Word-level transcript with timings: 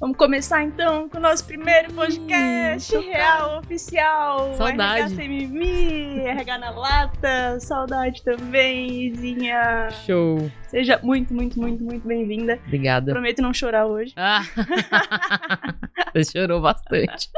Vamos 0.00 0.16
começar 0.16 0.62
então 0.62 1.10
com 1.10 1.18
o 1.18 1.20
nosso 1.20 1.44
primeiro 1.44 1.92
podcast 1.92 2.96
real, 2.96 3.58
oficial. 3.58 4.54
Saudade. 4.54 5.00
RH 5.02 5.08
sem 5.10 5.28
mimimi, 5.28 6.20
RH 6.20 6.58
na 6.58 6.70
lata, 6.70 7.60
saudade 7.60 8.22
também, 8.22 9.08
Izinha. 9.08 9.90
Show. 10.06 10.50
Seja 10.70 11.00
muito, 11.02 11.34
muito, 11.34 11.58
muito, 11.58 11.82
muito 11.82 12.06
bem-vinda. 12.06 12.58
Obrigada. 12.64 13.10
Prometo 13.12 13.42
não 13.42 13.52
chorar 13.52 13.86
hoje. 13.86 14.12
Ah. 14.16 14.42
Você 16.14 16.38
chorou 16.38 16.60
bastante. 16.60 17.28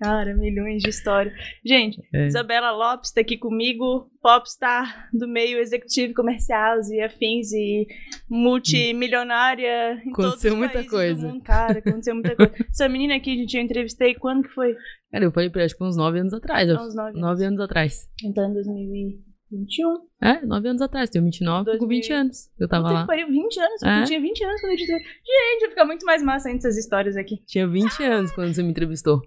Cara, 0.00 0.34
milhões 0.34 0.82
de 0.82 0.90
história. 0.90 1.32
Gente, 1.64 2.02
É. 2.12 2.26
Isabela 2.26 2.72
Lopes 2.72 3.12
tá 3.12 3.20
aqui 3.20 3.36
comigo, 3.36 4.10
popstar 4.20 5.08
do 5.12 5.28
meio 5.28 5.58
executivo, 5.58 6.14
comerciais 6.14 6.90
e 6.90 7.00
afins 7.00 7.52
e 7.52 7.86
multimilionária 8.28 9.94
em 10.04 10.12
todos 10.12 10.26
Aconteceu 10.26 10.52
os 10.52 10.58
muita 10.58 10.84
coisa. 10.84 11.20
do 11.20 11.28
mundo. 11.28 11.42
Cara, 11.44 11.78
aconteceu 11.78 12.14
muita 12.14 12.34
coisa. 12.34 12.52
Essa 12.70 12.88
menina 12.88 13.14
aqui, 13.14 13.36
gente, 13.36 13.56
eu 13.56 13.62
entrevistei 13.62 14.14
quando 14.14 14.42
que 14.42 14.54
foi? 14.54 14.74
Cara, 15.12 15.24
eu 15.24 15.32
falei 15.32 15.48
pra 15.48 15.60
ela, 15.62 15.66
acho 15.66 15.76
que 15.76 15.84
uns 15.84 15.96
9 15.96 16.18
anos 16.18 16.34
atrás. 16.34 16.68
uns 16.70 16.94
nove 16.94 17.08
anos. 17.10 17.20
Nove 17.20 17.44
anos 17.44 17.60
atrás. 17.60 18.08
Então, 18.24 18.50
em 18.50 19.29
2021. 19.50 20.06
É, 20.22 20.46
9 20.46 20.68
anos 20.68 20.82
atrás. 20.82 21.10
Tenho 21.10 21.24
29, 21.24 21.70
tô 21.72 21.78
com 21.78 21.86
20 21.86 22.08
2000. 22.08 22.16
anos. 22.16 22.50
Eu 22.58 22.68
tava 22.68 22.90
lá. 22.90 23.06
pariu, 23.06 23.26
20 23.28 23.60
anos. 23.60 23.82
É. 23.82 24.00
Eu 24.00 24.04
tinha 24.04 24.20
20 24.20 24.44
anos 24.44 24.60
quando 24.60 24.70
eu 24.70 24.78
entrevistei. 24.78 24.98
Gente, 24.98 25.60
vai 25.60 25.70
ficar 25.70 25.84
muito 25.84 26.06
mais 26.06 26.22
massa 26.22 26.48
ainda 26.48 26.58
essas 26.58 26.76
histórias 26.76 27.16
aqui. 27.16 27.42
Tinha 27.46 27.66
20 27.66 28.02
anos 28.04 28.32
quando 28.32 28.54
você 28.54 28.62
me 28.62 28.70
entrevistou. 28.70 29.20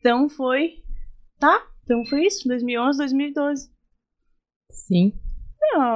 Então 0.00 0.28
foi. 0.28 0.82
Tá? 1.38 1.66
Então 1.84 2.04
foi 2.04 2.26
isso, 2.26 2.46
2011, 2.48 2.98
2012. 2.98 3.70
Sim. 4.70 5.12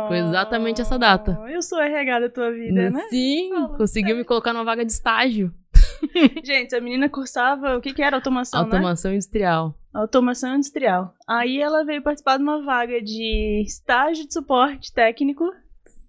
Foi 0.06 0.18
exatamente 0.18 0.80
essa 0.80 0.98
data. 0.98 1.37
Eu 1.48 1.60
sou 1.60 1.79
a 1.79 1.87
RH 1.87 2.20
da 2.20 2.30
tua 2.30 2.52
vida, 2.52 2.91
né? 2.91 3.01
Sim, 3.10 3.51
Fala 3.51 3.77
conseguiu 3.77 4.16
me 4.16 4.24
colocar 4.24 4.52
numa 4.52 4.65
vaga 4.65 4.84
de 4.84 4.93
estágio. 4.93 5.52
Gente, 6.45 6.74
a 6.74 6.80
menina 6.80 7.09
cursava. 7.09 7.76
O 7.76 7.80
que, 7.80 7.92
que 7.92 8.02
era? 8.02 8.16
Automação, 8.16 8.60
né? 8.60 8.66
Automação 8.66 9.12
industrial. 9.12 9.74
Automação 9.92 10.54
industrial. 10.56 11.14
Aí 11.28 11.60
ela 11.60 11.84
veio 11.84 12.02
participar 12.02 12.37
de 12.37 12.42
uma 12.42 12.62
vaga 12.64 13.00
de 13.00 13.62
estágio 13.64 14.26
de 14.26 14.32
suporte 14.32 14.92
técnico 14.92 15.45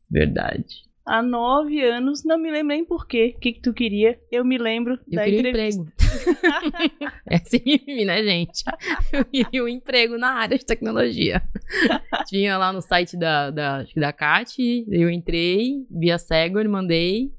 Verdade. 0.09 0.65
há 1.05 1.21
nove 1.21 1.83
anos. 1.83 2.23
Não 2.23 2.37
me 2.37 2.51
lembro 2.51 2.69
nem 2.69 2.85
por 2.85 3.07
quê. 3.07 3.33
O 3.37 3.39
que, 3.39 3.53
que 3.53 3.61
tu 3.61 3.73
queria? 3.73 4.19
Eu 4.31 4.43
me 4.43 4.57
lembro 4.57 4.99
Eu 5.07 5.15
da 5.15 5.27
entrevista. 5.27 5.81
emprego. 5.81 5.95
é 7.29 7.35
assim, 7.35 8.05
né, 8.05 8.23
gente? 8.23 8.63
Eu 9.11 9.25
queria 9.25 9.63
um 9.63 9.67
emprego 9.67 10.17
na 10.17 10.33
área 10.33 10.57
de 10.57 10.65
tecnologia. 10.65 11.41
Tinha 12.27 12.57
lá 12.57 12.73
no 12.73 12.81
site 12.81 13.15
da, 13.17 13.51
da, 13.51 13.85
da 13.95 14.13
CAT, 14.13 14.85
eu 14.89 15.09
entrei, 15.09 15.85
via 15.91 16.17
Segway, 16.17 16.67
mandei, 16.67 17.31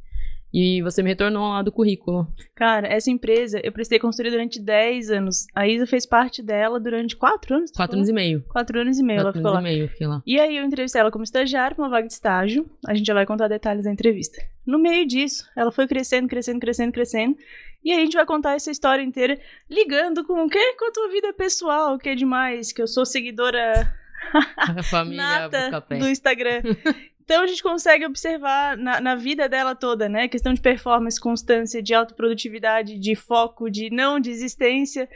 e 0.59 0.81
você 0.81 1.03
me 1.03 1.11
retornou 1.11 1.51
lá 1.51 1.61
do 1.61 1.71
currículo. 1.71 2.27
Cara, 2.55 2.89
essa 2.89 3.11
empresa 3.11 3.61
eu 3.63 3.71
prestei 3.71 3.99
consultoria 3.99 4.31
durante 4.33 4.59
10 4.59 5.11
anos. 5.11 5.47
A 5.55 5.69
Isa 5.69 5.87
fez 5.87 6.07
parte 6.07 6.43
dela 6.43 6.81
durante 6.81 7.15
4 7.15 7.57
anos. 7.57 7.71
tu 7.71 7.77
Quatro 7.77 7.93
falou? 7.93 7.99
anos 7.99 8.09
e 8.09 8.13
meio. 8.15 8.43
Quatro 8.49 8.81
anos 8.81 8.99
e 8.99 9.03
meio 9.03 9.17
ela 9.21 9.25
Quatro 9.29 9.41
ficou 9.41 9.51
anos 9.53 9.63
lá. 9.63 9.71
e 9.71 9.75
meio, 9.75 9.89
fiquei 9.91 10.07
lá. 10.07 10.23
E 10.27 10.41
aí 10.41 10.57
eu 10.57 10.65
entrevistei 10.65 10.99
ela 10.99 11.11
como 11.11 11.25
estagiária 11.25 11.75
pra 11.75 11.85
uma 11.85 11.91
vaga 11.91 12.07
de 12.07 12.15
estágio. 12.15 12.65
A 12.87 12.95
gente 12.95 13.07
já 13.07 13.13
vai 13.13 13.27
contar 13.27 13.49
detalhes 13.49 13.85
da 13.85 13.93
entrevista. 13.93 14.41
No 14.67 14.79
meio 14.79 15.07
disso, 15.07 15.47
ela 15.55 15.71
foi 15.71 15.87
crescendo, 15.87 16.27
crescendo, 16.27 16.59
crescendo, 16.59 16.91
crescendo. 16.91 17.37
E 17.85 17.93
aí 17.93 17.99
a 17.99 18.05
gente 18.05 18.17
vai 18.17 18.25
contar 18.25 18.55
essa 18.55 18.71
história 18.71 19.03
inteira 19.03 19.39
ligando 19.69 20.25
com 20.25 20.43
o 20.43 20.49
quê? 20.49 20.75
Com 20.79 20.87
a 20.89 20.91
tua 20.91 21.09
vida 21.11 21.35
pessoal, 21.35 21.99
que 21.99 22.09
é 22.09 22.15
demais, 22.15 22.73
que 22.73 22.81
eu 22.81 22.87
sou 22.87 23.05
seguidora 23.05 23.95
A 24.57 24.83
família 24.83 25.23
nata 25.23 25.85
do 25.99 26.09
Instagram. 26.09 26.63
Então 27.27 27.43
a 27.43 27.47
gente 27.49 27.61
consegue 27.61 28.07
observar 28.07 28.77
na, 28.77 29.01
na 29.01 29.17
vida 29.17 29.49
dela 29.49 29.75
toda, 29.75 30.09
né? 30.09 30.29
Questão 30.29 30.55
de 30.55 30.61
performance, 30.61 31.21
constância, 31.21 31.83
de 31.83 31.93
autoprodutividade, 31.93 32.97
de 33.01 33.17
foco, 33.17 33.69
de 33.69 33.91
não 33.91 34.21
desistência. 34.21 35.09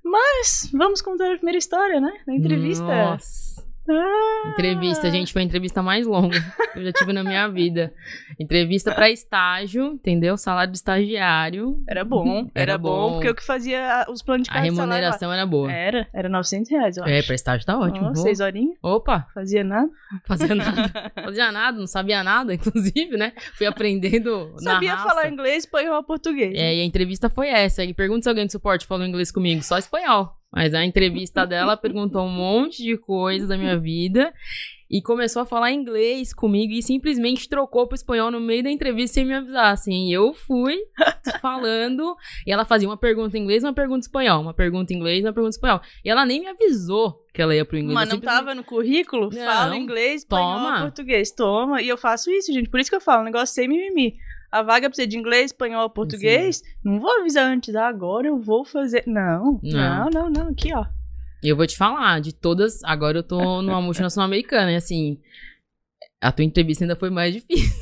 Mas 0.00 0.70
vamos 0.72 1.02
contar 1.02 1.32
a 1.32 1.34
primeira 1.34 1.58
história, 1.58 2.00
né? 2.00 2.12
Da 2.24 2.32
entrevista. 2.32 2.84
Nossa. 2.84 3.65
Ah! 3.88 4.50
Entrevista, 4.52 5.10
gente, 5.10 5.32
foi 5.32 5.42
a 5.42 5.44
entrevista 5.44 5.82
mais 5.82 6.06
longa 6.06 6.40
que 6.72 6.78
eu 6.78 6.84
já 6.84 6.92
tive 6.92 7.12
na 7.12 7.22
minha 7.22 7.48
vida. 7.48 7.92
Entrevista 8.38 8.92
pra 8.94 9.10
estágio, 9.10 9.86
entendeu? 9.92 10.36
Salário 10.36 10.70
de 10.72 10.78
estagiário. 10.78 11.82
Era 11.88 12.04
bom, 12.04 12.48
era, 12.54 12.72
Era 12.72 12.78
bom, 12.78 12.88
bom. 13.08 13.12
porque 13.14 13.28
eu 13.28 13.34
que 13.34 13.44
fazia 13.44 14.04
os 14.08 14.22
planos 14.22 14.44
de 14.44 14.50
A 14.50 14.54
salário 14.54 14.74
lá. 14.76 14.82
remuneração 14.84 15.32
era 15.32 15.46
boa. 15.46 15.72
Era, 15.72 16.08
era 16.12 16.28
900 16.28 16.70
reais, 16.70 16.96
eu 16.96 17.04
acho. 17.04 17.12
É, 17.12 17.22
pra 17.22 17.34
estágio 17.34 17.66
tá 17.66 17.78
ótimo. 17.78 18.06
Vou- 18.12 18.16
seis 18.16 18.40
horinhas, 18.40 18.76
Opa, 18.82 19.26
fazia 19.34 19.62
nada. 19.64 19.88
fazia 20.26 20.54
nada. 20.54 21.12
Fazia 21.26 21.50
nada, 21.50 21.78
não 21.78 21.86
sabia 21.86 22.22
nada, 22.22 22.54
inclusive, 22.54 23.16
né? 23.16 23.32
Fui 23.54 23.66
aprendendo 23.66 24.54
Sabia 24.58 24.94
raça. 24.94 25.08
falar 25.08 25.28
inglês, 25.28 25.64
espanhol, 25.64 26.02
português. 26.04 26.54
É, 26.54 26.74
e 26.76 26.80
a 26.80 26.84
entrevista 26.84 27.28
foi 27.28 27.48
essa. 27.48 27.82
E 27.84 27.92
pergunta 27.92 28.22
se 28.22 28.28
alguém 28.28 28.46
de 28.46 28.52
suporte 28.52 28.86
falou 28.86 29.04
inglês 29.06 29.32
comigo, 29.32 29.62
só 29.62 29.76
espanhol. 29.78 30.32
Mas 30.56 30.72
a 30.72 30.82
entrevista 30.82 31.44
dela 31.46 31.76
perguntou 31.76 32.22
um 32.24 32.30
monte 32.30 32.82
de 32.82 32.96
coisa 32.96 33.46
da 33.46 33.58
minha 33.58 33.78
vida 33.78 34.32
e 34.88 35.02
começou 35.02 35.42
a 35.42 35.44
falar 35.44 35.70
inglês 35.72 36.32
comigo 36.32 36.72
e 36.72 36.82
simplesmente 36.82 37.46
trocou 37.46 37.86
pro 37.86 37.94
espanhol 37.94 38.30
no 38.30 38.40
meio 38.40 38.62
da 38.62 38.70
entrevista 38.70 39.14
sem 39.16 39.26
me 39.26 39.34
avisar, 39.34 39.72
assim. 39.72 40.10
Eu 40.10 40.32
fui 40.32 40.78
falando 41.42 42.16
e 42.46 42.52
ela 42.52 42.64
fazia 42.64 42.88
uma 42.88 42.96
pergunta 42.96 43.36
em 43.36 43.42
inglês, 43.42 43.62
uma 43.62 43.74
pergunta 43.74 43.98
em 43.98 44.08
espanhol, 44.08 44.40
uma 44.40 44.54
pergunta 44.54 44.94
em 44.94 44.96
inglês, 44.96 45.22
uma 45.24 45.32
pergunta 45.32 45.54
em 45.54 45.58
espanhol. 45.58 45.80
E 46.02 46.08
ela 46.08 46.24
nem 46.24 46.40
me 46.40 46.46
avisou 46.46 47.22
que 47.34 47.42
ela 47.42 47.54
ia 47.54 47.64
pro 47.66 47.76
inglês. 47.76 47.94
Mas 47.94 48.08
não 48.08 48.16
simplesmente- 48.16 48.38
tava 48.44 48.54
no 48.54 48.64
currículo? 48.64 49.28
Não. 49.30 49.44
Fala 49.44 49.76
inglês, 49.76 50.22
espanhol, 50.22 50.58
Toma. 50.60 50.80
português. 50.80 51.30
Toma. 51.32 51.82
E 51.82 51.88
eu 51.88 51.98
faço 51.98 52.30
isso, 52.30 52.50
gente. 52.50 52.70
Por 52.70 52.80
isso 52.80 52.88
que 52.88 52.96
eu 52.96 53.00
falo, 53.00 53.24
negócio 53.24 53.54
sem 53.54 53.68
mimimi. 53.68 54.16
A 54.50 54.62
vaga 54.62 54.88
precisa 54.88 55.08
de 55.08 55.18
inglês, 55.18 55.46
espanhol, 55.46 55.88
português. 55.90 56.62
Não 56.84 57.00
vou 57.00 57.20
avisar 57.20 57.44
antes. 57.46 57.74
Ah, 57.74 57.88
agora 57.88 58.28
eu 58.28 58.38
vou 58.38 58.64
fazer. 58.64 59.04
Não, 59.06 59.60
não, 59.62 59.72
Não. 59.72 60.10
não, 60.10 60.30
não. 60.30 60.48
Aqui, 60.50 60.72
ó. 60.74 60.84
E 61.42 61.48
eu 61.48 61.56
vou 61.56 61.66
te 61.66 61.76
falar, 61.76 62.20
de 62.20 62.32
todas, 62.34 62.82
agora 62.82 63.18
eu 63.18 63.22
tô 63.22 63.62
numa 63.62 63.80
multinacional 63.80 64.26
americana, 64.26 64.72
e 64.72 64.76
assim, 64.76 65.20
a 66.20 66.32
tua 66.32 66.44
entrevista 66.44 66.82
ainda 66.84 66.96
foi 66.96 67.10
mais 67.10 67.34
difícil. 67.34 67.70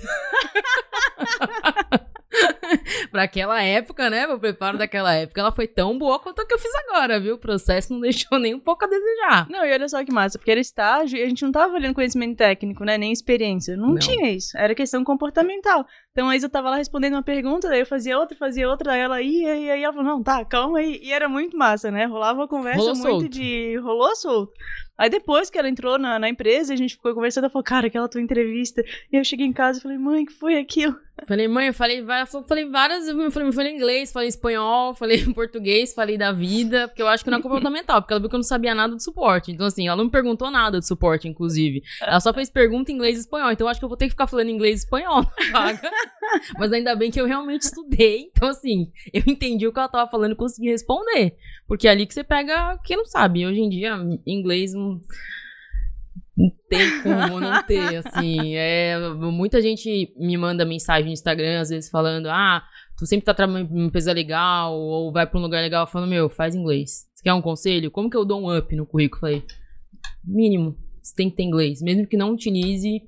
pra 3.11 3.23
aquela 3.23 3.63
época, 3.63 4.11
né? 4.11 4.27
O 4.27 4.39
preparo 4.39 4.77
daquela 4.77 5.15
época, 5.15 5.41
ela 5.41 5.53
foi 5.53 5.67
tão 5.69 5.97
boa 5.97 6.19
quanto 6.19 6.41
a 6.41 6.47
que 6.47 6.53
eu 6.53 6.59
fiz 6.59 6.73
agora, 6.89 7.21
viu? 7.21 7.37
O 7.37 7.39
processo 7.39 7.93
não 7.93 8.01
deixou 8.01 8.39
nem 8.39 8.55
um 8.55 8.61
pouco 8.61 8.85
a 8.85 8.89
desejar. 8.89 9.49
Não, 9.49 9.65
e 9.65 9.73
olha 9.73 9.89
só 9.89 10.05
que 10.05 10.13
massa, 10.13 10.39
porque 10.39 10.51
era 10.51 10.61
estágio 10.61 11.19
e 11.19 11.23
a 11.23 11.29
gente 11.29 11.43
não 11.45 11.53
tava 11.53 11.75
olhando 11.75 11.95
conhecimento 11.95 12.37
técnico, 12.37 12.85
né? 12.85 12.99
Nem 12.99 13.13
experiência. 13.13 13.77
Não, 13.77 13.91
Não. 13.91 13.99
tinha 13.99 14.31
isso. 14.31 14.57
Era 14.59 14.75
questão 14.75 15.05
comportamental. 15.05 15.87
Então 16.15 16.29
a 16.29 16.37
Isa 16.37 16.49
tava 16.49 16.71
lá 16.71 16.77
respondendo 16.77 17.15
uma 17.15 17.25
pergunta, 17.25 17.69
daí 17.69 17.81
eu 17.81 17.87
fazia 17.87 18.17
outra, 18.17 18.37
fazia 18.37 18.69
outra, 18.71 18.93
daí 18.93 19.01
ela 19.01 19.21
ia, 19.21 19.57
e 19.57 19.69
aí 19.69 19.83
ela 19.83 19.93
falou, 19.93 20.09
não, 20.09 20.23
tá, 20.23 20.45
calma 20.45 20.79
aí. 20.79 21.01
E 21.03 21.13
era 21.13 21.29
muito 21.29 21.59
massa, 21.59 21.91
né? 21.91 22.05
Rolava 22.05 22.39
uma 22.39 22.47
conversa 22.47 22.79
Rolou 22.79 22.95
muito 22.95 23.11
solto. 23.11 23.29
de. 23.29 23.77
Rolou 23.79 24.15
solto. 24.15 24.53
Aí 24.97 25.11
depois 25.11 25.51
que 25.51 25.59
ela 25.59 25.69
entrou 25.69 25.99
na, 25.99 26.21
na 26.21 26.29
empresa, 26.29 26.73
a 26.73 26.77
gente 26.77 26.95
ficou 26.95 27.13
conversando, 27.15 27.45
ela 27.45 27.51
falou, 27.51 27.65
cara, 27.65 27.89
aquela 27.89 28.09
tua 28.09 28.21
entrevista. 28.21 28.81
E 29.13 29.17
eu 29.17 29.25
cheguei 29.25 29.45
em 29.45 29.53
casa 29.53 29.81
e 29.81 29.83
falei, 29.83 29.99
mãe, 29.99 30.25
que 30.25 30.33
foi 30.33 30.57
aquilo? 30.57 30.95
Falei, 31.27 31.49
mãe, 31.49 31.69
eu 31.69 31.75
falei, 31.75 32.01
eu 32.01 32.45
falei 32.45 32.69
várias, 32.69 33.09
eu 33.09 33.31
falei, 33.31 33.49
eu 33.49 33.53
falei 33.53 33.73
inglês, 33.73 34.13
falei 34.13 34.29
espanhol, 34.29 34.95
falei 34.95 35.25
português, 35.35 35.95
falei 35.95 36.19
da 36.19 36.33
vida, 36.33 36.89
porque 36.89 37.03
eu 37.03 37.09
acho 37.09 37.25
que 37.25 37.31
não 37.31 37.39
é 37.39 37.43
comportamental, 37.43 38.03
porque 38.03 38.13
ela 38.13 38.21
viu 38.21 38.29
que 38.29 38.35
eu 38.35 38.39
não 38.39 38.45
sabia 38.45 38.75
nada 38.75 38.95
de 38.95 39.03
suporte. 39.03 39.51
Então, 39.51 39.67
assim, 39.67 39.87
ela 39.87 39.97
não 39.97 40.05
me 40.05 40.11
perguntou 40.11 40.51
nada 40.51 40.79
de 40.79 40.87
suporte, 40.87 41.27
inclusive. 41.29 41.83
Ela 42.01 42.21
só 42.21 42.33
fez 42.33 42.49
pergunta 42.49 42.93
em 42.93 42.95
inglês 42.95 43.17
e 43.17 43.21
espanhol. 43.21 43.51
Então, 43.51 43.67
eu 43.67 43.71
acho 43.71 43.81
que 43.81 43.85
eu 43.85 43.89
vou 43.89 43.97
ter 43.97 44.07
que 44.07 44.11
ficar 44.11 44.27
falando 44.29 44.49
inglês 44.49 44.81
e 44.81 44.85
espanhol 44.85 45.23
na 45.23 45.51
vaga. 45.53 45.81
Mas 46.59 46.73
ainda 46.73 46.95
bem 46.95 47.11
que 47.11 47.21
eu 47.21 47.27
realmente 47.27 47.63
estudei. 47.63 48.31
Então, 48.31 48.49
assim, 48.49 48.91
eu 49.13 49.23
entendi 49.27 49.67
o 49.67 49.73
que 49.73 49.79
ela 49.79 49.89
tava 49.89 50.11
falando 50.11 50.33
e 50.33 50.37
consegui 50.37 50.71
responder. 50.71 51.37
Porque 51.67 51.89
é 51.89 51.91
ali 51.91 52.07
que 52.07 52.15
você 52.15 52.25
pega 52.25 52.79
quem 52.85 52.97
não 52.97 53.05
sabe. 53.05 53.47
Hoje 53.47 53.61
em 53.61 53.69
dia, 53.69 53.97
inglês 54.27 54.73
não. 54.73 55.01
Não 56.37 56.51
tem 56.69 57.03
como 57.03 57.39
não 57.39 57.63
ter, 57.63 57.97
assim. 57.97 58.57
É, 58.57 58.99
muita 59.15 59.63
gente 59.63 60.13
me 60.19 60.37
manda 60.37 60.65
mensagem 60.65 61.07
no 61.07 61.13
Instagram, 61.13 61.61
às 61.61 61.69
vezes, 61.69 61.89
falando: 61.89 62.27
Ah, 62.27 62.65
tu 62.99 63.07
sempre 63.07 63.25
tá 63.25 63.33
trabalhando 63.33 63.71
em 63.71 63.75
uma 63.75 63.87
empresa 63.87 64.13
legal, 64.13 64.75
ou 64.75 65.13
vai 65.13 65.27
pra 65.27 65.39
um 65.39 65.43
lugar 65.43 65.63
legal, 65.63 65.87
falando: 65.87 66.11
Meu, 66.11 66.29
faz 66.29 66.55
inglês. 66.57 67.07
Você 67.15 67.23
quer 67.23 67.35
um 67.35 67.43
conselho? 67.43 67.91
Como 67.91 68.11
que 68.11 68.17
eu 68.17 68.25
dou 68.25 68.43
um 68.43 68.57
up 68.57 68.75
no 68.75 68.85
currículo? 68.85 69.21
Falei: 69.21 69.45
Mínimo, 70.25 70.77
você 71.01 71.15
tem 71.15 71.31
que 71.31 71.37
ter 71.37 71.45
inglês. 71.45 71.81
Mesmo 71.81 72.07
que 72.07 72.17
não 72.17 72.33
utilize, 72.33 73.03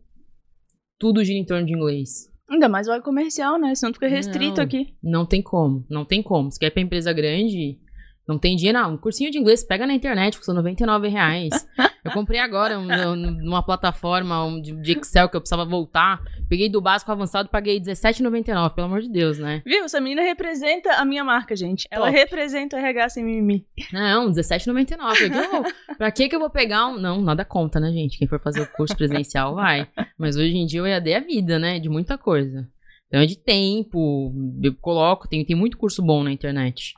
tudo 0.99 1.25
gira 1.25 1.39
em 1.39 1.45
torno 1.45 1.67
de 1.67 1.73
inglês. 1.73 2.31
Ainda 2.49 2.69
mais 2.69 2.87
vai 2.87 3.01
comercial, 3.01 3.59
né? 3.59 3.75
Senão 3.75 3.93
fica 3.93 4.07
restrito 4.09 4.59
Não. 4.59 4.65
aqui. 4.65 4.95
Não 5.03 5.27
tem 5.27 5.43
como, 5.43 5.85
não 5.91 6.05
tem 6.05 6.23
como. 6.23 6.51
Se 6.51 6.59
quer 6.59 6.67
ir 6.67 6.71
pra 6.71 6.83
empresa 6.83 7.13
grande, 7.13 7.79
não 8.27 8.39
tem 8.39 8.57
dinheiro, 8.57 8.79
não. 8.79 8.95
Um 8.95 8.99
cursinho 8.99 9.31
de 9.31 9.39
inglês, 9.39 9.65
pega 9.65 9.87
na 9.87 9.95
internet, 9.95 10.37
custa 10.37 10.53
99 10.55 11.09
reais. 11.09 11.51
Eu 12.07 12.13
comprei 12.13 12.41
agora 12.41 12.79
um- 12.79 12.91
um- 13.13 13.17
numa 13.17 13.63
plataforma 13.63 14.45
um 14.45 14.61
de 14.61 14.73
de 14.73 14.93
Excel 14.93 15.29
que 15.29 15.37
eu 15.37 15.41
precisava 15.41 15.65
voltar. 15.69 16.21
Peguei 16.49 16.69
do 16.69 16.81
básico 16.81 17.11
avançado, 17.11 17.49
paguei 17.49 17.75
R$17,99, 17.79 18.75
pelo 18.75 18.87
amor 18.87 19.01
de 19.03 19.09
Deus, 19.09 19.39
né? 19.39 19.63
Viu? 19.67 19.85
Essa 19.85 20.01
menina 20.01 20.23
representa 20.23 20.93
a 20.95 21.05
minha 21.05 21.25
marca, 21.25 21.57
gente. 21.57 21.87
Ela 21.91 22.07
Top. 22.07 22.17
representa 22.19 22.77
o 22.77 22.79
RH 22.79 23.09
sem 23.11 23.25
mimimi. 23.25 23.67
Não, 23.93 24.27
R$17,99. 24.29 25.17
Falei, 25.17 25.31
que 25.31 25.37
eu 25.39 25.51
vou- 25.51 25.65
Pra 25.99 26.11
que 26.13 26.29
que 26.29 26.37
eu 26.37 26.41
vou 26.41 26.51
pegar 26.51 26.87
um... 26.87 26.99
Não, 26.99 27.21
nada 27.21 27.45
conta, 27.45 27.81
né, 27.81 27.91
gente? 27.91 28.19
Quem 28.19 28.29
for 28.29 28.39
fazer 28.41 28.61
o 28.63 28.67
curso 28.67 28.97
presencial, 28.97 29.55
vai. 29.55 29.89
Mas 30.19 30.37
hoje 30.37 30.57
em 30.57 30.67
dia 30.67 30.83
o 30.83 30.87
EAD 30.87 31.11
é 31.11 31.17
a 31.17 31.21
vida, 31.21 31.59
né? 31.59 31.79
De 31.81 31.89
muita 31.89 32.17
coisa. 32.17 32.69
Então 33.09 33.21
é 33.21 33.27
de 33.27 33.39
tempo, 33.39 34.33
eu 34.63 34.75
coloco, 34.81 35.29
tem, 35.29 35.45
tem 35.45 35.57
muito 35.57 35.79
curso 35.79 36.03
bom 36.03 36.23
na 36.25 36.33
internet. 36.33 36.93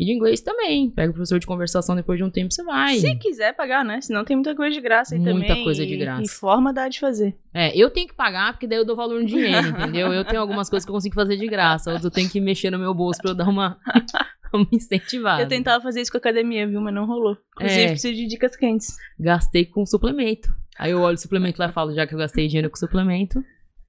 E 0.00 0.04
de 0.06 0.12
inglês 0.12 0.40
também. 0.40 0.90
Pega 0.90 1.10
o 1.10 1.12
professor 1.12 1.38
de 1.38 1.46
conversação 1.46 1.94
depois 1.94 2.16
de 2.16 2.24
um 2.24 2.30
tempo, 2.30 2.50
você 2.54 2.62
vai. 2.64 2.96
Se 2.96 3.14
quiser 3.16 3.54
pagar, 3.54 3.84
né? 3.84 4.00
Senão 4.00 4.24
tem 4.24 4.34
muita 4.34 4.54
coisa 4.54 4.74
de 4.74 4.80
graça 4.80 5.14
aí 5.14 5.20
Muita 5.20 5.48
também. 5.48 5.62
coisa 5.64 5.84
de 5.86 5.94
graça. 5.96 6.22
E 6.22 6.28
forma 6.28 6.72
dá 6.72 6.88
de 6.88 6.98
fazer. 6.98 7.36
É, 7.52 7.76
eu 7.76 7.90
tenho 7.90 8.08
que 8.08 8.14
pagar, 8.14 8.54
porque 8.54 8.66
daí 8.66 8.78
eu 8.78 8.84
dou 8.86 8.96
valor 8.96 9.20
no 9.20 9.26
dinheiro, 9.26 9.68
entendeu? 9.68 10.10
Eu 10.10 10.24
tenho 10.24 10.40
algumas 10.40 10.70
coisas 10.70 10.86
que 10.86 10.90
eu 10.90 10.94
consigo 10.94 11.14
fazer 11.14 11.36
de 11.36 11.46
graça, 11.46 11.90
outras 11.90 12.04
eu 12.04 12.10
tenho 12.10 12.30
que 12.30 12.40
mexer 12.40 12.70
no 12.70 12.78
meu 12.78 12.94
bolso 12.94 13.20
pra 13.20 13.32
eu 13.32 13.34
dar 13.34 13.46
uma, 13.46 13.76
uma 14.54 14.66
incentivada. 14.72 15.42
Eu 15.42 15.48
tentava 15.48 15.82
fazer 15.82 16.00
isso 16.00 16.10
com 16.10 16.16
a 16.16 16.20
academia, 16.20 16.66
viu? 16.66 16.80
Mas 16.80 16.94
não 16.94 17.04
rolou. 17.04 17.36
Inclusive, 17.56 17.82
É. 17.82 17.88
preciso 17.88 18.14
de 18.14 18.26
dicas 18.26 18.56
quentes. 18.56 18.96
Gastei 19.18 19.66
com 19.66 19.84
suplemento. 19.84 20.48
Aí 20.78 20.92
eu 20.92 21.00
olho 21.02 21.16
o 21.16 21.20
suplemento 21.20 21.60
lá 21.60 21.68
e 21.68 21.72
falo, 21.72 21.92
já 21.94 22.06
que 22.06 22.14
eu 22.14 22.18
gastei 22.18 22.46
dinheiro 22.48 22.70
com 22.70 22.76
suplemento, 22.76 23.44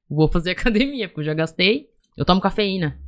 vou 0.09 0.27
fazer 0.27 0.51
academia, 0.59 1.07
porque 1.07 1.21
eu 1.21 1.25
já 1.25 1.33
gastei. 1.33 1.85
Eu 2.17 2.25
tomo 2.25 2.41
cafeína. 2.41 2.99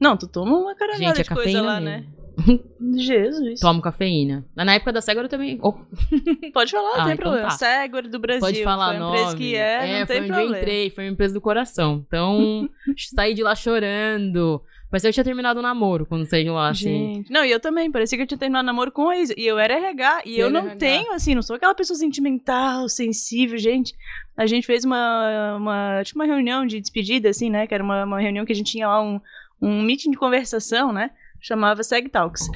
Não, 0.00 0.16
tu 0.16 0.26
toma 0.26 0.58
uma 0.58 0.74
caralhada 0.74 1.14
Gente, 1.14 1.20
é 1.20 1.22
de 1.22 1.28
coisa 1.28 1.42
cafeína 1.44 1.62
lá, 1.62 1.80
mesmo. 1.80 2.08
né? 2.08 2.19
Jesus. 2.96 3.60
Tomo 3.60 3.80
cafeína. 3.80 4.44
Na 4.54 4.74
época 4.74 4.92
da 4.92 5.00
Segura 5.00 5.26
eu 5.26 5.30
também. 5.30 5.58
Oh, 5.62 5.72
Pode 6.52 6.70
falar, 6.72 6.90
não 6.96 7.00
Ah, 7.00 7.04
tem 7.04 7.14
então 7.14 7.16
problema. 7.30 7.48
tá. 7.56 7.90
Do 8.10 8.18
Brasil. 8.18 8.40
pode 8.40 8.64
falar 8.64 8.94
uma 8.96 9.08
empresa 9.10 9.36
que 9.36 9.54
é, 9.54 10.00
não 10.00 10.06
foi 10.06 10.16
tem 10.16 10.26
problema. 10.26 10.56
eu 10.56 10.58
entrei, 10.58 10.90
foi 10.90 11.04
uma 11.04 11.12
empresa 11.12 11.34
do 11.34 11.40
coração. 11.40 12.04
Então, 12.06 12.68
saí 13.14 13.34
de 13.34 13.42
lá 13.42 13.54
chorando. 13.54 14.62
Parecia 14.90 15.06
que 15.08 15.10
eu 15.10 15.14
tinha 15.14 15.24
terminado 15.24 15.60
o 15.60 15.62
namoro 15.62 16.04
quando 16.04 16.26
saí 16.26 16.42
de 16.42 16.50
lá, 16.50 16.70
assim. 16.70 17.14
Gente. 17.14 17.30
Não, 17.32 17.44
e 17.44 17.50
eu 17.52 17.60
também. 17.60 17.90
Parecia 17.92 18.18
que 18.18 18.22
eu 18.22 18.26
tinha 18.26 18.38
terminado 18.38 18.66
namoro 18.66 18.90
com 18.90 19.12
Isa. 19.12 19.32
E 19.36 19.46
eu 19.46 19.56
era 19.56 19.74
RH. 19.74 20.22
E 20.26 20.34
Você 20.34 20.42
eu 20.42 20.50
não 20.50 20.62
RH. 20.62 20.76
tenho, 20.76 21.12
assim, 21.12 21.32
não 21.34 21.42
sou 21.42 21.54
aquela 21.54 21.74
pessoa 21.76 21.96
sentimental, 21.96 22.88
sensível, 22.88 23.56
gente. 23.56 23.94
A 24.36 24.46
gente 24.46 24.66
fez 24.66 24.84
uma, 24.84 25.56
uma, 25.56 26.02
tipo 26.04 26.18
uma 26.18 26.26
reunião 26.26 26.66
de 26.66 26.80
despedida, 26.80 27.28
assim, 27.28 27.48
né? 27.50 27.68
Que 27.68 27.74
era 27.74 27.84
uma, 27.84 28.04
uma 28.04 28.20
reunião 28.20 28.44
que 28.44 28.50
a 28.52 28.54
gente 28.56 28.72
tinha 28.72 28.88
lá 28.88 29.00
um, 29.00 29.20
um 29.62 29.80
meeting 29.80 30.10
de 30.10 30.16
conversação, 30.16 30.92
né? 30.92 31.10
Chamava 31.40 31.82
Seg 31.82 32.08
Talks. 32.08 32.48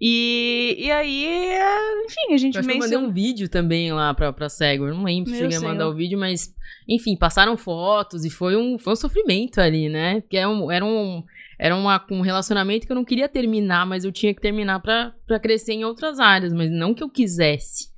E, 0.00 0.76
e 0.78 0.90
aí, 0.90 1.24
é, 1.24 2.04
enfim, 2.04 2.34
a 2.34 2.36
gente 2.36 2.60
que 2.60 2.70
eu 2.70 2.78
mandei 2.78 2.98
um 2.98 3.10
vídeo 3.10 3.48
também 3.48 3.92
lá 3.92 4.12
pra, 4.12 4.32
pra 4.32 4.48
Segware. 4.48 4.92
Não 4.92 5.04
lembro 5.04 5.30
se 5.30 5.40
Meu 5.40 5.50
cheguei 5.50 5.66
a 5.66 5.72
mandar 5.72 5.88
o 5.88 5.94
vídeo, 5.94 6.18
mas 6.18 6.52
enfim, 6.88 7.16
passaram 7.16 7.56
fotos 7.56 8.24
e 8.24 8.30
foi 8.30 8.56
um, 8.56 8.76
foi 8.76 8.92
um 8.92 8.96
sofrimento 8.96 9.60
ali, 9.60 9.88
né? 9.88 10.20
Porque 10.20 10.36
era 10.36 10.48
um, 10.48 10.70
era 10.70 10.84
um, 10.84 11.22
era 11.58 11.76
uma, 11.76 12.04
um 12.10 12.20
relacionamento 12.20 12.86
que 12.86 12.92
eu 12.92 12.96
não 12.96 13.04
queria 13.04 13.28
terminar, 13.28 13.86
mas 13.86 14.04
eu 14.04 14.12
tinha 14.12 14.34
que 14.34 14.40
terminar 14.40 14.80
pra, 14.80 15.14
pra 15.26 15.38
crescer 15.38 15.72
em 15.72 15.84
outras 15.84 16.18
áreas, 16.18 16.52
mas 16.52 16.70
não 16.70 16.92
que 16.92 17.02
eu 17.02 17.08
quisesse. 17.08 17.88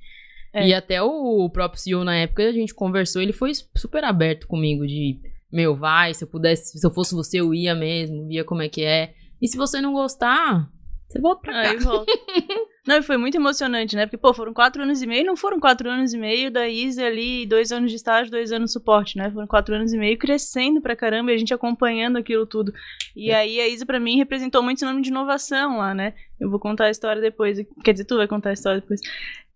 É. 0.53 0.69
E 0.69 0.73
até 0.73 1.01
o 1.01 1.49
próprio 1.49 1.81
CEO 1.81 2.03
na 2.03 2.15
época 2.15 2.47
a 2.47 2.51
gente 2.51 2.73
conversou, 2.73 3.21
ele 3.21 3.33
foi 3.33 3.51
super 3.75 4.03
aberto 4.03 4.47
comigo 4.47 4.87
de 4.87 5.19
meu, 5.51 5.75
vai, 5.75 6.13
se 6.13 6.23
eu 6.23 6.27
pudesse, 6.27 6.77
se 6.77 6.85
eu 6.85 6.91
fosse 6.91 7.13
você, 7.13 7.39
eu 7.39 7.53
ia 7.53 7.73
mesmo, 7.73 8.27
via 8.27 8.43
como 8.43 8.61
é 8.61 8.69
que 8.69 8.83
é. 8.83 9.13
E 9.41 9.47
se 9.47 9.57
você 9.57 9.79
não 9.81 9.93
gostar, 9.93 10.69
você 11.07 11.21
volta 11.21 11.41
pra 11.41 11.53
cá. 11.53 11.69
Aí 11.69 11.77
volta. 11.77 12.11
Não, 12.87 12.95
e 12.95 13.01
foi 13.01 13.17
muito 13.17 13.35
emocionante, 13.35 13.97
né? 13.97 14.05
Porque, 14.05 14.15
pô, 14.15 14.33
foram 14.33 14.53
quatro 14.53 14.81
anos 14.81 15.01
e 15.01 15.07
meio, 15.07 15.25
não 15.25 15.35
foram 15.35 15.59
quatro 15.59 15.89
anos 15.89 16.13
e 16.13 16.17
meio 16.17 16.49
da 16.49 16.69
Isa 16.69 17.05
ali, 17.05 17.45
dois 17.45 17.69
anos 17.69 17.91
de 17.91 17.97
estágio, 17.97 18.31
dois 18.31 18.53
anos 18.53 18.69
de 18.69 18.73
suporte, 18.73 19.17
né? 19.17 19.29
Foram 19.29 19.45
quatro 19.45 19.75
anos 19.75 19.91
e 19.91 19.97
meio 19.97 20.17
crescendo 20.17 20.79
pra 20.79 20.95
caramba 20.95 21.31
e 21.31 21.35
a 21.35 21.37
gente 21.37 21.53
acompanhando 21.53 22.17
aquilo 22.17 22.45
tudo. 22.45 22.73
E 23.13 23.29
aí 23.29 23.59
a 23.59 23.67
Isa, 23.67 23.85
pra 23.85 23.99
mim, 23.99 24.17
representou 24.17 24.63
muito 24.63 24.79
sinônimo 24.79 25.03
de 25.03 25.09
inovação 25.09 25.79
lá, 25.79 25.93
né? 25.93 26.13
Eu 26.39 26.49
vou 26.49 26.61
contar 26.61 26.85
a 26.85 26.89
história 26.89 27.21
depois. 27.21 27.59
Quer 27.83 27.91
dizer, 27.91 28.05
tu 28.05 28.15
vai 28.15 28.27
contar 28.27 28.51
a 28.51 28.53
história 28.53 28.79
depois. 28.79 29.01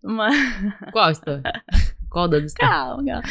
Mas. 0.02 0.36
Qual 0.92 1.10
história? 1.10 1.42
Qual? 2.12 2.68
Calma, 2.70 3.04
calma. 3.04 3.22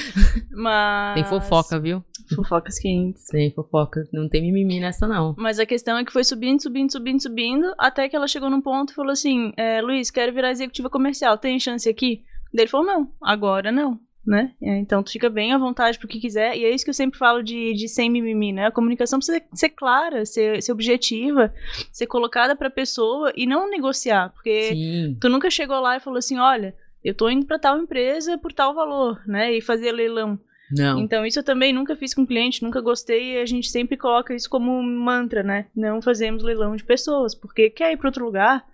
Mas. 0.51 1.15
Tem 1.15 1.23
fofoca, 1.25 1.79
viu? 1.79 2.03
Fofocas 2.35 2.79
quentes. 2.79 3.25
Tem 3.27 3.51
fofoca. 3.51 4.03
Não 4.11 4.27
tem 4.29 4.41
mimimi 4.41 4.79
nessa, 4.79 5.07
não. 5.07 5.35
Mas 5.37 5.59
a 5.59 5.65
questão 5.65 5.97
é 5.97 6.05
que 6.05 6.11
foi 6.13 6.23
subindo, 6.23 6.61
subindo, 6.61 6.91
subindo, 6.91 7.21
subindo, 7.21 7.73
até 7.77 8.07
que 8.07 8.15
ela 8.15 8.27
chegou 8.27 8.49
num 8.49 8.61
ponto 8.61 8.91
e 8.91 8.95
falou 8.95 9.11
assim: 9.11 9.51
é, 9.57 9.81
Luiz, 9.81 10.09
quero 10.09 10.33
virar 10.33 10.51
executiva 10.51 10.89
comercial, 10.89 11.37
tem 11.37 11.59
chance 11.59 11.87
aqui? 11.89 12.23
Daí 12.53 12.63
ele 12.63 12.69
falou: 12.71 12.85
não, 12.85 13.11
agora 13.21 13.71
não. 13.71 13.99
Né? 14.23 14.53
É, 14.61 14.77
Então 14.77 15.01
tu 15.01 15.11
fica 15.11 15.31
bem 15.31 15.51
à 15.51 15.57
vontade 15.57 15.97
pro 15.97 16.07
que 16.07 16.19
quiser, 16.19 16.55
e 16.55 16.63
é 16.63 16.69
isso 16.69 16.83
que 16.85 16.91
eu 16.91 16.93
sempre 16.93 17.17
falo 17.17 17.41
de, 17.41 17.73
de 17.73 17.87
sem 17.87 18.07
mimimi, 18.07 18.53
né? 18.53 18.67
A 18.67 18.71
comunicação 18.71 19.17
precisa 19.17 19.41
ser 19.51 19.69
clara, 19.69 20.27
ser, 20.27 20.61
ser 20.61 20.71
objetiva, 20.71 21.51
ser 21.91 22.05
colocada 22.05 22.55
pra 22.55 22.69
pessoa 22.69 23.33
e 23.35 23.47
não 23.47 23.67
negociar, 23.67 24.29
porque 24.29 24.75
Sim. 24.75 25.17
tu 25.19 25.27
nunca 25.27 25.49
chegou 25.49 25.79
lá 25.79 25.97
e 25.97 25.99
falou 25.99 26.19
assim: 26.19 26.37
olha, 26.37 26.75
eu 27.03 27.13
tô 27.13 27.29
indo 27.29 27.45
pra 27.45 27.59
tal 27.59 27.77
empresa 27.77 28.37
por 28.37 28.53
tal 28.53 28.73
valor, 28.73 29.21
né? 29.27 29.53
E 29.53 29.61
fazer 29.61 29.91
leilão. 29.91 30.39
Não. 30.71 30.99
Então, 30.99 31.25
isso 31.25 31.39
eu 31.39 31.43
também 31.43 31.73
nunca 31.73 31.95
fiz 31.95 32.13
com 32.13 32.25
cliente, 32.25 32.63
nunca 32.63 32.79
gostei, 32.79 33.33
e 33.33 33.41
a 33.41 33.45
gente 33.45 33.69
sempre 33.69 33.97
coloca 33.97 34.33
isso 34.33 34.49
como 34.49 34.81
mantra, 34.81 35.43
né? 35.43 35.67
Não 35.75 36.01
fazemos 36.01 36.43
leilão 36.43 36.75
de 36.75 36.83
pessoas, 36.83 37.35
porque 37.35 37.69
quer 37.69 37.91
ir 37.91 37.97
para 37.97 38.07
outro 38.07 38.23
lugar? 38.23 38.65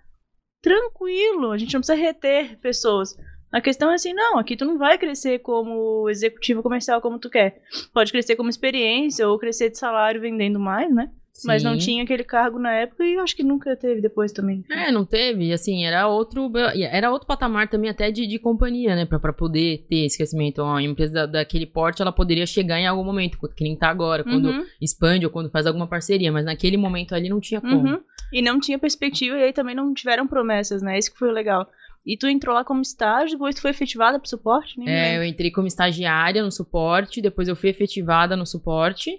Tranquilo, 0.62 1.50
a 1.50 1.58
gente 1.58 1.74
não 1.74 1.80
precisa 1.80 1.98
reter 1.98 2.58
pessoas. 2.60 3.16
A 3.50 3.60
questão 3.60 3.90
é 3.90 3.94
assim, 3.94 4.12
não, 4.12 4.38
aqui 4.38 4.56
tu 4.56 4.64
não 4.64 4.76
vai 4.76 4.98
crescer 4.98 5.38
como 5.38 6.08
executivo 6.08 6.62
comercial 6.62 7.00
como 7.00 7.18
tu 7.18 7.30
quer. 7.30 7.62
Pode 7.92 8.12
crescer 8.12 8.36
como 8.36 8.50
experiência 8.50 9.26
ou 9.26 9.38
crescer 9.38 9.70
de 9.70 9.78
salário 9.78 10.20
vendendo 10.20 10.60
mais, 10.60 10.92
né? 10.94 11.10
Mas 11.44 11.62
não 11.62 11.72
Sim. 11.72 11.78
tinha 11.78 12.02
aquele 12.04 12.24
cargo 12.24 12.58
na 12.58 12.72
época 12.72 13.04
e 13.04 13.14
eu 13.14 13.20
acho 13.22 13.36
que 13.36 13.42
nunca 13.44 13.76
teve 13.76 14.00
depois 14.00 14.32
também. 14.32 14.64
É, 14.70 14.90
não 14.90 15.04
teve, 15.04 15.52
assim, 15.52 15.84
era 15.84 16.08
outro, 16.08 16.50
era 16.90 17.10
outro 17.10 17.26
patamar 17.28 17.68
também 17.68 17.88
até 17.90 18.10
de, 18.10 18.26
de 18.26 18.38
companhia, 18.38 18.96
né, 18.96 19.06
pra, 19.06 19.18
pra 19.20 19.32
poder 19.32 19.86
ter 19.88 20.04
esse 20.06 20.16
crescimento. 20.16 20.62
Uma 20.62 20.82
empresa 20.82 21.12
da- 21.14 21.26
daquele 21.26 21.64
porte, 21.66 22.02
ela 22.02 22.10
poderia 22.12 22.44
chegar 22.46 22.78
em 22.80 22.86
algum 22.86 23.04
momento, 23.04 23.38
que 23.56 23.62
nem 23.64 23.76
tá 23.76 23.88
agora, 23.88 24.24
quando 24.24 24.46
Uhum, 24.50 24.64
expande 24.80 25.24
ou 25.24 25.30
quando 25.32 25.50
faz 25.50 25.66
alguma 25.66 25.86
parceria, 25.86 26.32
mas 26.32 26.44
naquele 26.44 26.76
momento 26.76 27.14
ali 27.14 27.28
não 27.28 27.40
tinha 27.40 27.60
como. 27.60 27.86
uhum. 27.88 28.00
E 28.32 28.42
não 28.42 28.60
tinha 28.60 28.78
perspectiva 28.78 29.38
e 29.38 29.44
aí 29.44 29.52
também 29.52 29.74
não 29.74 29.94
tiveram 29.94 30.26
promessas, 30.26 30.82
né? 30.82 30.98
Isso 30.98 31.12
que 31.12 31.18
foi 31.18 31.32
legal. 31.32 31.66
E 32.04 32.16
tu 32.16 32.26
entrou 32.26 32.54
lá 32.54 32.64
como 32.64 32.80
estágio, 32.82 33.32
depois 33.38 33.54
tu 33.54 33.62
foi 33.62 33.70
efetivada 33.70 34.18
pro 34.18 34.28
suporte? 34.28 34.78
Nem 34.78 34.88
É, 34.88 35.02
lembro. 35.12 35.24
eu 35.24 35.28
entrei 35.28 35.50
como 35.50 35.66
estagiária 35.66 36.42
no 36.42 36.50
suporte, 36.50 37.20
depois 37.22 37.48
eu 37.48 37.56
fui 37.56 37.68
efetivada 37.70 38.36
no 38.36 38.44
suporte, 38.46 39.10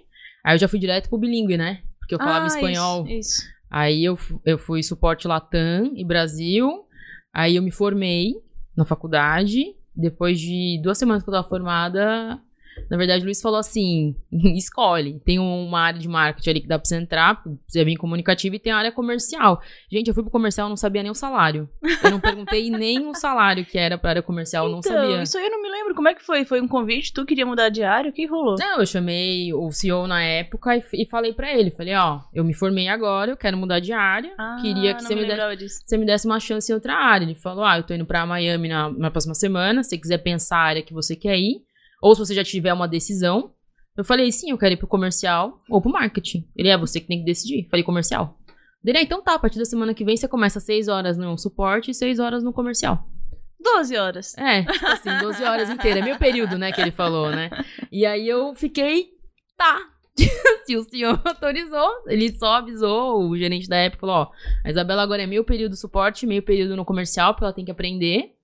aí 0.44 0.54
eu 0.54 0.58
já 0.58 0.68
fui 0.68 0.78
direto 0.78 1.08
pro 1.08 1.18
bilíngue, 1.18 1.56
né, 1.56 1.82
porque 2.10 2.14
eu 2.14 2.18
falava 2.18 2.44
Ah, 2.44 2.48
espanhol. 2.48 3.06
Isso, 3.06 3.40
isso. 3.40 3.42
Aí 3.70 4.04
eu, 4.04 4.18
eu 4.44 4.58
fui 4.58 4.82
suporte 4.82 5.28
Latam 5.28 5.92
e 5.94 6.04
Brasil. 6.04 6.84
Aí 7.32 7.54
eu 7.54 7.62
me 7.62 7.70
formei 7.70 8.34
na 8.76 8.84
faculdade. 8.84 9.76
Depois 9.94 10.40
de 10.40 10.80
duas 10.82 10.98
semanas 10.98 11.22
que 11.22 11.28
eu 11.28 11.34
tava 11.34 11.48
formada, 11.48 12.40
na 12.88 12.96
verdade, 12.96 13.22
o 13.22 13.24
Luiz 13.24 13.40
falou 13.40 13.58
assim: 13.58 14.14
escolhe. 14.56 15.20
Tem 15.24 15.38
uma 15.38 15.80
área 15.80 16.00
de 16.00 16.08
marketing 16.08 16.50
ali 16.50 16.60
que 16.60 16.68
dá 16.68 16.78
pra 16.78 16.86
você 16.86 16.96
entrar, 16.96 17.42
você 17.66 17.80
é 17.80 17.84
bem 17.84 17.96
comunicativo, 17.96 18.56
e 18.56 18.58
tem 18.58 18.72
a 18.72 18.76
área 18.76 18.92
comercial. 18.92 19.60
Gente, 19.90 20.08
eu 20.08 20.14
fui 20.14 20.22
pro 20.22 20.32
comercial 20.32 20.66
e 20.66 20.70
não 20.70 20.76
sabia 20.76 21.02
nem 21.02 21.10
o 21.10 21.14
salário. 21.14 21.68
Eu 22.02 22.10
não 22.10 22.20
perguntei 22.20 22.68
nem 22.70 23.06
o 23.06 23.14
salário 23.14 23.64
que 23.64 23.78
era 23.78 23.96
pra 23.96 24.10
área 24.10 24.22
comercial, 24.22 24.66
eu 24.66 24.72
não 24.72 24.78
então, 24.80 24.92
sabia. 24.92 25.22
isso 25.22 25.38
aí 25.38 25.44
eu 25.44 25.50
não 25.50 25.62
me 25.62 25.70
lembro. 25.70 25.94
Como 25.94 26.08
é 26.08 26.14
que 26.14 26.24
foi? 26.24 26.44
Foi 26.44 26.60
um 26.60 26.68
convite? 26.68 27.12
Tu 27.12 27.24
queria 27.24 27.46
mudar 27.46 27.68
de 27.68 27.82
área? 27.82 28.10
O 28.10 28.12
que 28.12 28.26
rolou? 28.26 28.56
Não, 28.58 28.80
eu 28.80 28.86
chamei 28.86 29.52
o 29.52 29.70
CEO 29.70 30.06
na 30.06 30.22
época 30.22 30.76
e, 30.76 30.82
e 30.94 31.06
falei 31.08 31.32
pra 31.32 31.52
ele, 31.52 31.70
falei, 31.70 31.94
ó, 31.94 32.20
eu 32.34 32.44
me 32.44 32.54
formei 32.54 32.88
agora, 32.88 33.30
eu 33.30 33.36
quero 33.36 33.56
mudar 33.56 33.80
de 33.80 33.92
área, 33.92 34.32
Ah, 34.38 34.58
queria 34.60 34.94
que 34.94 35.02
você 35.02 35.14
me 35.14 35.20
me 35.22 35.56
desse 35.56 35.80
você 35.84 35.96
me 35.96 36.06
desse 36.06 36.26
uma 36.26 36.40
chance 36.40 36.70
em 36.70 36.74
outra 36.74 36.94
área. 36.94 37.24
Ele 37.24 37.34
falou: 37.34 37.64
Ah, 37.64 37.78
eu 37.78 37.82
tô 37.82 37.94
indo 37.94 38.06
pra 38.06 38.26
Miami 38.26 38.68
na, 38.68 38.90
na 38.90 39.10
próxima 39.10 39.34
semana. 39.34 39.82
Se 39.82 39.90
você 39.90 39.98
quiser 39.98 40.18
pensar 40.18 40.56
a 40.56 40.62
área 40.62 40.82
que 40.82 40.92
você 40.94 41.16
quer 41.16 41.38
ir, 41.38 41.62
ou 42.00 42.14
se 42.14 42.20
você 42.20 42.34
já 42.34 42.44
tiver 42.44 42.72
uma 42.72 42.88
decisão. 42.88 43.52
Eu 43.96 44.04
falei: 44.04 44.30
Sim, 44.32 44.50
eu 44.50 44.58
quero 44.58 44.74
ir 44.74 44.76
pro 44.76 44.86
comercial 44.86 45.62
ou 45.68 45.80
pro 45.80 45.90
marketing. 45.90 46.48
Ele 46.56 46.68
é 46.68 46.78
você 46.78 47.00
que 47.00 47.06
tem 47.06 47.18
que 47.18 47.24
decidir. 47.24 47.68
Falei: 47.68 47.84
Comercial. 47.84 48.38
Dele, 48.82 48.98
"Ah, 48.98 49.02
então 49.02 49.22
tá, 49.22 49.34
a 49.34 49.38
partir 49.38 49.58
da 49.58 49.64
semana 49.66 49.92
que 49.92 50.04
vem 50.04 50.16
você 50.16 50.26
começa 50.26 50.58
6 50.58 50.88
horas 50.88 51.18
no 51.18 51.36
suporte 51.36 51.90
e 51.90 51.94
6 51.94 52.18
horas 52.18 52.42
no 52.42 52.52
comercial. 52.52 53.06
12 53.62 53.96
horas. 53.96 54.36
É, 54.38 54.62
tipo 54.62 54.86
assim, 54.86 55.18
12 55.20 55.44
horas 55.44 55.68
inteiras. 55.68 56.00
É 56.00 56.04
meio 56.04 56.18
período, 56.18 56.56
né, 56.56 56.72
que 56.72 56.80
ele 56.80 56.90
falou, 56.90 57.30
né? 57.30 57.50
E 57.92 58.06
aí 58.06 58.26
eu 58.26 58.54
fiquei, 58.54 59.10
tá. 59.56 59.78
Se 60.64 60.76
o 60.76 60.82
senhor 60.84 61.20
autorizou, 61.24 61.90
ele 62.06 62.32
só 62.38 62.54
avisou, 62.54 63.28
o 63.28 63.36
gerente 63.36 63.68
da 63.68 63.76
época 63.76 64.00
falou, 64.00 64.16
ó, 64.16 64.30
a 64.64 64.70
Isabela 64.70 65.02
agora 65.02 65.22
é 65.22 65.26
meio 65.26 65.44
período 65.44 65.76
suporte, 65.76 66.26
meio 66.26 66.42
período 66.42 66.74
no 66.74 66.84
comercial, 66.84 67.34
porque 67.34 67.44
ela 67.44 67.52
tem 67.52 67.64
que 67.64 67.70
aprender. 67.70 68.34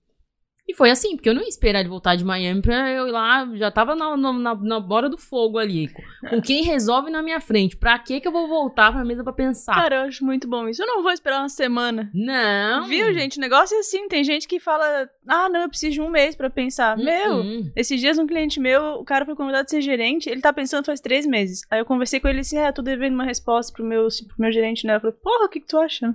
E 0.67 0.73
foi 0.73 0.91
assim, 0.91 1.15
porque 1.15 1.29
eu 1.29 1.33
não 1.33 1.41
ia 1.41 1.47
esperar 1.47 1.79
ele 1.79 1.87
voltar 1.87 2.15
de 2.15 2.25
Miami 2.25 2.61
pra 2.61 2.91
eu 2.91 3.07
ir 3.07 3.11
lá, 3.11 3.47
já 3.55 3.71
tava 3.71 3.95
na, 3.95 4.17
na, 4.17 4.53
na, 4.53 4.79
do 5.07 5.17
fogo 5.17 5.57
ali, 5.57 5.89
com, 6.29 6.41
quem 6.41 6.63
resolve 6.63 7.09
na 7.09 7.21
minha 7.21 7.39
frente. 7.39 7.77
Pra 7.77 7.97
que 7.97 8.19
que 8.19 8.27
eu 8.27 8.33
vou 8.33 8.49
voltar 8.49 8.91
pra 8.91 9.05
mesa 9.05 9.23
pra 9.23 9.31
pensar? 9.31 9.73
Cara, 9.75 9.95
eu 9.95 10.01
acho 10.01 10.25
muito 10.25 10.45
bom 10.45 10.67
isso. 10.67 10.83
Eu 10.83 10.87
não 10.87 11.01
vou 11.01 11.11
esperar 11.11 11.39
uma 11.39 11.47
semana. 11.47 12.11
não. 12.13 12.85
Viu, 12.87 13.13
gente? 13.13 13.37
O 13.37 13.41
negócio 13.41 13.75
é 13.75 13.79
assim. 13.79 14.07
Tem 14.09 14.23
gente 14.23 14.47
que 14.47 14.59
fala, 14.59 15.09
ah, 15.27 15.47
não, 15.49 15.61
eu 15.61 15.69
preciso 15.69 15.93
de 15.93 16.01
um 16.01 16.09
mês 16.09 16.35
pra 16.35 16.49
pensar. 16.49 16.97
Meu, 16.97 17.37
Hum, 17.37 17.71
esses 17.75 17.99
dias 17.99 18.17
um 18.17 18.27
cliente 18.27 18.59
meu, 18.59 18.95
o 18.95 19.05
cara 19.05 19.25
foi 19.25 19.35
convidado 19.35 19.65
a 19.65 19.69
ser 19.69 19.81
gerente, 19.81 20.29
ele 20.29 20.41
tá 20.41 20.51
pensando 20.51 20.85
faz 20.85 20.99
três 20.99 21.25
meses. 21.25 21.61
Aí 21.69 21.79
eu 21.79 21.85
conversei 21.85 22.19
com 22.19 22.27
ele 22.27 22.39
assim, 22.39 22.57
é, 22.57 22.67
eu 22.69 22.73
tô 22.73 22.81
devendo 22.81 23.13
uma 23.13 23.23
resposta 23.25 23.71
pro 23.71 23.85
meu, 23.85 24.07
pro 24.27 24.35
meu 24.37 24.51
gerente, 24.51 24.85
né? 24.85 24.95
Eu 24.95 24.99
falei, 24.99 25.15
porra, 25.21 25.45
o 25.45 25.49
que 25.49 25.59
que 25.59 25.67
tu 25.67 25.77
acha? 25.77 26.07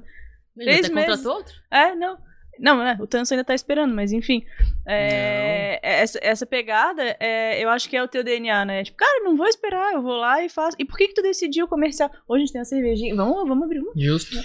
Ele 0.57 0.65
três 0.67 0.85
até 0.85 0.95
meses. 0.95 1.11
contratou 1.11 1.37
outro? 1.37 1.55
É, 1.71 1.95
não. 1.95 2.19
Não, 2.59 2.79
né? 2.79 2.97
O 3.01 3.07
Tanso 3.07 3.33
ainda 3.35 3.45
tá 3.45 3.55
esperando, 3.55 3.95
mas 3.95 4.13
enfim. 4.13 4.45
É, 4.87 5.81
essa, 5.83 6.19
essa 6.23 6.47
pegada, 6.47 7.17
é, 7.19 7.63
eu 7.63 7.69
acho 7.71 7.89
que 7.89 7.97
é 7.97 8.03
o 8.03 8.07
teu 8.09 8.23
DNA, 8.23 8.65
né? 8.65 8.85
Tipo, 8.85 8.99
cara, 8.99 9.25
não 9.25 9.35
vou 9.37 9.47
esperar, 9.47 9.93
eu 9.95 10.03
vou 10.03 10.17
lá 10.17 10.45
e 10.45 10.49
faço. 10.49 10.77
E 10.79 10.85
por 10.85 10.97
que 10.97 11.09
que 11.09 11.15
tu 11.15 11.23
decidiu 11.23 11.67
comercial? 11.67 12.11
Hoje 12.29 12.43
a 12.43 12.45
gente 12.45 12.53
tem 12.53 12.61
uma 12.61 12.65
cervejinha. 12.67 13.15
Vamos, 13.17 13.49
vamos 13.49 13.65
abrir 13.65 13.81
uma. 13.81 13.93
Justo. 13.97 14.37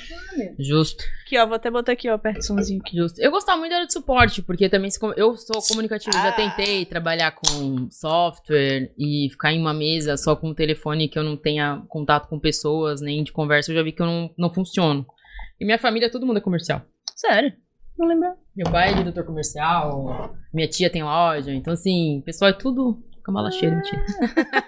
Justo. 0.58 1.04
Aqui, 1.26 1.38
ó, 1.38 1.46
vou 1.46 1.56
até 1.56 1.70
botar 1.70 1.92
aqui, 1.92 2.10
ó, 2.10 2.18
perto 2.18 2.38
do 2.38 2.46
somzinho. 2.46 2.82
aqui. 2.84 2.96
Justo. 2.98 3.20
Eu 3.22 3.30
gostava 3.32 3.58
muito 3.58 3.70
da 3.72 3.78
área 3.78 3.88
de 3.88 3.94
suporte, 3.94 4.42
porque 4.42 4.70
também 4.70 4.90
se 4.90 5.00
eu 5.18 5.36
sou 5.36 5.62
comunicativa, 5.68 6.14
já 6.18 6.30
Ah. 6.30 6.32
tentei 6.32 6.86
trabalhar 6.86 7.32
com 7.32 7.90
software 7.92 8.92
e 8.98 9.28
ficar 9.32 9.52
em 9.52 9.60
uma 9.60 9.74
mesa 9.74 10.16
só 10.18 10.36
com 10.36 10.50
o 10.50 10.56
telefone 10.56 11.10
que 11.10 11.20
eu 11.20 11.24
não 11.24 11.36
tenha 11.38 11.84
contato 11.90 12.28
com 12.30 12.40
pessoas, 12.40 13.02
nem 13.02 13.24
de 13.24 13.32
conversa, 13.32 13.72
eu 13.72 13.76
já 13.76 13.84
vi 13.84 13.92
que 13.92 14.02
eu 14.02 14.06
não, 14.06 14.34
não 14.38 14.54
funciono. 14.54 15.06
E 15.60 15.66
minha 15.66 15.78
família, 15.78 16.10
todo 16.12 16.26
mundo 16.26 16.38
é 16.38 16.42
comercial. 16.42 16.82
Sério? 17.16 17.54
Não 17.98 18.08
lembro. 18.08 18.34
Meu 18.56 18.72
pai 18.72 18.92
é 18.92 18.96
diretor 18.96 19.24
comercial, 19.26 20.36
minha 20.54 20.68
tia 20.68 20.90
tem 20.90 21.04
loja, 21.04 21.54
então 21.54 21.74
assim, 21.74 22.20
o 22.20 22.22
pessoal 22.24 22.50
é 22.50 22.54
tudo 22.54 23.04
cambala 23.28 23.52
cheia, 23.52 23.76
mentira. 23.76 24.06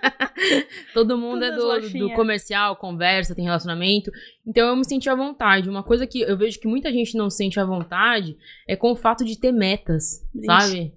Todo 0.93 1.17
mundo 1.17 1.45
é 1.45 1.51
do, 1.51 1.79
do 1.97 2.13
comercial, 2.13 2.75
conversa, 2.75 3.33
tem 3.33 3.45
relacionamento. 3.45 4.11
Então 4.45 4.67
eu 4.67 4.75
me 4.75 4.83
senti 4.83 5.09
à 5.09 5.15
vontade. 5.15 5.69
Uma 5.69 5.81
coisa 5.81 6.05
que 6.05 6.21
eu 6.21 6.37
vejo 6.37 6.59
que 6.59 6.67
muita 6.67 6.91
gente 6.91 7.17
não 7.17 7.29
se 7.29 7.37
sente 7.37 7.57
à 7.57 7.63
vontade 7.65 8.37
é 8.67 8.75
com 8.75 8.91
o 8.91 8.95
fato 8.97 9.23
de 9.23 9.39
ter 9.39 9.53
metas, 9.53 10.21
Ixi. 10.35 10.45
sabe? 10.45 10.93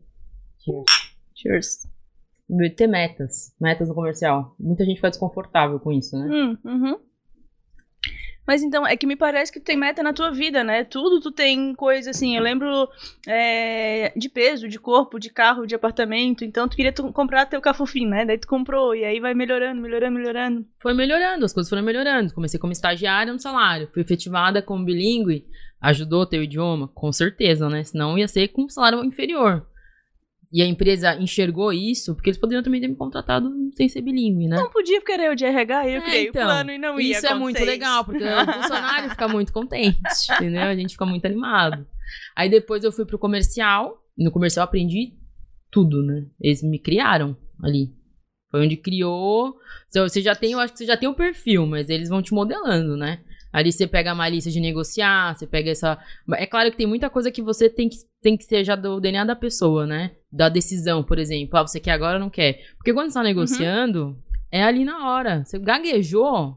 Cheers. 1.36 1.88
De 2.50 2.70
Ter 2.70 2.88
metas, 2.88 3.54
metas 3.60 3.88
no 3.88 3.94
comercial. 3.94 4.56
Muita 4.58 4.84
gente 4.84 4.96
fica 4.96 5.10
desconfortável 5.10 5.78
com 5.78 5.92
isso, 5.92 6.16
né? 6.18 6.26
Hum, 6.28 6.58
uhum. 6.64 6.98
Mas 8.46 8.62
então, 8.62 8.86
é 8.86 8.96
que 8.96 9.06
me 9.06 9.14
parece 9.14 9.52
que 9.52 9.60
tu 9.60 9.64
tem 9.64 9.76
meta 9.76 10.02
na 10.02 10.12
tua 10.12 10.30
vida, 10.30 10.64
né? 10.64 10.82
Tudo 10.84 11.20
tu 11.20 11.30
tem 11.30 11.74
coisa 11.74 12.10
assim. 12.10 12.36
Eu 12.36 12.42
lembro 12.42 12.88
é, 13.26 14.12
de 14.16 14.28
peso, 14.28 14.68
de 14.68 14.78
corpo, 14.78 15.18
de 15.18 15.30
carro, 15.30 15.66
de 15.66 15.74
apartamento. 15.74 16.44
Então 16.44 16.68
tu 16.68 16.76
queria 16.76 16.92
tu 16.92 17.12
comprar 17.12 17.46
teu 17.46 17.60
cafufinho, 17.60 18.10
né? 18.10 18.24
Daí 18.24 18.38
tu 18.38 18.48
comprou. 18.48 18.94
E 18.94 19.04
aí 19.04 19.20
vai 19.20 19.32
melhorando, 19.32 19.80
melhorando, 19.80 20.18
melhorando. 20.18 20.66
Foi 20.80 20.92
melhorando, 20.92 21.44
as 21.44 21.52
coisas 21.52 21.70
foram 21.70 21.82
melhorando. 21.82 22.34
Comecei 22.34 22.58
como 22.58 22.72
estagiária 22.72 23.32
no 23.32 23.38
salário, 23.38 23.88
fui 23.92 24.02
efetivada 24.02 24.60
como 24.60 24.84
bilíngue, 24.84 25.46
ajudou 25.80 26.26
o 26.30 26.34
idioma, 26.36 26.88
com 26.88 27.12
certeza, 27.12 27.68
né? 27.68 27.84
Senão 27.84 28.18
ia 28.18 28.26
ser 28.26 28.48
com 28.48 28.64
um 28.64 28.68
salário 28.68 29.04
inferior. 29.04 29.66
E 30.52 30.60
a 30.60 30.66
empresa 30.66 31.16
enxergou 31.16 31.72
isso, 31.72 32.14
porque 32.14 32.28
eles 32.28 32.38
poderiam 32.38 32.62
também 32.62 32.80
ter 32.80 32.88
me 32.88 32.94
contratado 32.94 33.50
sem 33.72 33.88
ser 33.88 34.02
bilíngue, 34.02 34.48
né? 34.48 34.56
Não 34.56 34.68
podia, 34.70 35.00
porque 35.00 35.12
era 35.12 35.24
eu 35.24 35.34
de 35.34 35.46
RH 35.46 35.88
e 35.88 35.94
eu 35.94 35.98
É, 35.98 36.04
criei 36.04 36.28
então, 36.28 36.42
o 36.42 36.44
plano 36.44 36.70
e 36.70 36.78
não 36.78 37.00
ia 37.00 37.16
Isso 37.16 37.26
é 37.26 37.34
muito 37.34 37.64
legal, 37.64 38.04
porque 38.04 38.22
o 38.22 38.26
funcionário 38.62 39.08
fica 39.08 39.26
muito 39.28 39.52
contente, 39.52 39.98
entendeu? 40.30 40.64
A 40.64 40.74
gente 40.74 40.90
fica 40.90 41.06
muito 41.06 41.24
animado. 41.24 41.86
Aí 42.36 42.50
depois 42.50 42.84
eu 42.84 42.92
fui 42.92 43.06
pro 43.06 43.18
comercial, 43.18 44.04
e 44.18 44.22
no 44.22 44.30
comercial 44.30 44.64
eu 44.64 44.68
aprendi 44.68 45.14
tudo, 45.70 46.02
né? 46.02 46.26
Eles 46.38 46.62
me 46.62 46.78
criaram 46.78 47.34
ali. 47.62 47.90
Foi 48.50 48.62
onde 48.62 48.76
criou. 48.76 49.56
Então, 49.88 50.06
Você 50.06 50.20
já 50.20 50.34
tem, 50.34 50.52
eu 50.52 50.60
acho 50.60 50.74
que 50.74 50.80
você 50.80 50.86
já 50.86 50.98
tem 50.98 51.08
o 51.08 51.14
perfil, 51.14 51.66
mas 51.66 51.88
eles 51.88 52.10
vão 52.10 52.20
te 52.20 52.34
modelando, 52.34 52.94
né? 52.94 53.20
Ali 53.52 53.70
você 53.70 53.86
pega 53.86 54.12
a 54.12 54.14
malícia 54.14 54.50
de 54.50 54.60
negociar, 54.60 55.36
você 55.36 55.46
pega 55.46 55.70
essa. 55.70 55.98
É 56.34 56.46
claro 56.46 56.70
que 56.70 56.76
tem 56.76 56.86
muita 56.86 57.10
coisa 57.10 57.30
que 57.30 57.42
você 57.42 57.68
tem 57.68 57.88
que, 57.88 57.96
tem 58.22 58.36
que 58.36 58.44
ser 58.44 58.64
já 58.64 58.74
do 58.74 59.00
DNA 59.00 59.24
da 59.24 59.36
pessoa, 59.36 59.86
né? 59.86 60.12
Da 60.32 60.48
decisão, 60.48 61.02
por 61.02 61.18
exemplo. 61.18 61.58
Ah, 61.58 61.66
você 61.66 61.78
quer 61.78 61.92
agora 61.92 62.14
ou 62.14 62.20
não 62.20 62.30
quer? 62.30 62.64
Porque 62.76 62.92
quando 62.94 63.10
você 63.10 63.18
tá 63.18 63.22
negociando, 63.22 64.16
é 64.50 64.62
ali 64.62 64.84
na 64.84 65.10
hora. 65.10 65.44
Você 65.44 65.58
gaguejou, 65.58 66.56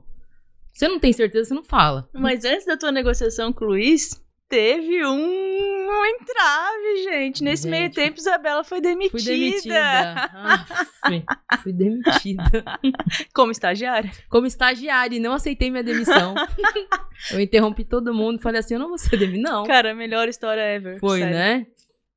você 0.74 0.88
não 0.88 1.00
tem 1.00 1.14
certeza, 1.14 1.50
você 1.50 1.54
não 1.54 1.64
fala. 1.64 2.08
Mas 2.14 2.44
antes 2.46 2.66
da 2.66 2.78
tua 2.78 2.92
negociação 2.92 3.52
com 3.52 3.66
o 3.66 3.68
Luiz, 3.70 4.22
teve 4.50 5.06
um, 5.06 5.16
um 5.16 6.06
entrave, 6.06 7.04
gente. 7.04 7.44
Nesse 7.44 7.64
Gente, 7.64 7.72
meio 7.72 7.92
tempo, 7.92 8.20
Isabela 8.20 8.64
foi 8.64 8.82
demitida. 8.82 9.12
Fui 9.12 9.24
demitida. 9.24 10.14
Aff, 10.14 11.64
fui 11.64 11.74
demitida. 11.74 12.44
Como 13.34 13.52
estagiária. 13.52 14.12
Como 14.30 14.48
estagiária 14.48 15.16
e 15.16 15.20
não 15.20 15.34
aceitei 15.34 15.72
minha 15.72 15.84
demissão. 15.84 16.36
eu 17.32 17.40
interrompi 17.40 17.84
todo 17.84 18.14
mundo 18.14 18.40
e 18.40 18.42
falei 18.42 18.60
assim: 18.60 18.76
eu 18.76 18.80
não 18.80 18.90
vou 18.90 18.98
ser 18.98 19.18
demitida. 19.18 19.50
Não. 19.50 19.66
Cara, 19.66 19.92
a 19.92 19.96
melhor 19.96 20.28
história 20.28 20.62
ever. 20.62 21.00
Foi, 21.00 21.20
sério. 21.20 21.36
né? 21.36 21.68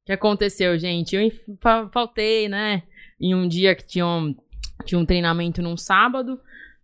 O 0.02 0.06
que 0.06 0.12
aconteceu, 0.12 0.78
gente? 0.78 1.16
Eu 1.16 1.30
faltei, 1.92 2.48
né? 2.48 2.82
Em 3.20 3.34
um 3.34 3.46
dia 3.46 3.74
que 3.74 3.86
tinha 3.86 4.06
um, 4.06 4.34
tinha 4.84 4.98
um 4.98 5.04
treinamento 5.04 5.60
num 5.60 5.76
sábado. 5.76 6.40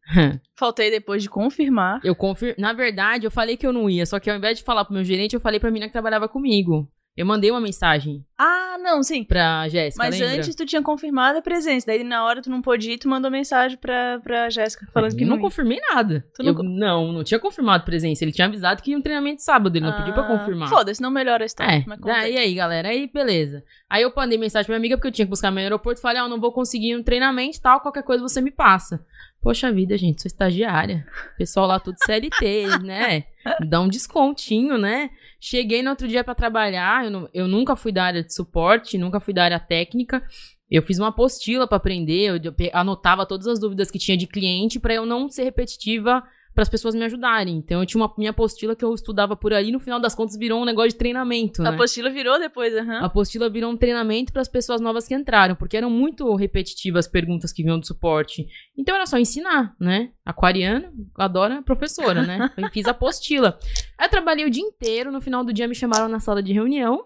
Faltei 0.56 0.90
depois 0.90 1.22
de 1.22 1.28
confirmar. 1.28 2.00
Eu 2.04 2.14
confir... 2.14 2.54
Na 2.58 2.72
verdade, 2.72 3.26
eu 3.26 3.30
falei 3.30 3.56
que 3.56 3.66
eu 3.66 3.72
não 3.72 3.88
ia, 3.88 4.06
só 4.06 4.20
que 4.20 4.30
ao 4.30 4.36
invés 4.36 4.58
de 4.58 4.64
falar 4.64 4.84
pro 4.84 4.94
meu 4.94 5.04
gerente, 5.04 5.34
eu 5.34 5.40
falei 5.40 5.58
pra 5.58 5.70
menina 5.70 5.86
que 5.86 5.92
trabalhava 5.92 6.28
comigo. 6.28 6.88
Eu 7.16 7.24
mandei 7.24 7.48
uma 7.50 7.60
mensagem 7.60 8.24
Ah, 8.36 8.76
não, 8.82 9.00
sim. 9.00 9.22
pra 9.22 9.68
Jéssica, 9.68 10.02
Mas 10.02 10.18
lembra? 10.18 10.36
antes 10.36 10.54
tu 10.56 10.66
tinha 10.66 10.82
confirmado 10.82 11.38
a 11.38 11.42
presença. 11.42 11.86
Daí 11.86 12.02
na 12.02 12.24
hora 12.24 12.42
tu 12.42 12.50
não 12.50 12.60
pôde 12.60 12.90
ir, 12.90 12.98
tu 12.98 13.08
mandou 13.08 13.30
mensagem 13.30 13.78
pra, 13.78 14.18
pra 14.18 14.50
Jéssica 14.50 14.84
falando 14.92 15.14
que 15.16 15.24
não 15.24 15.36
não, 15.36 15.42
confirmei 15.42 15.78
nada. 15.92 16.26
Tu 16.34 16.42
não 16.42 16.52
Eu- 16.52 16.62
não, 16.64 17.12
não 17.12 17.22
tinha 17.22 17.38
confirmado 17.38 17.84
presença. 17.84 18.24
Ele 18.24 18.32
tinha 18.32 18.48
avisado 18.48 18.82
que 18.82 18.90
ia 18.90 18.98
um 18.98 19.02
treinamento 19.02 19.42
sábado, 19.42 19.76
ele 19.76 19.86
não 19.86 19.96
pediu 19.96 20.12
pra 20.12 20.24
Ah, 20.24 20.38
confirmar. 20.38 20.68
Foda-se, 20.68 21.00
não 21.00 21.10
melhora 21.10 21.44
a 21.44 21.46
história. 21.46 21.72
É, 21.72 21.84
mas 21.86 22.00
daí 22.00 22.36
aí, 22.36 22.52
galera, 22.54 22.88
aí 22.88 23.08
beleza. 23.12 23.62
Aí 23.88 24.02
eu 24.02 24.12
mandei 24.16 24.36
mensagem 24.36 24.66
pra 24.66 24.72
minha 24.72 24.80
amiga 24.80 24.96
porque 24.96 25.06
eu 25.06 25.12
tinha 25.12 25.26
que 25.26 25.30
buscar 25.30 25.52
meu 25.52 25.62
aeroporto. 25.62 26.00
Falei, 26.00 26.20
ah, 26.20 26.24
eu 26.24 26.28
não 26.28 26.40
vou 26.40 26.52
conseguir 26.52 26.96
um 26.96 27.02
treinamento 27.02 27.58
e 27.58 27.60
tal, 27.60 27.80
qualquer 27.80 28.02
coisa 28.02 28.22
você 28.22 28.40
me 28.40 28.50
passa. 28.50 29.04
Poxa 29.40 29.70
vida, 29.70 29.96
gente, 29.96 30.22
sou 30.22 30.28
estagiária. 30.28 31.06
Pessoal 31.38 31.66
lá 31.66 31.78
tudo 31.78 31.96
CLT, 32.04 32.78
né? 32.82 33.24
Dá 33.68 33.80
um 33.80 33.88
descontinho, 33.88 34.78
né? 34.78 35.10
Cheguei 35.46 35.82
no 35.82 35.90
outro 35.90 36.08
dia 36.08 36.24
pra 36.24 36.34
trabalhar, 36.34 37.04
eu, 37.04 37.10
não- 37.10 37.28
eu 37.34 37.46
nunca 37.46 37.76
fui 37.76 37.92
da 37.92 38.02
área 38.04 38.24
de 38.24 38.32
suporte, 38.34 38.96
nunca 38.96 39.20
fui 39.20 39.34
da 39.34 39.44
área 39.44 39.60
técnica. 39.60 40.22
Eu 40.70 40.82
fiz 40.82 40.98
uma 40.98 41.08
apostila 41.08 41.68
pra 41.68 41.76
aprender, 41.76 42.30
eu, 42.30 42.36
eu 42.36 42.54
anotava 42.72 43.26
todas 43.26 43.46
as 43.46 43.60
dúvidas 43.60 43.90
que 43.90 43.98
tinha 43.98 44.16
de 44.16 44.26
cliente 44.26 44.80
pra 44.80 44.94
eu 44.94 45.04
não 45.04 45.28
ser 45.28 45.44
repetitiva 45.44 46.22
para 46.54 46.62
as 46.62 46.68
pessoas 46.68 46.94
me 46.94 47.04
ajudarem. 47.04 47.56
Então 47.56 47.80
eu 47.80 47.86
tinha 47.86 48.00
uma 48.00 48.12
minha 48.16 48.30
apostila 48.30 48.76
que 48.76 48.84
eu 48.84 48.94
estudava 48.94 49.34
por 49.34 49.52
ali, 49.52 49.72
no 49.72 49.80
final 49.80 49.98
das 49.98 50.14
contas 50.14 50.36
virou 50.36 50.62
um 50.62 50.64
negócio 50.64 50.90
de 50.90 50.96
treinamento, 50.96 51.62
né? 51.62 51.70
A 51.70 51.72
apostila 51.74 52.10
virou 52.10 52.38
depois, 52.38 52.74
aham. 52.74 53.00
A 53.00 53.06
apostila 53.06 53.50
virou 53.50 53.70
um 53.70 53.76
treinamento 53.76 54.32
para 54.32 54.42
as 54.42 54.48
pessoas 54.48 54.80
novas 54.80 55.08
que 55.08 55.14
entraram, 55.14 55.56
porque 55.56 55.76
eram 55.76 55.90
muito 55.90 56.32
repetitivas 56.36 57.06
as 57.06 57.10
perguntas 57.10 57.52
que 57.52 57.62
vinham 57.62 57.78
do 57.78 57.86
suporte. 57.86 58.46
Então 58.78 58.94
era 58.94 59.06
só 59.06 59.18
ensinar, 59.18 59.74
né? 59.80 60.10
Aquariano 60.24 60.92
adora 61.16 61.62
professora, 61.62 62.22
né? 62.22 62.50
Eu 62.56 62.70
fiz 62.70 62.86
a 62.86 62.92
apostila. 62.92 63.58
Aí 63.98 64.06
eu 64.06 64.10
trabalhei 64.10 64.44
o 64.44 64.50
dia 64.50 64.62
inteiro, 64.62 65.10
no 65.10 65.20
final 65.20 65.44
do 65.44 65.52
dia 65.52 65.66
me 65.66 65.74
chamaram 65.74 66.08
na 66.08 66.20
sala 66.20 66.42
de 66.42 66.52
reunião, 66.52 67.04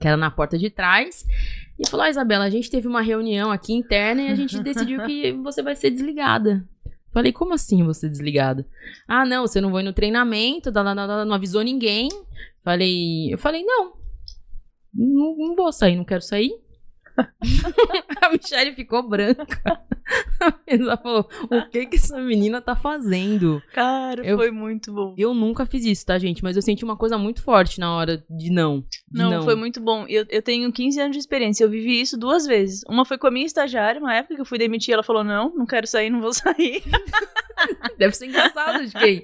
que 0.00 0.06
era 0.06 0.16
na 0.16 0.30
porta 0.30 0.56
de 0.56 0.70
trás, 0.70 1.24
e 1.78 1.88
falou: 1.88 2.06
ah, 2.06 2.10
Isabela, 2.10 2.44
a 2.44 2.50
gente 2.50 2.70
teve 2.70 2.86
uma 2.86 3.00
reunião 3.00 3.50
aqui 3.50 3.72
interna 3.72 4.22
e 4.22 4.28
a 4.28 4.34
gente 4.34 4.58
decidiu 4.62 5.02
que 5.04 5.32
você 5.32 5.62
vai 5.62 5.74
ser 5.74 5.90
desligada. 5.90 6.66
Falei, 7.12 7.32
como 7.32 7.52
assim 7.52 7.84
você 7.84 8.08
desligada? 8.08 8.66
Ah, 9.06 9.26
não, 9.26 9.46
você 9.46 9.60
não 9.60 9.70
vai 9.70 9.82
no 9.82 9.92
treinamento, 9.92 10.72
não 10.72 11.34
avisou 11.34 11.62
ninguém. 11.62 12.08
Falei, 12.64 13.32
eu 13.32 13.38
falei, 13.38 13.64
não, 13.64 13.92
não, 14.94 15.36
não 15.36 15.54
vou 15.54 15.72
sair, 15.72 15.96
não 15.96 16.04
quero 16.04 16.22
sair. 16.22 16.52
a 18.22 18.30
Michelle 18.30 18.74
ficou 18.74 19.06
branca. 19.06 19.84
Ela 20.66 20.96
falou: 20.96 21.28
o 21.50 21.68
que 21.70 21.86
que 21.86 21.96
essa 21.96 22.18
menina 22.20 22.60
tá 22.60 22.74
fazendo? 22.76 23.62
Cara, 23.72 24.24
Eu- 24.26 24.36
foi 24.36 24.50
muito 24.50 24.92
bom. 24.92 25.14
Eu 25.16 25.34
nunca 25.34 25.64
fiz 25.66 25.84
isso, 25.84 26.06
tá, 26.06 26.18
gente? 26.18 26.42
Mas 26.42 26.56
eu 26.56 26.62
senti 26.62 26.84
uma 26.84 26.96
coisa 26.96 27.16
muito 27.18 27.42
forte 27.42 27.78
na 27.78 27.94
hora 27.94 28.24
de 28.28 28.50
não. 28.50 28.80
de 29.10 29.18
Não, 29.18 29.42
foi 29.44 29.54
muito 29.54 29.80
bom. 29.80 30.04
Eu, 30.08 30.24
eu 30.28 30.42
tenho 30.42 30.70
15 30.72 31.00
anos 31.00 31.12
de 31.12 31.18
experiência. 31.20 31.64
Eu 31.64 31.70
vivi 31.70 32.00
isso 32.00 32.18
duas 32.18 32.46
vezes. 32.46 32.82
Uma 32.88 33.04
foi 33.04 33.18
com 33.18 33.26
a 33.26 33.30
minha 33.30 33.46
estagiária, 33.46 34.00
uma 34.00 34.14
época 34.14 34.34
que 34.34 34.40
eu 34.40 34.46
fui 34.46 34.58
demitir. 34.58 34.92
Ela 34.94 35.02
falou: 35.02 35.22
Não, 35.24 35.54
não 35.54 35.66
quero 35.66 35.86
sair, 35.86 36.10
não 36.10 36.20
vou 36.20 36.32
sair. 36.34 36.82
Deve 37.98 38.14
ser 38.16 38.26
engraçado 38.26 38.84
de 38.86 38.92
quem, 38.92 39.22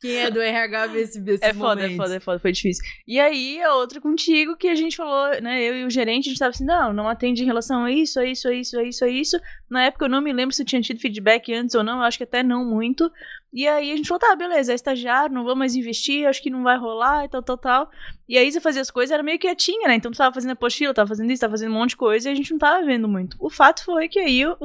quem 0.00 0.16
é 0.18 0.30
do 0.30 0.40
RH 0.40 0.86
esse, 0.98 1.18
esse 1.28 1.44
É 1.44 1.52
foda, 1.52 1.84
é 1.86 1.96
foda, 1.96 2.16
é 2.16 2.20
foda, 2.20 2.38
foi 2.38 2.52
difícil. 2.52 2.84
E 3.06 3.18
aí, 3.18 3.60
a 3.62 3.74
outra 3.74 4.00
contigo, 4.00 4.56
que 4.56 4.68
a 4.68 4.74
gente 4.74 4.96
falou, 4.96 5.40
né? 5.40 5.60
Eu 5.62 5.74
e 5.76 5.84
o 5.84 5.90
gerente, 5.90 6.26
a 6.26 6.30
gente 6.30 6.38
tava 6.38 6.50
assim: 6.50 6.64
Não, 6.64 6.92
não 6.92 7.08
atende 7.08 7.42
em 7.42 7.46
relação 7.46 7.84
a 7.84 7.90
isso, 7.90 8.20
a 8.20 8.24
isso, 8.24 8.48
a 8.48 8.54
isso, 8.54 8.78
a 8.78 8.84
isso, 8.84 9.04
a 9.04 9.08
isso. 9.08 9.40
Na 9.68 9.84
época 9.84 10.04
eu 10.04 10.08
não 10.08 10.20
me 10.20 10.29
lembro 10.32 10.54
se 10.54 10.62
eu 10.62 10.66
tinha 10.66 10.80
tido 10.80 11.00
feedback 11.00 11.52
antes 11.52 11.74
ou 11.74 11.82
não, 11.82 11.98
eu 11.98 12.02
acho 12.02 12.18
que 12.18 12.24
até 12.24 12.42
não 12.42 12.64
muito. 12.64 13.10
E 13.52 13.66
aí 13.66 13.92
a 13.92 13.96
gente 13.96 14.08
falou: 14.08 14.20
Tá, 14.20 14.34
beleza, 14.36 14.72
é 14.72 14.74
estagiário, 14.74 15.34
não 15.34 15.44
vou 15.44 15.56
mais 15.56 15.74
investir, 15.74 16.26
acho 16.26 16.42
que 16.42 16.50
não 16.50 16.62
vai 16.62 16.78
rolar 16.78 17.24
e 17.24 17.28
tal, 17.28 17.42
tal, 17.42 17.58
tal. 17.58 17.90
E 18.28 18.38
aí 18.38 18.50
você 18.50 18.60
fazia 18.60 18.80
as 18.80 18.90
coisas, 18.90 19.12
era 19.12 19.22
meio 19.22 19.38
quietinha, 19.38 19.88
né? 19.88 19.94
Então 19.94 20.10
tu 20.10 20.18
tava 20.18 20.34
fazendo 20.34 20.52
apostila, 20.52 20.94
tava 20.94 21.08
fazendo 21.08 21.30
isso, 21.30 21.40
tava 21.40 21.52
fazendo 21.52 21.72
um 21.72 21.78
monte 21.78 21.90
de 21.90 21.96
coisa 21.96 22.28
e 22.28 22.32
a 22.32 22.34
gente 22.34 22.52
não 22.52 22.58
tava 22.58 22.84
vendo 22.84 23.08
muito. 23.08 23.36
O 23.40 23.50
fato 23.50 23.84
foi 23.84 24.08
que 24.08 24.18
aí 24.18 24.46
o, 24.46 24.56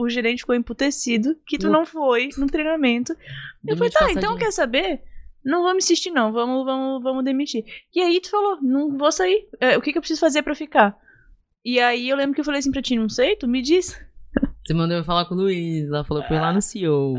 o 0.00 0.08
gerente 0.08 0.40
ficou 0.40 0.54
emputecido 0.54 1.36
que 1.46 1.58
tu 1.58 1.70
não 1.70 1.86
foi 1.86 2.28
no 2.36 2.46
treinamento. 2.46 3.16
Eu 3.66 3.76
falei, 3.76 3.90
tá, 3.90 4.10
então 4.10 4.36
quer 4.36 4.52
saber? 4.52 5.02
Não 5.44 5.62
vamos 5.62 5.84
insistir, 5.84 6.10
não. 6.10 6.32
Vamos, 6.32 6.64
vamos, 6.64 7.02
vamos 7.02 7.24
demitir. 7.24 7.64
E 7.94 8.00
aí 8.00 8.20
tu 8.20 8.30
falou, 8.30 8.58
não 8.62 8.96
vou 8.96 9.12
sair. 9.12 9.46
É, 9.60 9.76
o 9.76 9.80
que, 9.82 9.92
que 9.92 9.98
eu 9.98 10.02
preciso 10.02 10.20
fazer 10.20 10.42
pra 10.42 10.54
ficar? 10.54 10.98
E 11.64 11.80
aí 11.80 12.08
eu 12.08 12.16
lembro 12.16 12.34
que 12.34 12.40
eu 12.40 12.44
falei 12.44 12.58
assim 12.58 12.70
pra 12.70 12.82
ti, 12.82 12.96
não 12.96 13.08
sei, 13.08 13.36
tu 13.36 13.48
me 13.48 13.62
diz. 13.62 13.98
Você 14.64 14.72
mandou 14.72 14.96
eu 14.96 15.04
falar 15.04 15.26
com 15.26 15.34
o 15.34 15.38
Luiz, 15.38 15.90
ela 15.90 16.04
falou 16.04 16.22
que 16.22 16.28
foi 16.28 16.38
lá 16.38 16.50
no 16.50 16.62
CEO. 16.62 17.16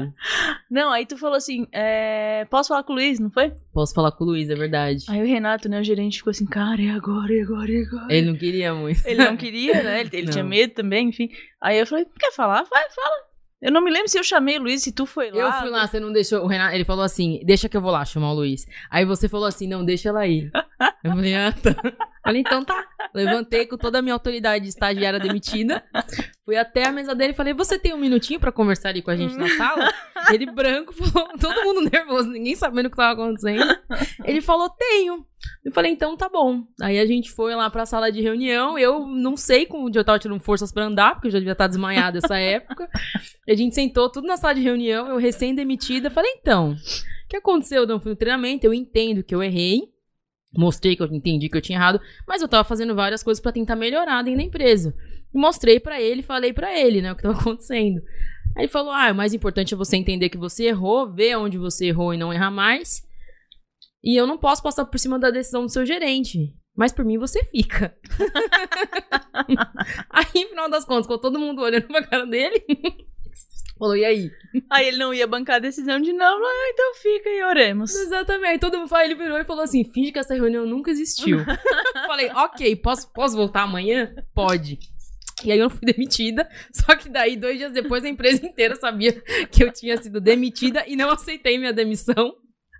Não, 0.70 0.92
aí 0.92 1.06
tu 1.06 1.16
falou 1.16 1.36
assim, 1.36 1.68
é, 1.72 2.44
posso 2.50 2.70
falar 2.70 2.84
com 2.84 2.94
o 2.94 2.96
Luiz, 2.96 3.20
não 3.20 3.30
foi? 3.30 3.54
Posso 3.72 3.94
falar 3.94 4.12
com 4.14 4.24
o 4.24 4.28
Luiz, 4.28 4.50
é 4.50 4.56
verdade. 4.56 5.06
Aí 5.08 5.22
o 5.22 5.26
Renato, 5.28 5.70
né, 5.70 5.80
o 5.80 5.84
gerente, 5.84 6.18
ficou 6.18 6.32
assim, 6.32 6.48
cara, 6.48 6.82
e 6.82 6.90
agora, 6.90 7.32
e 7.32 7.42
agora, 7.42 7.72
e 7.72 7.86
agora? 7.86 8.08
Ele 8.10 8.32
não 8.32 8.36
queria 8.36 8.74
muito. 8.74 9.06
Ele 9.06 9.24
não 9.24 9.38
queria, 9.38 9.84
né? 9.84 10.02
Ele, 10.02 10.10
ele 10.12 10.30
tinha 10.34 10.44
medo 10.44 10.74
também, 10.74 11.10
enfim. 11.10 11.30
Aí 11.62 11.78
eu 11.78 11.86
falei, 11.86 12.06
quer 12.20 12.32
falar? 12.34 12.64
Vai, 12.64 12.90
fala. 12.90 13.36
Eu 13.62 13.72
não 13.72 13.82
me 13.82 13.90
lembro 13.90 14.08
se 14.10 14.18
eu 14.18 14.24
chamei 14.24 14.58
o 14.58 14.62
Luiz, 14.64 14.84
se 14.84 14.92
tu 14.92 15.06
foi 15.06 15.32
lá. 15.32 15.40
Eu 15.40 15.52
fui 15.54 15.70
lá, 15.70 15.88
você 15.88 16.00
não 16.00 16.12
deixou. 16.12 16.44
O 16.44 16.48
Renato, 16.48 16.76
ele 16.76 16.84
falou 16.84 17.04
assim: 17.04 17.40
deixa 17.44 17.68
que 17.70 17.76
eu 17.76 17.82
vou 17.82 17.90
lá 17.90 18.04
chamar 18.06 18.32
o 18.32 18.36
Luiz. 18.36 18.66
Aí 18.92 19.06
você 19.06 19.28
falou 19.30 19.48
assim: 19.48 19.68
não, 19.68 19.84
deixa 19.84 20.10
ela 20.10 20.28
ir. 20.28 20.52
Eu 21.04 21.12
falei, 21.12 21.36
ah, 21.36 21.52
tá. 21.52 21.76
Falei, 22.26 22.42
então 22.42 22.66
tá. 22.66 22.84
Levantei 23.14 23.68
com 23.68 23.78
toda 23.78 24.00
a 24.00 24.02
minha 24.02 24.16
autoridade 24.16 24.64
de 24.64 24.70
estagiária 24.70 25.20
demitida. 25.20 25.84
Fui 26.44 26.58
até 26.58 26.88
a 26.88 26.92
mesa 26.92 27.14
dele 27.14 27.34
e 27.34 27.36
falei: 27.36 27.54
você 27.54 27.78
tem 27.78 27.94
um 27.94 28.00
minutinho 28.00 28.40
pra 28.40 28.52
conversar 28.52 28.90
ali 28.90 29.04
com 29.04 29.12
a 29.12 29.16
gente 29.16 29.38
na 29.38 29.48
sala? 29.50 29.94
Ele 30.34 30.52
branco, 30.52 30.92
falou, 31.06 31.30
todo 31.40 31.64
mundo 31.64 31.88
nervoso, 31.88 32.28
ninguém 32.28 32.56
sabendo 32.56 32.88
o 32.88 32.90
que 32.90 32.98
tava 32.98 33.14
acontecendo. 33.14 33.78
Ele 34.24 34.42
falou: 34.42 34.70
tenho. 34.72 35.24
Eu 35.64 35.72
falei, 35.72 35.92
então 35.92 36.18
tá 36.18 36.28
bom. 36.28 36.64
Aí 36.82 37.00
a 37.00 37.06
gente 37.06 37.32
foi 37.32 37.54
lá 37.54 37.70
pra 37.70 37.86
sala 37.86 38.12
de 38.12 38.22
reunião. 38.22 38.78
Eu 38.78 39.06
não 39.06 39.38
sei 39.38 39.68
como 39.68 39.90
eu 39.94 40.04
tava 40.04 40.18
tirando 40.18 40.40
forças 40.40 40.72
pra 40.72 40.86
andar, 40.86 41.14
porque 41.14 41.28
eu 41.28 41.32
já 41.32 41.38
devia 41.38 41.52
estar 41.52 41.68
desmaiada 41.68 42.18
essa 42.18 42.38
época. 42.40 42.90
E 43.48 43.52
a 43.52 43.56
gente 43.56 43.76
sentou 43.76 44.10
tudo 44.10 44.26
na 44.26 44.36
sala 44.36 44.56
de 44.56 44.62
reunião, 44.62 45.08
eu 45.08 45.18
recém-demitida. 45.18 46.10
Falei, 46.10 46.32
então, 46.40 46.72
o 46.72 47.28
que 47.30 47.38
aconteceu? 47.38 47.84
Eu 47.84 47.88
não 47.88 48.00
fui 48.00 48.12
no 48.12 48.18
treinamento, 48.18 48.66
eu 48.66 48.74
entendo 48.74 49.24
que 49.24 49.36
eu 49.36 49.44
errei. 49.44 49.95
Mostrei 50.58 50.96
que 50.96 51.04
eu 51.04 51.08
entendi 51.08 51.50
que 51.50 51.58
eu 51.58 51.62
tinha 51.62 51.78
errado, 51.78 52.00
mas 52.28 52.42
eu 52.42 52.48
tava 52.48 52.64
fazendo 52.64 52.96
várias 52.96 53.24
coisas 53.24 53.42
pra 53.42 53.52
tentar 53.52 53.76
melhorar 53.76 54.24
dentro 54.24 54.40
da 54.40 54.46
empresa. 54.46 54.96
E 55.34 55.38
mostrei 55.38 55.80
pra 55.80 56.02
ele, 56.02 56.22
falei 56.22 56.54
pra 56.54 56.78
ele, 56.80 57.02
né, 57.02 57.12
o 57.12 57.16
que 57.16 57.24
tava 57.24 57.38
acontecendo. 57.40 58.02
Aí 58.56 58.64
ele 58.64 58.72
falou: 58.72 58.92
"Ah, 58.92 59.12
o 59.12 59.16
mais 59.16 59.34
importante 59.34 59.74
é 59.74 59.78
você 59.78 59.98
entender 59.98 60.30
que 60.30 60.38
você 60.38 60.66
errou, 60.66 61.12
ver 61.12 61.38
onde 61.38 61.58
você 61.58 61.88
errou 61.88 62.14
e 62.14 62.18
não 62.18 62.34
errar 62.34 62.52
mais. 62.52 63.04
E 64.04 64.16
eu 64.16 64.28
não 64.28 64.38
posso 64.38 64.62
passar 64.62 64.86
por 64.86 65.00
cima 65.00 65.18
da 65.18 65.32
decisão 65.32 65.66
do 65.66 65.72
seu 65.72 65.86
gerente. 65.86 66.54
Mas 66.78 66.92
por 66.92 67.04
mim 67.04 67.18
você 67.18 67.44
fica. 67.46 67.96
aí, 70.10 70.44
no 70.44 70.50
final 70.50 70.70
das 70.70 70.86
contas, 70.86 71.06
ficou 71.06 71.18
todo 71.18 71.40
mundo 71.40 71.62
olhando 71.62 71.88
pra 71.88 72.06
cara 72.06 72.26
dele. 72.26 72.64
Falou, 73.78 73.98
e 73.98 74.06
aí? 74.06 74.32
Aí 74.70 74.88
ele 74.88 74.98
não 74.98 75.14
ia 75.14 75.28
bancar 75.28 75.58
a 75.58 75.60
decisão 75.60 76.00
de 76.00 76.14
não, 76.14 76.46
ah, 76.46 76.70
então 76.70 76.96
fica 76.96 77.30
e 77.30 77.44
oremos. 77.44 77.94
Exatamente. 77.94 78.62
Todo 78.62 78.78
mundo 78.78 78.88
falou, 78.88 79.04
ele 79.04 79.16
virou 79.16 79.38
e 79.38 79.44
falou 79.44 79.64
assim: 79.64 79.84
finge 79.84 80.14
que 80.14 80.20
essa 80.20 80.34
reunião 80.34 80.66
nunca 80.66 80.92
existiu. 80.92 81.40
Falei, 82.08 82.30
ok, 82.32 82.76
posso, 82.78 83.12
posso 83.12 83.36
voltar 83.36 83.64
amanhã? 83.64 84.16
Pode. 84.34 84.80
E 85.44 85.52
aí 85.52 85.60
eu 85.60 85.70
fui 85.70 85.82
demitida. 85.82 86.48
Só 86.72 86.96
que 86.96 87.10
daí, 87.10 87.36
dois 87.36 87.58
dias 87.58 87.74
depois, 87.74 88.06
a 88.06 88.10
empresa 88.10 88.44
inteira 88.48 88.76
sabia 88.76 89.12
que 89.52 89.64
eu 89.64 89.72
tinha 89.72 89.98
sido 89.98 90.22
demitida 90.22 90.86
e 90.88 90.96
não 90.96 91.10
aceitei 91.10 91.58
minha 91.58 91.74
demissão. 91.74 92.36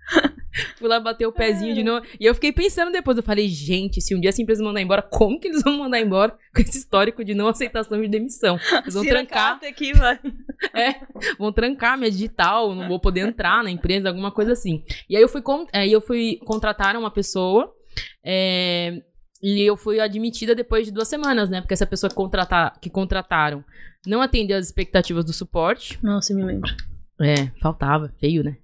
Fui 0.78 0.88
lá 0.88 0.98
bater 0.98 1.26
o 1.26 1.32
pezinho 1.32 1.74
de 1.74 1.82
novo. 1.82 2.06
E 2.18 2.24
eu 2.24 2.34
fiquei 2.34 2.50
pensando 2.50 2.90
depois. 2.90 3.16
Eu 3.18 3.22
falei, 3.22 3.46
gente, 3.48 4.00
se 4.00 4.14
um 4.14 4.20
dia 4.20 4.30
essa 4.30 4.40
empresa 4.40 4.64
mandar 4.64 4.80
embora, 4.80 5.02
como 5.02 5.38
que 5.38 5.48
eles 5.48 5.62
vão 5.62 5.76
mandar 5.78 6.00
embora 6.00 6.32
com 6.54 6.62
esse 6.62 6.78
histórico 6.78 7.22
de 7.22 7.34
não 7.34 7.48
aceitação 7.48 8.00
de 8.00 8.08
demissão? 8.08 8.58
Eles 8.82 8.94
vão 8.94 9.04
trancar 9.04 9.60
aqui, 9.62 9.92
vai. 9.92 10.18
é, 10.74 11.00
vão 11.38 11.52
trancar 11.52 11.98
minha 11.98 12.10
digital, 12.10 12.74
não 12.74 12.88
vou 12.88 12.98
poder 12.98 13.20
entrar 13.20 13.62
na 13.62 13.70
empresa, 13.70 14.08
alguma 14.08 14.30
coisa 14.30 14.52
assim. 14.52 14.82
E 15.10 15.16
aí 15.16 15.22
eu 15.22 15.28
fui, 15.28 15.42
con- 15.42 15.66
aí 15.74 15.92
eu 15.92 16.00
fui 16.00 16.38
contratar 16.44 16.96
uma 16.96 17.10
pessoa, 17.10 17.74
é, 18.24 19.02
e 19.42 19.60
eu 19.60 19.76
fui 19.76 20.00
admitida 20.00 20.54
depois 20.54 20.86
de 20.86 20.92
duas 20.92 21.08
semanas, 21.08 21.50
né? 21.50 21.60
Porque 21.60 21.74
essa 21.74 21.86
pessoa 21.86 22.08
que, 22.08 22.16
contratar, 22.16 22.78
que 22.80 22.88
contrataram 22.88 23.62
não 24.06 24.22
atendeu 24.22 24.56
as 24.56 24.64
expectativas 24.66 25.24
do 25.24 25.32
suporte. 25.34 25.98
Nossa, 26.02 26.32
eu 26.32 26.36
me 26.38 26.44
lembro. 26.44 26.74
É, 27.20 27.48
faltava, 27.60 28.12
feio, 28.18 28.42
né? 28.42 28.56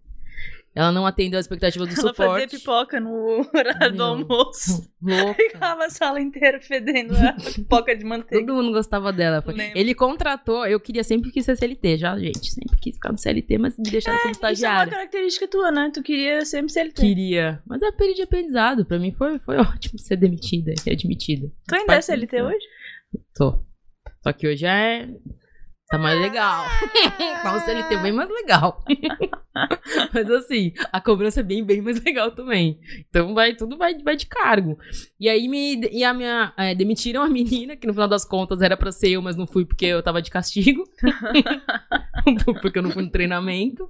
Ela 0.75 0.91
não 0.91 1.05
atendeu 1.07 1.39
as 1.39 1.45
expectativas 1.45 1.87
do 1.87 2.01
Ela 2.01 2.15
fazia 2.15 2.49
suporte. 2.49 2.57
pipoca 2.59 2.99
no 2.99 3.47
horário 3.55 3.95
do 3.95 4.03
almoço. 4.03 4.91
Louca. 5.03 5.35
Ficava 5.35 5.85
a 5.85 5.91
sala 5.91 6.19
inteira 6.21 6.61
fedendo 6.63 7.15
a 7.15 7.35
pipoca 7.35 7.95
de 7.95 8.05
manteiga. 8.05 8.47
Todo 8.47 8.57
mundo 8.57 8.73
gostava 8.73 9.13
dela. 9.13 9.45
Ele 9.75 9.95
contratou, 9.95 10.65
eu 10.67 10.81
queria 10.81 11.05
sempre 11.05 11.31
quis 11.31 11.45
ser 11.45 11.57
CLT, 11.57 11.99
já, 11.99 12.19
gente. 12.19 12.51
Sempre 12.51 12.79
quis 12.81 12.95
ficar 12.95 13.13
no 13.13 13.19
CLT, 13.19 13.59
mas 13.59 13.77
me 13.77 13.85
deixaram 13.91 14.19
como 14.21 14.31
Isso 14.33 14.41
é 14.41 14.47
uma 14.47 14.53
estagiária. 14.53 14.93
característica 14.93 15.47
tua, 15.49 15.71
né? 15.71 15.91
Tu 15.93 16.03
queria 16.03 16.45
sempre 16.47 16.73
ser 16.73 16.81
CLT. 16.81 17.03
Queria. 17.03 17.63
Mas 17.67 17.83
é 17.83 17.93
período 17.93 18.17
de 18.17 18.23
aprendizado. 18.23 18.85
Pra 18.87 18.99
mim 18.99 19.13
foi, 19.13 19.39
foi 19.41 19.59
ótimo 19.61 19.99
ser 19.99 20.17
demitida 20.17 20.73
e 20.87 20.91
admitida. 20.91 21.51
Tu 21.69 21.75
ainda 21.75 21.95
é 21.97 22.01
CLT 22.01 22.43
hoje? 22.43 22.65
Tô. 23.35 23.63
Só 24.23 24.33
que 24.33 24.49
hoje 24.49 24.65
é. 24.65 25.07
Tá 25.93 25.99
mais 25.99 26.19
legal. 26.19 26.65
tá 27.43 27.55
um 27.55 27.61
CLT 27.61 27.99
bem 27.99 28.13
mais 28.13 28.31
legal. 28.31 28.83
Mas 30.11 30.31
assim, 30.31 30.73
a 30.91 30.99
cobrança 31.03 31.41
é 31.41 31.43
bem, 31.43 31.63
bem 31.63 31.83
mais 31.83 32.03
legal 32.03 32.31
também. 32.31 32.81
Então 33.11 33.35
vai, 33.35 33.55
tudo 33.55 33.77
vai, 33.77 33.99
vai 33.99 34.17
de 34.17 34.25
cargo. 34.25 34.79
E 35.21 35.29
aí 35.29 35.47
me. 35.49 35.87
E 35.93 36.03
a 36.03 36.15
minha. 36.15 36.55
é, 36.57 36.75
demitiram 36.75 37.23
a 37.23 37.29
menina, 37.29 37.77
que 37.77 37.87
no 37.87 37.93
final 37.93 38.09
das 38.09 38.25
contas 38.25 38.63
era 38.63 38.75
pra 38.75 38.91
ser 38.91 39.11
eu, 39.11 39.21
mas 39.21 39.37
não 39.37 39.47
fui 39.47 39.67
porque 39.67 39.85
eu 39.85 40.03
tava 40.03 40.23
de 40.23 40.31
castigo. 40.31 40.83
porque 42.63 42.79
eu 42.79 42.83
não 42.83 42.91
fui 42.91 43.03
no 43.03 43.11
treinamento. 43.11 43.87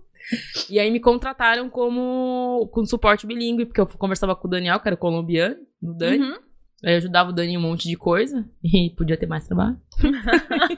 E 0.68 0.80
aí 0.80 0.90
me 0.90 0.98
contrataram 0.98 1.70
como 1.70 2.68
com 2.72 2.84
suporte 2.84 3.28
bilíngue, 3.28 3.64
porque 3.64 3.80
eu 3.80 3.86
conversava 3.86 4.34
com 4.34 4.48
o 4.48 4.50
Daniel, 4.50 4.80
que 4.80 4.88
era 4.88 4.96
colombiano, 4.96 5.54
do 5.80 5.94
Dani. 5.94 6.24
Uhum. 6.24 6.38
Aí 6.84 6.94
eu 6.94 6.96
ajudava 6.96 7.30
o 7.30 7.32
Dani 7.32 7.52
em 7.52 7.56
um 7.56 7.60
monte 7.60 7.88
de 7.88 7.96
coisa 7.96 8.44
e 8.62 8.90
podia 8.90 9.16
ter 9.16 9.26
mais 9.26 9.46
trabalho. 9.46 9.80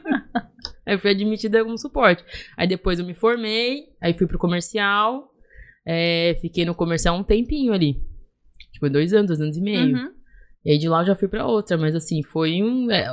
aí 0.87 0.95
eu 0.95 0.99
fui 0.99 1.11
admitida 1.11 1.65
como 1.65 1.79
suporte. 1.79 2.25
Aí 2.57 2.67
depois 2.67 2.99
eu 2.99 3.05
me 3.05 3.15
formei, 3.15 3.85
aí 4.01 4.13
fui 4.15 4.27
pro 4.27 4.39
comercial, 4.39 5.31
é, 5.87 6.37
fiquei 6.41 6.65
no 6.65 6.75
comercial 6.75 7.17
um 7.17 7.23
tempinho 7.23 7.73
ali. 7.73 8.03
Tipo, 8.73 8.89
dois 8.91 9.13
anos, 9.13 9.29
dois 9.29 9.41
anos 9.41 9.57
e 9.57 9.61
meio. 9.61 9.97
Uhum. 9.97 10.13
E 10.65 10.73
aí 10.73 10.79
de 10.79 10.89
lá 10.89 11.03
eu 11.03 11.07
já 11.07 11.15
fui 11.15 11.29
pra 11.29 11.47
outra, 11.47 11.77
mas 11.77 11.95
assim, 11.95 12.23
foi 12.23 12.63
um. 12.63 12.91
É, 12.91 13.13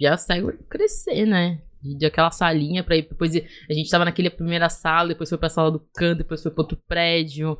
já 0.00 0.16
saiu 0.16 0.56
crescer, 0.68 1.26
né? 1.26 1.60
De 1.82 1.96
de 1.96 2.06
aquela 2.06 2.30
salinha 2.30 2.84
pra 2.84 2.96
ir. 2.96 3.08
Depois 3.08 3.34
a 3.34 3.72
gente 3.72 3.90
tava 3.90 4.04
naquela 4.04 4.30
primeira 4.30 4.68
sala, 4.68 5.08
depois 5.08 5.28
foi 5.28 5.38
pra 5.38 5.48
sala 5.48 5.70
do 5.70 5.80
canto, 5.94 6.18
depois 6.18 6.42
foi 6.42 6.52
pro 6.52 6.62
outro 6.62 6.78
prédio. 6.86 7.58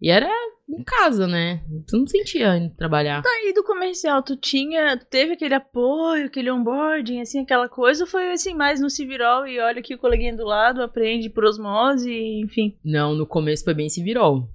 E 0.00 0.10
era 0.10 0.28
em 0.68 0.82
casa, 0.84 1.26
né? 1.26 1.62
Tu 1.86 1.96
não 1.98 2.06
sentia 2.06 2.56
indo 2.56 2.74
trabalhar. 2.74 3.22
Aí 3.26 3.52
do 3.52 3.64
comercial, 3.64 4.22
tu 4.22 4.36
tinha, 4.36 4.96
teve 4.96 5.32
aquele 5.32 5.54
apoio, 5.54 6.26
aquele 6.26 6.50
onboarding, 6.50 7.20
assim, 7.20 7.40
aquela 7.40 7.68
coisa, 7.68 8.04
ou 8.04 8.10
foi 8.10 8.30
assim, 8.32 8.54
mais 8.54 8.80
no 8.80 8.88
Civirol 8.88 9.46
e 9.46 9.58
olha 9.58 9.80
aqui 9.80 9.94
o 9.94 9.98
coleguinha 9.98 10.36
do 10.36 10.44
lado, 10.44 10.82
aprende 10.82 11.28
por 11.28 11.44
osmose, 11.44 12.12
enfim. 12.44 12.78
Não, 12.84 13.14
no 13.14 13.26
começo 13.26 13.64
foi 13.64 13.74
bem 13.74 13.88
civirol. 13.88 14.48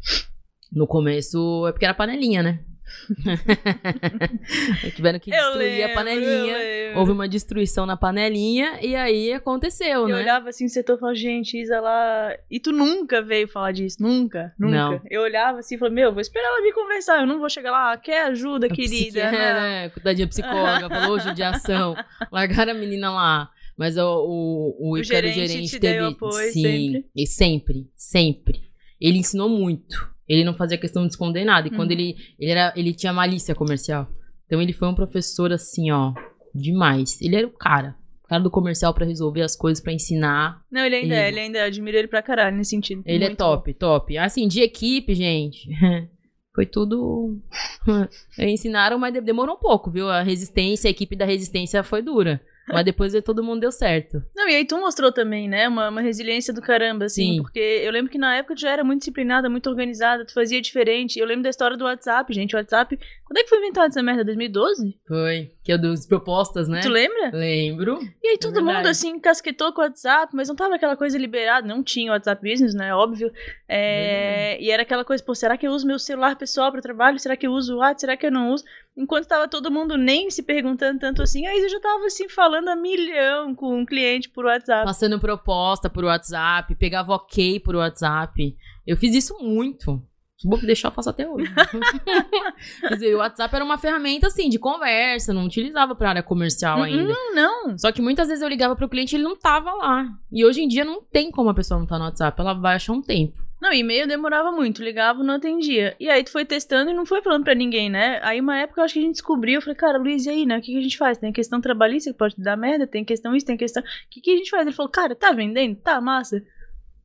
No 0.72 0.88
começo 0.88 1.66
é 1.68 1.72
porque 1.72 1.86
era 1.86 1.94
panelinha, 1.94 2.42
né? 2.42 2.66
Tiveram 4.96 5.20
que 5.20 5.32
destruir 5.32 5.84
a 5.84 5.94
panelinha. 5.94 6.58
Houve 6.96 7.12
uma 7.12 7.28
destruição 7.28 7.86
na 7.86 7.98
panelinha 7.98 8.80
e 8.82 8.96
aí 8.96 9.34
aconteceu, 9.34 10.02
Eu 10.02 10.08
né? 10.08 10.16
olhava 10.22 10.50
assim 10.50 10.64
no 10.66 10.70
setor 10.70 10.96
e 10.98 11.00
falava, 11.00 11.16
gente, 11.16 11.58
Isa 11.60 11.80
lá. 11.80 12.36
E 12.50 12.60
tu 12.60 12.72
nunca 12.72 13.22
veio 13.22 13.48
falar 13.48 13.72
disso, 13.72 13.98
nunca, 14.02 14.54
nunca. 14.58 14.76
Não. 14.76 15.02
Eu 15.10 15.22
olhava 15.22 15.60
assim 15.60 15.76
e 15.76 15.78
falava, 15.78 15.96
meu, 15.96 16.12
vou 16.12 16.22
esperar 16.22 16.48
ela 16.48 16.62
vir 16.62 16.74
conversar, 16.74 17.22
eu 17.22 17.28
não 17.28 17.40
vou 17.40 17.50
chegar 17.50 17.72
lá, 17.72 17.94
"Ah, 17.94 17.98
quer 17.98 18.26
ajuda, 18.28 18.68
querida? 18.70 19.20
É, 19.26 19.32
Não. 19.32 19.62
né? 19.62 19.90
Coitadinha 19.90 20.28
psicóloga, 20.28 20.90
falou 20.90 21.20
judiação. 21.20 21.96
Largaram 22.32 22.72
a 22.72 22.76
menina 22.76 23.12
lá. 23.12 23.50
Mas 23.78 23.98
o, 23.98 24.02
o, 24.04 24.76
o, 24.80 24.94
O 24.94 25.04
gerente 25.04 25.48
gerente, 25.48 25.70
te 25.72 25.80
teve. 25.80 26.00
apoio 26.06 26.52
sim, 26.52 26.62
sempre? 26.62 27.06
e 27.16 27.28
sempre, 27.28 27.90
sempre. 27.96 28.62
Ele 29.02 29.18
ensinou 29.18 29.50
muito. 29.50 30.10
Ele 30.28 30.44
não 30.44 30.54
fazia 30.56 30.78
questão 30.78 31.04
de 31.04 31.10
esconder 31.10 31.46
nada. 31.46 31.68
E 31.68 31.72
quando 31.72 31.92
Uhum. 31.92 31.98
ele, 31.98 32.16
ele 32.40 32.52
era, 32.52 32.74
ele 32.76 32.94
tinha 32.94 33.14
malícia 33.14 33.54
comercial. 33.56 34.08
Então 34.46 34.62
ele 34.62 34.74
foi 34.74 34.88
um 34.88 34.96
professor 34.96 35.52
assim, 35.54 35.92
ó, 35.92 36.14
demais. 36.54 37.20
Ele 37.22 37.36
era 37.36 37.48
o 37.48 37.52
cara. 37.52 37.96
O 38.24 38.28
cara 38.28 38.42
do 38.42 38.50
comercial 38.50 38.92
pra 38.94 39.06
resolver 39.06 39.42
as 39.42 39.56
coisas, 39.56 39.84
pra 39.84 39.94
ensinar. 39.94 40.62
Não, 40.72 40.84
ele 40.84 40.96
ainda 40.96 41.14
é, 41.16 41.28
Ele. 41.28 41.38
ele 41.38 41.40
ainda 41.42 41.58
é, 41.60 41.64
admiro 41.66 41.96
ele 41.98 42.08
pra 42.08 42.24
caralho 42.24 42.58
nesse 42.58 42.72
sentido. 42.72 43.04
Ele 43.06 43.24
é 43.24 43.28
Muito 43.28 43.38
top, 43.38 43.72
top. 43.76 44.18
Assim, 44.18 44.48
de 44.48 44.62
equipe, 44.62 45.14
gente. 45.14 45.70
Foi 46.56 46.66
tudo. 46.66 47.40
Ensinaram, 48.40 48.98
mas 48.98 49.14
de- 49.14 49.22
demorou 49.22 49.56
um 49.56 49.60
pouco, 49.60 49.92
viu? 49.92 50.10
A 50.10 50.22
resistência, 50.24 50.88
a 50.88 50.92
equipe 50.92 51.16
da 51.16 51.26
resistência 51.26 51.84
foi 51.84 52.02
dura. 52.02 52.42
Mas 52.74 52.86
depois 52.86 53.14
todo 53.24 53.44
mundo 53.44 53.62
deu 53.62 53.72
certo. 53.72 54.24
Não, 54.36 54.50
e 54.50 54.56
aí 54.56 54.66
tu 54.66 54.78
mostrou 54.78 55.12
também, 55.12 55.48
né, 55.48 55.68
uma, 55.68 55.90
uma 55.90 56.02
resiliência 56.02 56.54
do 56.54 56.62
caramba, 56.62 57.06
assim, 57.06 57.36
Sim. 57.36 57.42
porque 57.42 57.60
eu 57.60 57.92
lembro 57.92 58.12
que 58.12 58.18
na 58.18 58.36
época 58.36 58.56
tu 58.56 58.62
já 58.62 58.72
era 58.72 58.84
muito 58.84 59.00
disciplinada, 59.00 59.50
muito 59.50 59.70
organizada, 59.70 60.26
tu 60.26 60.34
fazia 60.34 60.62
diferente. 60.62 61.20
Eu 61.20 61.26
lembro 61.26 61.44
da 61.44 61.50
história 61.50 61.78
do 61.78 61.86
WhatsApp, 61.86 62.34
gente, 62.34 62.56
o 62.56 62.58
WhatsApp. 62.58 62.98
Quando 63.26 63.38
é 63.38 63.44
que 63.44 63.50
foi 63.50 63.60
inventado 63.60 63.90
essa 63.90 64.02
merda? 64.02 64.24
2012? 64.24 64.98
Foi. 65.08 65.52
Que 65.64 65.72
é 65.72 65.78
dos 65.78 66.06
propostas, 66.06 66.68
né? 66.68 66.82
Tu 66.82 66.90
lembra? 66.90 67.32
Lembro. 67.34 68.00
E 68.24 68.30
aí 68.30 68.38
todo 68.38 68.54
verdade. 68.54 68.78
mundo, 68.78 68.88
assim, 68.88 69.20
casquetou 69.20 69.74
com 69.74 69.82
o 69.82 69.84
WhatsApp, 69.84 70.36
mas 70.36 70.48
não 70.48 70.56
tava 70.56 70.76
aquela 70.76 70.96
coisa 70.96 71.18
liberada, 71.18 71.68
não 71.68 71.84
tinha 71.84 72.12
o 72.12 72.14
WhatsApp 72.14 72.42
Business, 72.48 72.74
né, 72.74 72.94
óbvio. 72.94 73.32
É, 73.68 74.62
e 74.62 74.70
era 74.70 74.84
aquela 74.84 75.04
coisa, 75.04 75.24
pô, 75.24 75.34
será 75.34 75.58
que 75.58 75.68
eu 75.68 75.72
uso 75.72 75.88
meu 75.88 76.00
celular 76.00 76.36
pessoal 76.36 76.72
para 76.72 76.82
trabalho? 76.82 77.20
Será 77.20 77.36
que 77.36 77.48
eu 77.48 77.52
uso 77.52 77.76
o 77.76 77.78
WhatsApp? 77.78 78.02
Será 78.02 78.18
que 78.18 78.26
eu 78.26 78.32
não 78.32 78.52
uso? 78.52 78.64
Enquanto 78.98 79.28
tava 79.28 79.48
todo 79.48 79.72
mundo 79.72 79.98
nem 79.98 80.30
se 80.30 80.42
perguntando 80.42 81.00
tanto 81.00 81.22
assim, 81.22 81.46
a 81.46 81.56
Isa 81.56 81.70
já 81.70 81.80
tava 81.80 82.06
assim 82.06 82.30
falando 82.30 82.70
a 82.70 82.76
milhão 82.76 83.54
com 83.54 83.80
um 83.80 83.86
cliente 83.86 84.30
por 84.30 84.46
WhatsApp. 84.46 84.86
Passando 84.86 85.20
proposta 85.20 85.90
por 85.90 86.04
WhatsApp, 86.04 86.74
pegava 86.76 87.14
ok 87.14 87.60
por 87.60 87.76
WhatsApp. 87.76 88.56
Eu 88.86 88.98
fiz 88.98 89.14
isso 89.16 89.38
muito. 89.42 90.02
Se 90.38 90.50
vou 90.50 90.60
deixar, 90.60 90.90
eu 90.90 90.92
faço 90.92 91.10
até 91.10 91.28
hoje. 91.28 91.50
Quer 92.82 92.94
dizer, 92.94 93.16
o 93.16 93.20
WhatsApp 93.20 93.56
era 93.56 93.64
uma 93.64 93.78
ferramenta, 93.78 94.28
assim, 94.28 94.50
de 94.50 94.60
conversa, 94.60 95.34
não 95.34 95.46
utilizava 95.46 95.96
pra 95.96 96.10
área 96.10 96.24
comercial 96.24 96.84
ainda. 96.84 97.14
Hum, 97.14 97.34
não. 97.34 97.78
Só 97.78 97.90
que 97.92 98.02
muitas 98.02 98.28
vezes 98.28 98.44
eu 98.44 98.50
ligava 98.50 98.76
pro 98.76 98.90
cliente 98.90 99.16
e 99.16 99.18
ele 99.18 99.24
não 99.24 99.38
tava 99.38 99.72
lá. 99.74 100.06
E 100.30 100.46
hoje 100.46 100.62
em 100.62 100.68
dia 100.68 100.84
não 100.84 101.02
tem 101.02 101.32
como 101.32 101.50
a 101.50 101.54
pessoa 101.54 101.78
não 101.78 101.86
estar 101.86 101.96
tá 101.96 102.00
no 102.00 102.06
WhatsApp, 102.06 102.42
ela 102.42 102.54
vai 102.54 102.76
achar 102.76 102.92
um 102.92 103.02
tempo. 103.02 103.45
Não, 103.62 103.72
e-mail 103.72 104.08
demorava 104.08 104.52
muito, 104.52 104.84
ligava 104.84 105.24
não 105.24 105.36
atendia. 105.36 105.96
E 106.00 106.10
aí 106.10 106.24
tu 106.24 106.32
foi 106.32 106.46
testando 106.46 106.92
e 106.92 106.94
não 106.94 107.06
foi 107.06 107.22
falando 107.22 107.44
pra 107.44 107.56
ninguém, 107.56 107.90
né? 107.90 108.20
Aí 108.22 108.40
uma 108.40 108.58
época 108.58 108.82
eu 108.82 108.86
acho 108.86 108.94
que 108.94 109.00
a 109.00 109.04
gente 109.04 109.14
descobriu, 109.14 109.56
eu 109.56 109.62
falei, 109.62 109.76
cara, 109.76 109.98
Luiz, 109.98 110.26
e 110.26 110.30
aí, 110.30 110.46
né? 110.46 110.58
O 110.58 110.62
que, 110.62 110.74
que 110.74 110.78
a 110.78 110.82
gente 110.82 110.98
faz? 110.98 111.18
Tem 111.18 111.32
questão 111.32 111.62
trabalhista 111.62 112.12
que 112.12 112.18
pode 112.18 112.36
dar 112.38 112.58
merda, 112.58 112.86
tem 112.86 113.04
questão 113.06 113.36
isso, 113.36 113.46
tem 113.46 113.58
questão. 113.58 113.82
O 113.82 113.86
que, 114.10 114.22
que 114.22 114.34
a 114.34 114.38
gente 114.38 114.50
faz? 114.50 114.66
Ele 114.68 114.76
falou, 114.76 114.92
cara, 114.92 115.16
tá 115.16 115.32
vendendo? 115.32 115.76
Tá, 115.78 116.00
massa. 116.02 116.42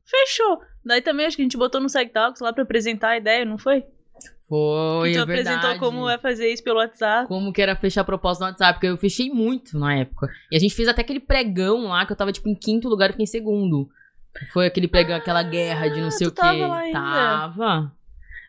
Fechou. 0.05 0.61
Daí 0.83 1.01
também 1.01 1.25
acho 1.25 1.35
que 1.35 1.41
a 1.41 1.45
gente 1.45 1.57
botou 1.57 1.79
no 1.79 1.87
SegTalks 1.89 2.41
lá 2.41 2.51
pra 2.51 2.63
apresentar 2.63 3.09
a 3.09 3.17
ideia, 3.17 3.45
não 3.45 3.57
foi? 3.57 3.85
Foi, 4.47 5.13
tu 5.13 5.19
é 5.19 5.21
apresentou 5.21 5.61
verdade. 5.61 5.79
como 5.79 6.09
é 6.09 6.17
fazer 6.17 6.51
isso 6.51 6.61
pelo 6.61 6.79
WhatsApp. 6.79 7.25
Como 7.29 7.53
que 7.53 7.61
era 7.61 7.73
fechar 7.73 8.03
proposta 8.03 8.43
no 8.43 8.51
WhatsApp, 8.51 8.73
porque 8.73 8.87
eu 8.87 8.97
fechei 8.97 9.29
muito 9.29 9.79
na 9.79 9.95
época. 9.95 10.27
E 10.51 10.57
a 10.57 10.59
gente 10.59 10.75
fez 10.75 10.89
até 10.89 11.01
aquele 11.01 11.21
pregão 11.21 11.87
lá, 11.87 12.05
que 12.05 12.11
eu 12.11 12.17
tava, 12.17 12.33
tipo, 12.33 12.49
em 12.49 12.55
quinto 12.55 12.89
lugar 12.89 13.09
e 13.09 13.13
fiquei 13.13 13.23
em 13.23 13.27
segundo. 13.27 13.89
Foi 14.51 14.65
aquele 14.65 14.87
pregão, 14.87 15.15
aquela 15.15 15.43
guerra 15.43 15.87
de 15.89 16.01
não 16.01 16.11
sei 16.11 16.27
tu 16.27 16.31
o 16.31 16.33
quê. 16.35 16.41
tava 16.41 16.67
lá 16.67 16.79
ainda. 16.79 16.99
Tava. 16.99 17.91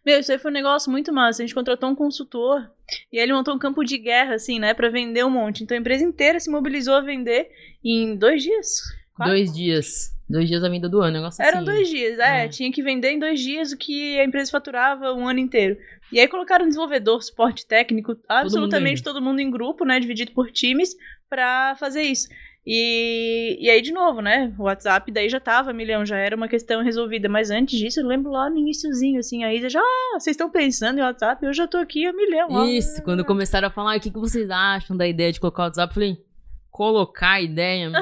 Meu, 0.04 0.18
isso 0.18 0.32
aí 0.32 0.38
foi 0.38 0.50
um 0.50 0.54
negócio 0.54 0.90
muito 0.90 1.12
massa. 1.12 1.42
A 1.42 1.46
gente 1.46 1.54
contratou 1.54 1.88
um 1.88 1.94
consultor 1.94 2.68
e 3.12 3.18
aí 3.18 3.24
ele 3.24 3.32
montou 3.32 3.54
um 3.54 3.58
campo 3.58 3.84
de 3.84 3.96
guerra, 3.98 4.34
assim, 4.34 4.58
né, 4.58 4.74
pra 4.74 4.88
vender 4.88 5.24
um 5.24 5.30
monte. 5.30 5.62
Então 5.62 5.76
a 5.76 5.80
empresa 5.80 6.02
inteira 6.02 6.40
se 6.40 6.50
mobilizou 6.50 6.94
a 6.94 7.00
vender 7.00 7.48
em 7.84 8.16
dois 8.16 8.42
dias. 8.42 8.80
Quatro? 9.14 9.34
Dois 9.34 9.52
dias. 9.52 10.12
Dois 10.28 10.48
dias 10.48 10.64
a 10.64 10.68
vinda 10.68 10.88
do 10.88 11.00
ano, 11.00 11.12
negócio 11.12 11.42
Eram 11.44 11.58
assim. 11.58 11.66
dois 11.66 11.88
dias, 11.88 12.18
é, 12.18 12.44
É. 12.44 12.48
Tinha 12.48 12.72
que 12.72 12.82
vender 12.82 13.10
em 13.10 13.18
dois 13.18 13.38
dias 13.38 13.70
o 13.70 13.76
que 13.76 14.18
a 14.18 14.24
empresa 14.24 14.50
faturava 14.50 15.12
um 15.12 15.28
ano 15.28 15.38
inteiro. 15.40 15.76
E 16.10 16.18
aí 16.18 16.26
colocaram 16.26 16.64
um 16.64 16.68
desenvolvedor, 16.68 17.22
suporte 17.22 17.66
técnico, 17.66 18.16
absolutamente 18.28 19.02
todo 19.02 19.20
mundo 19.20 19.40
em 19.40 19.50
grupo, 19.50 19.84
né? 19.84 20.00
Dividido 20.00 20.32
por 20.32 20.50
times, 20.50 20.96
pra 21.28 21.76
fazer 21.78 22.02
isso. 22.02 22.28
E, 22.64 23.58
e 23.60 23.68
aí, 23.68 23.82
de 23.82 23.92
novo, 23.92 24.20
né? 24.20 24.52
O 24.56 24.62
WhatsApp 24.64 25.10
daí 25.10 25.28
já 25.28 25.40
tava 25.40 25.72
milhão, 25.72 26.06
já 26.06 26.16
era 26.16 26.36
uma 26.36 26.46
questão 26.46 26.82
resolvida. 26.82 27.28
Mas 27.28 27.50
antes 27.50 27.78
disso, 27.78 28.00
eu 28.00 28.06
lembro 28.06 28.30
lá 28.30 28.48
no 28.48 28.56
iníciozinho, 28.56 29.18
assim, 29.18 29.42
a 29.42 29.52
Isa 29.52 29.68
já, 29.68 29.80
ah, 29.80 30.18
vocês 30.20 30.34
estão 30.34 30.48
pensando 30.48 30.98
em 30.98 31.02
WhatsApp, 31.02 31.44
eu 31.44 31.52
já 31.52 31.66
tô 31.66 31.78
aqui 31.78 32.06
a 32.06 32.12
milhão. 32.12 32.48
ó." 32.50 32.64
Isso, 32.64 33.02
quando 33.02 33.24
começaram 33.24 33.66
a 33.68 33.70
falar, 33.70 33.94
"Ah, 33.94 33.96
o 33.96 34.00
que, 34.00 34.10
que 34.10 34.18
vocês 34.18 34.48
acham 34.48 34.96
da 34.96 35.06
ideia 35.06 35.32
de 35.32 35.40
colocar 35.40 35.62
o 35.62 35.66
WhatsApp? 35.66 35.90
Eu 35.90 35.94
falei, 35.94 36.18
colocar 36.70 37.32
a 37.32 37.40
ideia, 37.42 37.90
meu. 37.90 38.00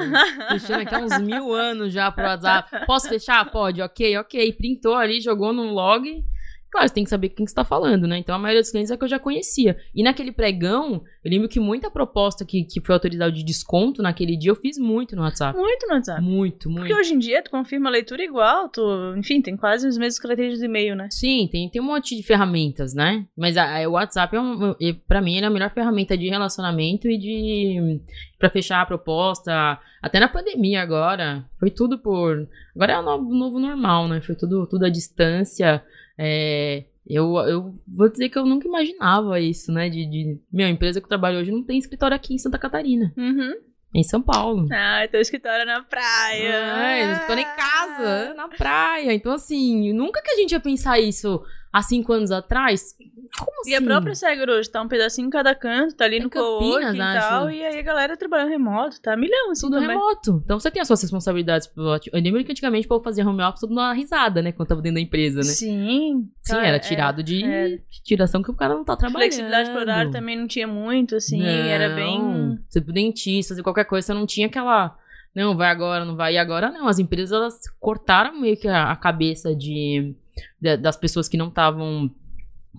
Fechando 0.49 0.81
aqui 0.83 0.95
há 0.95 0.99
uns 0.99 1.19
mil 1.19 1.51
anos 1.53 1.91
já 1.91 2.09
pro 2.11 2.23
WhatsApp. 2.23 2.85
Posso 2.85 3.09
fechar? 3.09 3.49
Pode, 3.51 3.81
ok, 3.81 4.17
ok. 4.17 4.53
Printou 4.53 4.95
ali, 4.95 5.19
jogou 5.19 5.51
num 5.51 5.73
log. 5.73 6.23
Claro, 6.71 6.87
você 6.87 6.93
tem 6.93 7.03
que 7.03 7.09
saber 7.09 7.29
com 7.29 7.35
quem 7.35 7.45
você 7.47 7.53
tá 7.53 7.65
falando, 7.65 8.07
né? 8.07 8.17
Então 8.17 8.33
a 8.33 8.39
maioria 8.39 8.61
dos 8.61 8.71
clientes 8.71 8.89
é 8.91 8.95
que 8.95 9.03
eu 9.03 9.07
já 9.09 9.19
conhecia. 9.19 9.75
E 9.93 10.01
naquele 10.03 10.31
pregão, 10.31 11.03
eu 11.23 11.29
lembro 11.29 11.49
que 11.49 11.59
muita 11.59 11.91
proposta 11.91 12.45
que, 12.45 12.63
que 12.63 12.79
foi 12.79 12.93
autorizada 12.95 13.29
de 13.31 13.43
desconto 13.43 14.01
naquele 14.01 14.37
dia, 14.37 14.51
eu 14.51 14.55
fiz 14.55 14.77
muito 14.77 15.13
no 15.15 15.21
WhatsApp. 15.21 15.59
Muito 15.59 15.85
no 15.87 15.95
WhatsApp. 15.95 16.21
Muito, 16.21 16.69
muito. 16.69 16.87
Porque 16.87 16.93
hoje 16.95 17.13
em 17.13 17.19
dia 17.19 17.43
tu 17.43 17.51
confirma 17.51 17.89
a 17.89 17.91
leitura 17.91 18.23
igual, 18.23 18.69
tu, 18.69 18.81
enfim, 19.17 19.41
tem 19.41 19.57
quase 19.57 19.85
os 19.85 19.97
mesmos 19.97 20.17
caracteres 20.19 20.59
do 20.59 20.65
e-mail, 20.65 20.95
né? 20.95 21.09
Sim, 21.11 21.49
tem, 21.51 21.69
tem 21.69 21.81
um 21.81 21.85
monte 21.85 22.15
de 22.15 22.23
ferramentas, 22.23 22.93
né? 22.93 23.25
Mas 23.37 23.57
a, 23.57 23.83
a- 23.83 23.89
o 23.89 23.91
WhatsApp, 23.91 24.33
é 24.33 24.39
um, 24.39 24.71
é- 24.81 24.93
pra 25.07 25.19
mim, 25.19 25.35
ele 25.35 25.43
é 25.45 25.47
a 25.47 25.51
melhor 25.51 25.71
ferramenta 25.71 26.17
de 26.17 26.29
relacionamento 26.29 27.09
e 27.09 27.17
de. 27.17 27.99
pra 28.39 28.49
fechar 28.49 28.81
a 28.81 28.85
proposta. 28.85 29.77
Até 30.01 30.19
na 30.19 30.27
pandemia 30.29 30.81
agora. 30.81 31.45
Foi 31.59 31.69
tudo 31.69 31.99
por. 31.99 32.47
Agora 32.75 32.93
é 32.93 32.99
o 32.99 33.03
novo, 33.03 33.33
novo 33.35 33.59
normal, 33.59 34.07
né? 34.07 34.21
Foi 34.21 34.35
tudo, 34.35 34.65
tudo 34.67 34.85
à 34.85 34.89
distância. 34.89 35.83
É, 36.23 36.83
eu, 37.07 37.35
eu 37.47 37.73
vou 37.87 38.07
dizer 38.09 38.29
que 38.29 38.37
eu 38.37 38.45
nunca 38.45 38.67
imaginava 38.67 39.39
isso, 39.39 39.71
né? 39.71 39.89
De, 39.89 40.05
de. 40.05 40.39
Meu, 40.53 40.67
a 40.67 40.69
empresa 40.69 40.99
que 40.99 41.05
eu 41.05 41.09
trabalho 41.09 41.39
hoje 41.39 41.51
não 41.51 41.63
tem 41.63 41.79
escritório 41.79 42.15
aqui 42.15 42.35
em 42.35 42.37
Santa 42.37 42.59
Catarina. 42.59 43.11
Uhum. 43.17 43.53
Em 43.93 44.03
São 44.03 44.21
Paulo. 44.21 44.67
Ah, 44.71 45.05
teu 45.09 45.19
escritório 45.19 45.63
é 45.63 45.65
na 45.65 45.83
praia. 45.83 47.03
Eles 47.03 47.19
ficam 47.19 47.39
em 47.39 47.43
casa, 47.43 48.33
na 48.35 48.47
praia. 48.47 49.13
Então, 49.13 49.33
assim, 49.33 49.91
nunca 49.93 50.21
que 50.21 50.29
a 50.29 50.35
gente 50.35 50.51
ia 50.51 50.59
pensar 50.59 50.99
isso 50.99 51.43
há 51.71 51.81
cinco 51.81 52.13
anos 52.13 52.31
atrás. 52.31 52.95
Como 53.37 53.61
assim? 53.61 53.71
E 53.71 53.75
a 53.75 53.81
própria 53.81 54.13
Segur 54.13 54.49
hoje 54.49 54.69
tá 54.69 54.81
um 54.81 54.87
pedacinho 54.87 55.27
em 55.27 55.29
cada 55.29 55.55
canto, 55.55 55.95
tá 55.95 56.05
ali 56.05 56.17
Em 56.17 56.23
no 56.23 56.29
Campinas, 56.29 56.59
coworking 56.59 56.97
e 56.97 57.01
acho. 57.01 57.29
tal, 57.29 57.49
e 57.49 57.63
aí 57.63 57.79
a 57.79 57.81
galera 57.81 58.17
trabalhando 58.17 58.49
remoto, 58.49 59.01
tá 59.01 59.15
milhão 59.15 59.51
assim 59.51 59.61
Tudo 59.61 59.79
também. 59.79 59.89
remoto. 59.89 60.41
Então 60.43 60.59
você 60.59 60.69
tem 60.69 60.81
as 60.81 60.87
suas 60.87 61.01
responsabilidades. 61.01 61.71
Eu 61.75 62.21
lembro 62.21 62.43
que 62.43 62.51
antigamente 62.51 62.85
o 62.85 62.89
povo 62.89 63.03
fazia 63.03 63.25
home 63.27 63.41
office 63.41 63.61
todo 63.61 63.71
uma 63.71 63.93
risada, 63.93 64.41
né? 64.41 64.51
Quando 64.51 64.67
tava 64.67 64.81
dentro 64.81 64.95
da 64.95 65.01
empresa, 65.01 65.37
né? 65.37 65.43
Sim. 65.43 66.29
Sim, 66.41 66.53
cara, 66.53 66.67
era 66.67 66.77
é. 66.77 66.79
tirado 66.79 67.23
de, 67.23 67.43
é. 67.43 67.69
de 67.69 68.03
tiração 68.03 68.43
que 68.43 68.51
o 68.51 68.55
cara 68.55 68.73
não 68.73 68.83
tá 68.83 68.97
trabalhando. 68.97 69.21
Flexibilidade 69.21 69.69
pro 69.69 69.79
horário 69.79 70.11
também 70.11 70.37
não 70.37 70.47
tinha 70.47 70.67
muito, 70.67 71.15
assim, 71.15 71.41
era 71.43 71.89
bem... 71.95 72.21
Não. 72.21 72.59
Você 72.67 72.81
pro 72.81 72.93
dentista, 72.93 73.53
fazer 73.53 73.63
qualquer 73.63 73.85
coisa, 73.85 74.07
você 74.07 74.13
não 74.13 74.25
tinha 74.25 74.47
aquela. 74.47 74.97
Não, 75.33 75.55
vai 75.55 75.69
agora, 75.69 76.03
não 76.03 76.15
vai. 76.15 76.33
E 76.33 76.37
agora 76.37 76.69
não. 76.69 76.87
As 76.87 76.99
empresas 76.99 77.31
elas 77.31 77.61
cortaram 77.79 78.39
meio 78.39 78.57
que 78.57 78.67
a, 78.67 78.91
a 78.91 78.95
cabeça 78.95 79.55
de, 79.55 80.13
de- 80.59 80.77
das 80.77 80.95
pessoas 80.97 81.27
que 81.27 81.37
não 81.37 81.47
estavam 81.49 82.09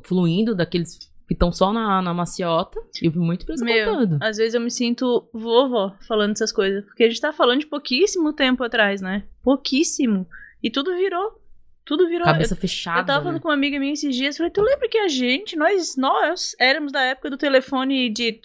fluindo, 0.05 0.55
daqueles 0.55 0.99
que 1.29 1.35
estão 1.35 1.53
só 1.53 1.73
na, 1.73 2.03
na 2.03 2.13
maciota. 2.13 2.81
E 3.01 3.07
eu 3.07 3.13
vi 3.13 3.19
muito 3.19 3.43
empresa 3.43 3.65
Meu, 3.65 3.91
cortando. 3.95 4.19
Às 4.23 4.37
vezes 4.37 4.55
eu 4.55 4.61
me 4.61 4.71
sinto 4.71 5.29
vovó 5.33 5.95
falando 6.07 6.33
essas 6.33 6.53
coisas, 6.53 6.85
porque 6.85 7.05
a 7.05 7.09
gente 7.09 7.21
tá 7.21 7.33
falando 7.33 7.61
de 7.61 7.67
pouquíssimo 7.67 8.33
tempo 8.33 8.63
atrás, 8.65 9.01
né? 9.01 9.25
Pouquíssimo. 9.43 10.27
E 10.63 10.71
tudo 10.71 10.95
virou. 10.97 11.41
Tudo 11.85 12.07
virou. 12.09 12.25
Cabeça 12.25 12.55
Eu- 12.55 12.59
fechada. 12.59 13.01
Eu 13.01 13.05
tava 13.07 13.19
né? 13.19 13.25
falando 13.25 13.41
com 13.41 13.49
uma 13.49 13.55
amiga 13.55 13.77
minha 13.79 13.93
esses 13.93 14.15
dias, 14.15 14.37
falei, 14.37 14.53
tu 14.53 14.63
lembra 14.63 14.89
que 14.89 14.99
a 14.99 15.09
gente, 15.09 15.57
nós, 15.57 15.97
nós, 15.97 16.55
éramos 16.61 16.93
da 16.93 17.03
época 17.03 17.29
do 17.29 17.37
telefone 17.37 18.09
de... 18.09 18.41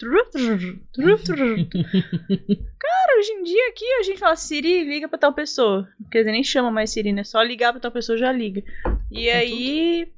Cara, 2.78 3.18
hoje 3.18 3.30
em 3.32 3.42
dia 3.44 3.68
aqui 3.68 3.84
a 4.00 4.02
gente 4.02 4.18
fala, 4.18 4.34
Siri, 4.36 4.84
liga 4.84 5.08
pra 5.08 5.18
tal 5.18 5.32
pessoa. 5.32 5.88
Quer 6.10 6.18
dizer, 6.20 6.32
nem 6.32 6.42
chama 6.42 6.70
mais 6.70 6.90
Siri, 6.90 7.12
né? 7.12 7.22
Só 7.24 7.42
ligar 7.42 7.72
pra 7.72 7.80
tal 7.80 7.92
pessoa 7.92 8.16
já 8.18 8.32
liga. 8.32 8.62
E 9.10 9.28
aí, 9.30 10.12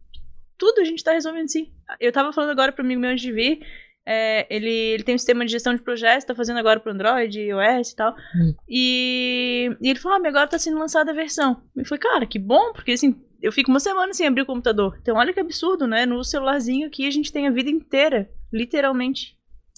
tudo. 0.59 0.81
a 0.81 0.85
gente 0.85 1.03
tá 1.03 1.13
resolvendo 1.13 1.49
sim. 1.49 1.73
Eu 1.99 2.13
tava 2.13 2.33
falando 2.33 2.51
agora 2.51 2.73
pro 2.73 2.85
amigo 2.85 3.01
meu 3.01 3.11
antes 3.11 3.23
de 3.23 3.33
vir, 3.33 3.61
é, 4.07 4.47
ele, 4.55 4.71
ele 4.71 5.03
tem 5.03 5.15
um 5.15 5.19
sistema 5.19 5.45
de 5.45 5.53
gestão 5.53 5.75
de 5.75 5.83
projetos, 5.83 6.25
tá 6.25 6.35
fazendo 6.35 6.59
agora 6.59 6.81
pro 6.81 6.93
Android, 6.93 7.41
iOS 7.41 7.91
e 7.91 7.97
tal. 7.97 8.15
Hum. 8.35 8.55
E, 8.69 9.77
e 9.81 9.89
ele 9.89 9.99
falou, 9.99 10.19
ah, 10.19 10.29
agora 10.29 10.49
tá 10.49 10.59
sendo 10.59 10.79
lançada 10.79 11.11
a 11.11 11.15
versão. 11.15 11.63
Eu 11.77 11.85
falei, 11.85 12.01
cara, 12.01 12.27
que 12.27 12.39
bom, 12.39 12.73
porque 12.73 12.93
assim, 12.93 13.15
eu 13.43 13.53
fico 13.53 13.71
uma 13.71 13.81
semana 13.81 14.13
sem 14.13 14.27
abrir 14.27 14.43
o 14.43 14.47
computador. 14.47 14.99
Então 15.01 15.17
olha 15.17 15.33
que 15.33 15.41
absurdo, 15.41 15.87
né? 15.87 16.07
No 16.07 16.25
celularzinho 16.25 16.87
aqui 16.87 17.07
a 17.07 17.11
gente 17.11 17.33
tem 17.33 17.47
a 17.47 17.51
vida 17.51 17.71
inteira, 17.71 18.29
literalmente. 18.53 19.37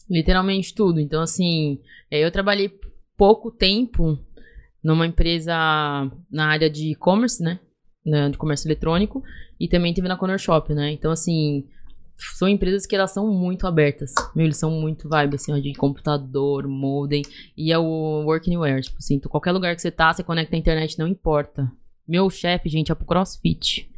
Literalmente 0.08 0.74
tudo. 0.74 1.00
Então, 1.00 1.22
assim, 1.22 1.80
é, 2.10 2.24
eu 2.24 2.30
trabalhei 2.30 2.70
pouco 3.16 3.50
tempo 3.50 4.18
numa 4.82 5.06
empresa 5.06 5.54
na 6.30 6.46
área 6.46 6.68
de 6.68 6.90
e-commerce, 6.90 7.42
né? 7.42 7.60
Na- 8.04 8.28
De 8.28 8.36
comércio 8.38 8.66
eletrônico. 8.66 9.22
E 9.60 9.68
também 9.68 9.92
tive 9.92 10.08
na 10.08 10.16
Corner 10.16 10.38
Shop, 10.38 10.72
né? 10.74 10.90
Então, 10.92 11.10
assim, 11.12 11.64
são 12.36 12.48
empresas 12.48 12.84
que 12.86 12.94
elas 12.96 13.10
são 13.12 13.28
muito 13.32 13.66
abertas. 13.66 14.12
Meu, 14.34 14.44
eles 14.46 14.56
são 14.56 14.70
muito 14.70 15.08
vibe, 15.08 15.36
assim, 15.36 15.52
ó, 15.52 15.58
de 15.58 15.72
computador, 15.74 16.66
modem. 16.66 17.22
E 17.56 17.72
é 17.72 17.78
o 17.78 18.24
work 18.24 18.48
anywhere. 18.50 18.82
Tipo 18.82 18.98
assim, 18.98 19.18
tu- 19.18 19.28
qualquer 19.28 19.52
lugar 19.52 19.74
que 19.74 19.82
você 19.82 19.90
tá, 19.90 20.12
você 20.12 20.22
conecta 20.22 20.56
a 20.56 20.58
internet, 20.58 20.98
não 20.98 21.06
importa. 21.06 21.70
Meu 22.06 22.28
chefe, 22.28 22.68
gente, 22.68 22.90
é 22.90 22.94
pro 22.94 23.06
CrossFit. 23.06 23.88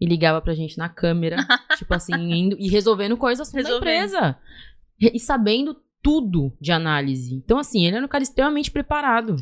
E 0.00 0.06
ligava 0.06 0.40
pra 0.40 0.54
gente 0.54 0.78
na 0.78 0.88
câmera, 0.88 1.36
tipo 1.76 1.92
assim, 1.92 2.14
indo 2.14 2.56
e 2.60 2.68
resolvendo 2.68 3.16
coisas 3.16 3.50
da 3.50 3.60
empresa. 3.78 4.36
Re- 5.00 5.10
E 5.14 5.18
sabendo 5.18 5.76
tudo 6.00 6.52
de 6.60 6.70
análise. 6.70 7.34
Então, 7.34 7.58
assim, 7.58 7.84
ele 7.84 7.96
era 7.96 8.04
um 8.04 8.08
cara 8.08 8.22
extremamente 8.22 8.70
preparado. 8.70 9.34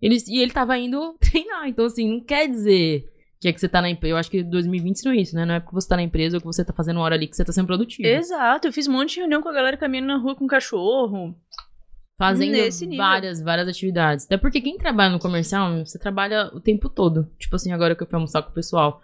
Ele, 0.00 0.16
e 0.28 0.38
ele 0.40 0.52
tava 0.52 0.78
indo 0.78 1.14
treinar. 1.18 1.68
Então, 1.68 1.84
assim, 1.86 2.08
não 2.08 2.20
quer 2.20 2.46
dizer 2.48 3.12
que 3.40 3.48
é 3.48 3.52
que 3.52 3.60
você 3.60 3.68
tá 3.68 3.80
na 3.80 3.88
empresa. 3.88 4.12
Eu 4.12 4.16
acho 4.16 4.30
que 4.30 4.42
2020 4.42 4.96
ensinou 4.96 5.14
isso, 5.14 5.36
né? 5.36 5.44
Não 5.44 5.54
é 5.54 5.60
porque 5.60 5.74
você 5.74 5.88
tá 5.88 5.96
na 5.96 6.02
empresa 6.02 6.36
ou 6.36 6.40
que 6.40 6.46
você 6.46 6.64
tá 6.64 6.72
fazendo 6.72 7.00
hora 7.00 7.14
ali 7.14 7.26
que 7.26 7.36
você 7.36 7.44
tá 7.44 7.52
sendo 7.52 7.66
produtivo. 7.66 8.08
Exato, 8.08 8.66
eu 8.68 8.72
fiz 8.72 8.88
um 8.88 8.92
monte 8.92 9.14
de 9.14 9.20
reunião 9.20 9.40
com 9.42 9.48
a 9.48 9.52
galera 9.52 9.76
caminhando 9.76 10.08
na 10.08 10.16
rua 10.16 10.34
com 10.34 10.46
cachorro. 10.46 11.36
Fazendo 12.18 12.56
várias, 12.96 13.40
várias 13.40 13.68
atividades. 13.68 14.24
Até 14.26 14.36
porque 14.36 14.60
quem 14.60 14.76
trabalha 14.76 15.10
no 15.12 15.20
comercial, 15.20 15.84
você 15.86 15.96
trabalha 16.00 16.50
o 16.52 16.60
tempo 16.60 16.88
todo. 16.88 17.30
Tipo 17.38 17.54
assim, 17.54 17.70
agora 17.70 17.94
que 17.94 18.02
eu 18.02 18.08
fui 18.08 18.16
almoçar 18.16 18.42
com 18.42 18.50
o 18.50 18.54
pessoal. 18.54 19.00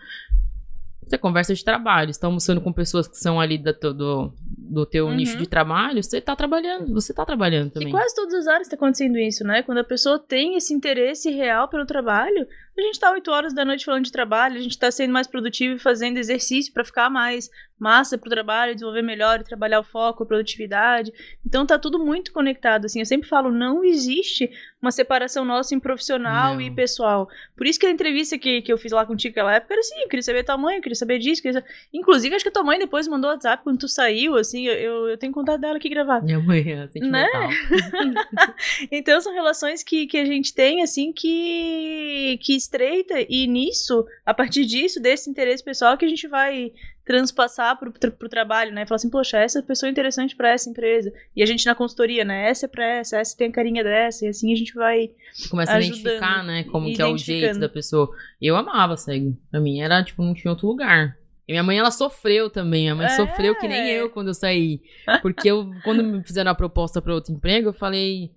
Você 1.00 1.16
conversa 1.18 1.54
de 1.54 1.62
trabalho, 1.62 2.12
você 2.12 2.18
tá 2.18 2.26
almoçando 2.26 2.60
com 2.60 2.72
pessoas 2.72 3.06
que 3.06 3.16
são 3.16 3.38
ali 3.38 3.58
da, 3.58 3.72
do, 3.72 4.32
do 4.58 4.86
teu 4.86 5.06
Uhum. 5.06 5.14
nicho 5.14 5.36
de 5.36 5.46
trabalho, 5.46 6.02
você 6.02 6.18
tá 6.18 6.34
trabalhando, 6.34 6.92
você 6.94 7.12
tá 7.12 7.26
trabalhando 7.26 7.70
também. 7.70 7.88
E 7.88 7.90
quase 7.92 8.14
todas 8.16 8.34
as 8.34 8.46
áreas 8.48 8.68
tá 8.68 8.74
acontecendo 8.74 9.18
isso, 9.18 9.44
né? 9.44 9.62
Quando 9.62 9.78
a 9.78 9.84
pessoa 9.84 10.18
tem 10.18 10.56
esse 10.56 10.72
interesse 10.72 11.30
real 11.30 11.68
pelo 11.68 11.84
trabalho, 11.84 12.48
a 12.76 12.82
gente 12.82 12.98
tá 12.98 13.10
8 13.12 13.30
horas 13.30 13.54
da 13.54 13.64
noite 13.64 13.84
falando 13.84 14.04
de 14.04 14.12
trabalho, 14.12 14.56
a 14.56 14.62
gente 14.62 14.78
tá 14.78 14.90
sendo 14.90 15.12
mais 15.12 15.26
produtivo 15.26 15.74
e 15.74 15.78
fazendo 15.78 16.18
exercício 16.18 16.72
pra 16.72 16.84
ficar 16.84 17.08
mais 17.08 17.50
massa 17.78 18.16
pro 18.16 18.30
trabalho, 18.30 18.74
desenvolver 18.74 19.02
melhor, 19.02 19.42
trabalhar 19.42 19.80
o 19.80 19.84
foco, 19.84 20.22
a 20.22 20.26
produtividade. 20.26 21.12
Então 21.44 21.66
tá 21.66 21.78
tudo 21.78 21.98
muito 21.98 22.32
conectado, 22.32 22.86
assim. 22.86 23.00
Eu 23.00 23.06
sempre 23.06 23.28
falo, 23.28 23.50
não 23.50 23.84
existe 23.84 24.50
uma 24.80 24.92
separação 24.92 25.44
nossa 25.44 25.74
em 25.74 25.80
profissional 25.80 26.54
Não. 26.54 26.60
e 26.60 26.70
pessoal. 26.70 27.28
Por 27.56 27.66
isso 27.66 27.80
que 27.80 27.86
a 27.86 27.90
entrevista 27.90 28.38
que, 28.38 28.62
que 28.62 28.72
eu 28.72 28.78
fiz 28.78 28.92
lá 28.92 29.04
contigo 29.04 29.32
naquela 29.32 29.54
época 29.54 29.74
era 29.74 29.80
assim, 29.80 30.00
eu 30.00 30.08
queria 30.08 30.22
saber 30.22 30.44
tua 30.44 30.58
mãe, 30.58 30.76
eu 30.76 30.82
queria 30.82 30.94
saber 30.94 31.18
disso, 31.18 31.42
queria 31.42 31.60
saber... 31.60 31.72
Inclusive, 31.92 32.34
acho 32.34 32.44
que 32.44 32.50
a 32.50 32.52
tua 32.52 32.62
mãe 32.62 32.78
depois 32.78 33.08
mandou 33.08 33.30
WhatsApp 33.30 33.64
quando 33.64 33.78
tu 33.78 33.88
saiu, 33.88 34.36
assim, 34.36 34.66
eu, 34.66 35.08
eu, 35.08 35.18
tenho 35.18 35.32
contato 35.32 35.60
dela 35.60 35.76
aqui 35.76 35.88
gravado. 35.88 36.24
Minha 36.24 36.40
mãe 36.40 36.70
é 36.70 36.86
sentimental. 36.88 37.48
Então 38.90 39.20
são 39.20 39.32
relações 39.32 39.82
que, 39.82 40.06
que 40.06 40.16
a 40.16 40.24
gente 40.24 40.54
tem, 40.54 40.82
assim, 40.82 41.12
que, 41.12 42.38
que 42.42 42.54
estreita, 42.64 43.14
e 43.28 43.46
nisso, 43.46 44.04
a 44.24 44.34
partir 44.34 44.64
disso, 44.64 45.00
desse 45.00 45.30
interesse 45.30 45.62
pessoal, 45.62 45.96
que 45.96 46.04
a 46.04 46.08
gente 46.08 46.26
vai 46.26 46.72
transpassar 47.04 47.78
pro, 47.78 47.92
pro 47.92 48.28
trabalho, 48.28 48.72
né? 48.72 48.86
Falar 48.86 48.96
assim, 48.96 49.10
poxa, 49.10 49.38
essa 49.38 49.62
pessoa 49.62 49.88
é 49.88 49.92
interessante 49.92 50.34
pra 50.34 50.50
essa 50.50 50.70
empresa. 50.70 51.12
E 51.36 51.42
a 51.42 51.46
gente 51.46 51.66
na 51.66 51.74
consultoria, 51.74 52.24
né? 52.24 52.48
Essa 52.48 52.66
é 52.66 52.68
pra 52.68 52.84
essa, 52.84 53.18
essa 53.18 53.36
tem 53.36 53.48
a 53.48 53.52
carinha 53.52 53.84
dessa, 53.84 54.24
e 54.24 54.28
assim 54.28 54.52
a 54.52 54.56
gente 54.56 54.74
vai. 54.74 55.10
Você 55.32 55.48
começa 55.48 55.72
a 55.72 55.80
identificar, 55.80 56.42
né, 56.42 56.64
como 56.64 56.92
que 56.92 57.02
é 57.02 57.06
o 57.06 57.16
jeito 57.16 57.58
da 57.58 57.68
pessoa. 57.68 58.10
Eu 58.40 58.56
amava 58.56 58.96
cego. 58.96 59.36
Pra 59.50 59.60
mim 59.60 59.80
era, 59.80 60.02
tipo, 60.02 60.22
não 60.22 60.34
tinha 60.34 60.50
outro 60.50 60.66
lugar. 60.66 61.16
E 61.46 61.52
minha 61.52 61.62
mãe, 61.62 61.78
ela 61.78 61.90
sofreu 61.90 62.48
também. 62.48 62.82
Minha 62.82 62.94
mãe 62.94 63.06
É. 63.06 63.10
sofreu 63.10 63.54
que 63.58 63.68
nem 63.68 63.86
eu 63.90 64.08
quando 64.08 64.28
eu 64.28 64.34
saí. 64.34 64.80
Porque 65.20 65.50
eu, 65.50 65.70
quando 65.84 66.02
me 66.02 66.22
fizeram 66.24 66.50
a 66.50 66.54
proposta 66.54 67.02
pra 67.02 67.14
outro 67.14 67.34
emprego, 67.34 67.68
eu 67.68 67.74
falei, 67.74 68.30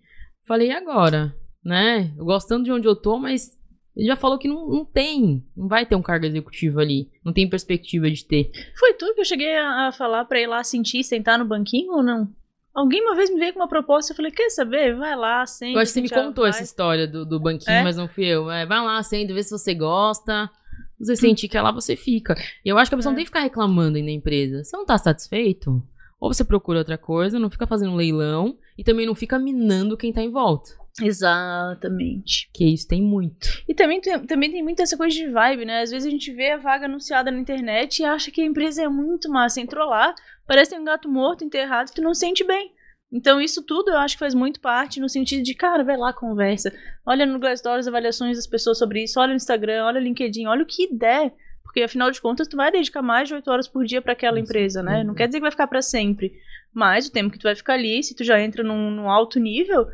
falei, 0.45 0.67
e 0.67 0.71
agora? 0.71 1.33
Né? 1.63 2.11
Eu 2.17 2.25
tanto 2.45 2.65
de 2.65 2.71
onde 2.71 2.85
eu 2.85 2.95
tô, 2.95 3.17
mas 3.17 3.57
ele 3.97 4.07
já 4.07 4.15
falou 4.15 4.37
que 4.37 4.47
não, 4.47 4.69
não 4.69 4.85
tem. 4.85 5.43
Não 5.55 5.67
vai 5.67 5.85
ter 5.85 5.95
um 5.95 6.01
cargo 6.03 6.25
executivo 6.27 6.79
ali. 6.79 7.09
Não 7.25 7.33
tem 7.33 7.49
perspectiva 7.49 8.09
de 8.11 8.23
ter. 8.23 8.51
Foi 8.77 8.93
tu 8.93 9.11
que 9.15 9.21
eu 9.21 9.25
cheguei 9.25 9.57
a, 9.57 9.87
a 9.87 9.91
falar 9.91 10.23
pra 10.25 10.39
ir 10.39 10.45
lá 10.45 10.63
sentir, 10.63 11.03
sentar 11.03 11.39
no 11.39 11.45
banquinho 11.45 11.91
ou 11.93 12.03
não? 12.03 12.29
Alguém 12.75 13.01
uma 13.01 13.15
vez 13.15 13.31
me 13.33 13.39
veio 13.39 13.53
com 13.53 13.59
uma 13.59 13.67
proposta, 13.67 14.11
eu 14.11 14.15
falei, 14.15 14.31
quer 14.31 14.51
saber? 14.51 14.95
Vai 14.95 15.15
lá, 15.15 15.43
senta. 15.47 15.73
Eu 15.73 15.79
acho 15.81 15.91
que 15.91 15.93
você 15.95 16.01
me 16.01 16.09
contou 16.09 16.43
vai. 16.43 16.51
essa 16.51 16.61
história 16.61 17.07
do, 17.07 17.25
do 17.25 17.39
banquinho, 17.39 17.75
É? 17.75 17.83
mas 17.83 17.97
não 17.97 18.07
fui 18.07 18.25
eu. 18.25 18.51
É, 18.51 18.67
vai 18.67 18.79
lá, 18.79 19.01
senta, 19.01 19.33
vê 19.33 19.41
se 19.41 19.49
você 19.49 19.73
gosta. 19.73 20.47
Você 20.99 21.15
sentir 21.15 21.47
que 21.47 21.57
é 21.57 21.61
lá, 21.61 21.71
você 21.71 21.95
fica. 21.95 22.35
E 22.63 22.69
eu 22.69 22.77
acho 22.77 22.89
que 22.91 22.95
a 22.95 22.97
pessoa 22.97 23.09
É. 23.09 23.13
não 23.13 23.15
tem 23.15 23.25
que 23.25 23.29
ficar 23.29 23.41
reclamando 23.41 23.97
aí 23.97 24.03
na 24.03 24.11
empresa. 24.11 24.63
Você 24.63 24.77
não 24.77 24.85
tá 24.85 24.95
satisfeito? 24.97 25.81
Ou 26.19 26.31
você 26.31 26.43
procura 26.43 26.79
outra 26.79 26.97
coisa, 26.99 27.39
não 27.39 27.49
fica 27.49 27.65
fazendo 27.65 27.95
leilão 27.95 28.57
e 28.77 28.83
também 28.83 29.05
não 29.07 29.15
fica 29.15 29.39
minando 29.39 29.97
quem 29.97 30.13
tá 30.13 30.21
em 30.21 30.31
volta. 30.31 30.69
Exatamente. 31.01 32.49
Que 32.53 32.73
isso 32.73 32.87
tem 32.87 33.01
muito. 33.01 33.47
E 33.67 33.73
também 33.73 34.01
tem, 34.01 34.19
também 34.25 34.51
tem 34.51 34.63
muito 34.63 34.81
essa 34.81 34.97
coisa 34.97 35.15
de 35.15 35.27
vibe, 35.27 35.65
né? 35.65 35.81
Às 35.81 35.91
vezes 35.91 36.07
a 36.07 36.11
gente 36.11 36.31
vê 36.33 36.51
a 36.51 36.57
vaga 36.57 36.85
anunciada 36.85 37.31
na 37.31 37.39
internet 37.39 37.99
e 37.99 38.05
acha 38.05 38.31
que 38.31 38.41
a 38.41 38.45
empresa 38.45 38.83
é 38.83 38.87
muito 38.87 39.29
massa. 39.29 39.61
Entrou 39.61 39.87
lá, 39.87 40.13
parece 40.47 40.75
um 40.77 40.83
gato 40.83 41.09
morto, 41.09 41.43
enterrado, 41.43 41.89
que 41.89 41.95
tu 41.95 42.01
não 42.01 42.13
sente 42.13 42.43
bem. 42.43 42.71
Então 43.11 43.39
isso 43.39 43.63
tudo 43.63 43.89
eu 43.91 43.97
acho 43.97 44.15
que 44.15 44.19
faz 44.19 44.33
muito 44.33 44.59
parte 44.59 44.99
no 44.99 45.07
sentido 45.07 45.41
de, 45.43 45.53
cara, 45.53 45.83
vai 45.83 45.95
lá, 45.95 46.11
conversa. 46.11 46.73
Olha 47.05 47.25
no 47.25 47.39
Glassdoor 47.39 47.77
as 47.77 47.87
avaliações 47.87 48.35
das 48.35 48.47
pessoas 48.47 48.77
sobre 48.77 49.03
isso, 49.03 49.19
olha 49.19 49.29
no 49.29 49.35
Instagram, 49.37 49.85
olha 49.85 49.99
no 50.01 50.05
LinkedIn, 50.07 50.45
olha 50.47 50.63
o 50.63 50.65
que 50.67 50.93
der. 50.93 51.33
Porque 51.63 51.81
afinal 51.83 52.11
de 52.11 52.19
contas, 52.19 52.47
tu 52.47 52.57
vai 52.57 52.71
dedicar 52.71 53.01
mais 53.01 53.27
de 53.29 53.35
8 53.35 53.49
horas 53.49 53.67
por 53.67 53.85
dia 53.85 54.01
para 54.01 54.13
aquela 54.13 54.39
empresa, 54.39 54.81
né? 54.81 55.03
Não 55.03 55.11
Uhum. 55.11 55.15
quer 55.15 55.27
dizer 55.27 55.37
que 55.37 55.43
vai 55.43 55.51
ficar 55.51 55.67
para 55.67 55.81
sempre. 55.81 56.33
Mas 56.73 57.07
o 57.07 57.11
tempo 57.11 57.31
que 57.31 57.37
tu 57.39 57.43
vai 57.43 57.55
ficar 57.55 57.73
ali, 57.75 58.01
se 58.03 58.15
tu 58.15 58.23
já 58.23 58.41
entra 58.41 58.63
num, 58.63 58.89
num 58.91 59.09
alto 59.09 59.39
nível, 59.39 59.87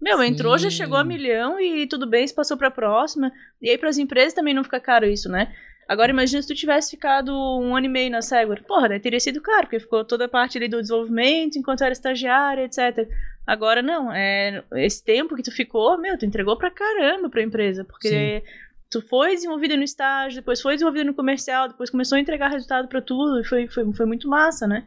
meu, 0.00 0.22
entrou, 0.22 0.56
já 0.56 0.70
Sim. 0.70 0.76
chegou 0.76 0.96
a 0.96 1.04
milhão 1.04 1.60
e 1.60 1.86
tudo 1.86 2.06
bem, 2.06 2.26
se 2.26 2.34
passou 2.34 2.56
pra 2.56 2.70
próxima. 2.70 3.32
E 3.60 3.68
aí 3.68 3.76
pras 3.76 3.98
empresas 3.98 4.32
também 4.34 4.54
não 4.54 4.64
fica 4.64 4.80
caro 4.80 5.06
isso, 5.06 5.28
né? 5.28 5.54
Agora 5.86 6.12
imagina 6.12 6.40
se 6.40 6.46
tu 6.46 6.54
tivesse 6.54 6.92
ficado 6.92 7.32
um 7.32 7.74
ano 7.74 7.86
e 7.86 7.88
meio 7.88 8.10
na 8.10 8.22
Segway. 8.22 8.60
Porra, 8.62 8.88
daí 8.88 9.00
teria 9.00 9.18
sido 9.18 9.40
caro, 9.40 9.62
porque 9.62 9.80
ficou 9.80 10.04
toda 10.04 10.26
a 10.26 10.28
parte 10.28 10.56
ali 10.56 10.68
do 10.68 10.80
desenvolvimento, 10.80 11.58
enquanto 11.58 11.82
era 11.82 11.92
estagiária, 11.92 12.62
etc. 12.62 13.08
Agora 13.44 13.82
não, 13.82 14.12
é 14.12 14.62
esse 14.76 15.04
tempo 15.04 15.34
que 15.34 15.42
tu 15.42 15.50
ficou, 15.50 15.98
meu, 15.98 16.16
tu 16.16 16.24
entregou 16.24 16.56
pra 16.56 16.70
caramba 16.70 17.28
pra 17.28 17.42
empresa, 17.42 17.84
porque 17.84 18.44
tu 18.88 19.02
foi 19.02 19.34
desenvolvida 19.34 19.76
no 19.76 19.82
estágio, 19.82 20.40
depois 20.40 20.60
foi 20.60 20.74
desenvolvida 20.74 21.04
no 21.04 21.14
comercial, 21.14 21.68
depois 21.68 21.90
começou 21.90 22.16
a 22.16 22.20
entregar 22.20 22.48
resultado 22.48 22.86
pra 22.86 23.00
tudo, 23.02 23.40
e 23.40 23.44
foi, 23.44 23.66
foi, 23.66 23.92
foi 23.92 24.06
muito 24.06 24.28
massa, 24.28 24.68
né? 24.68 24.86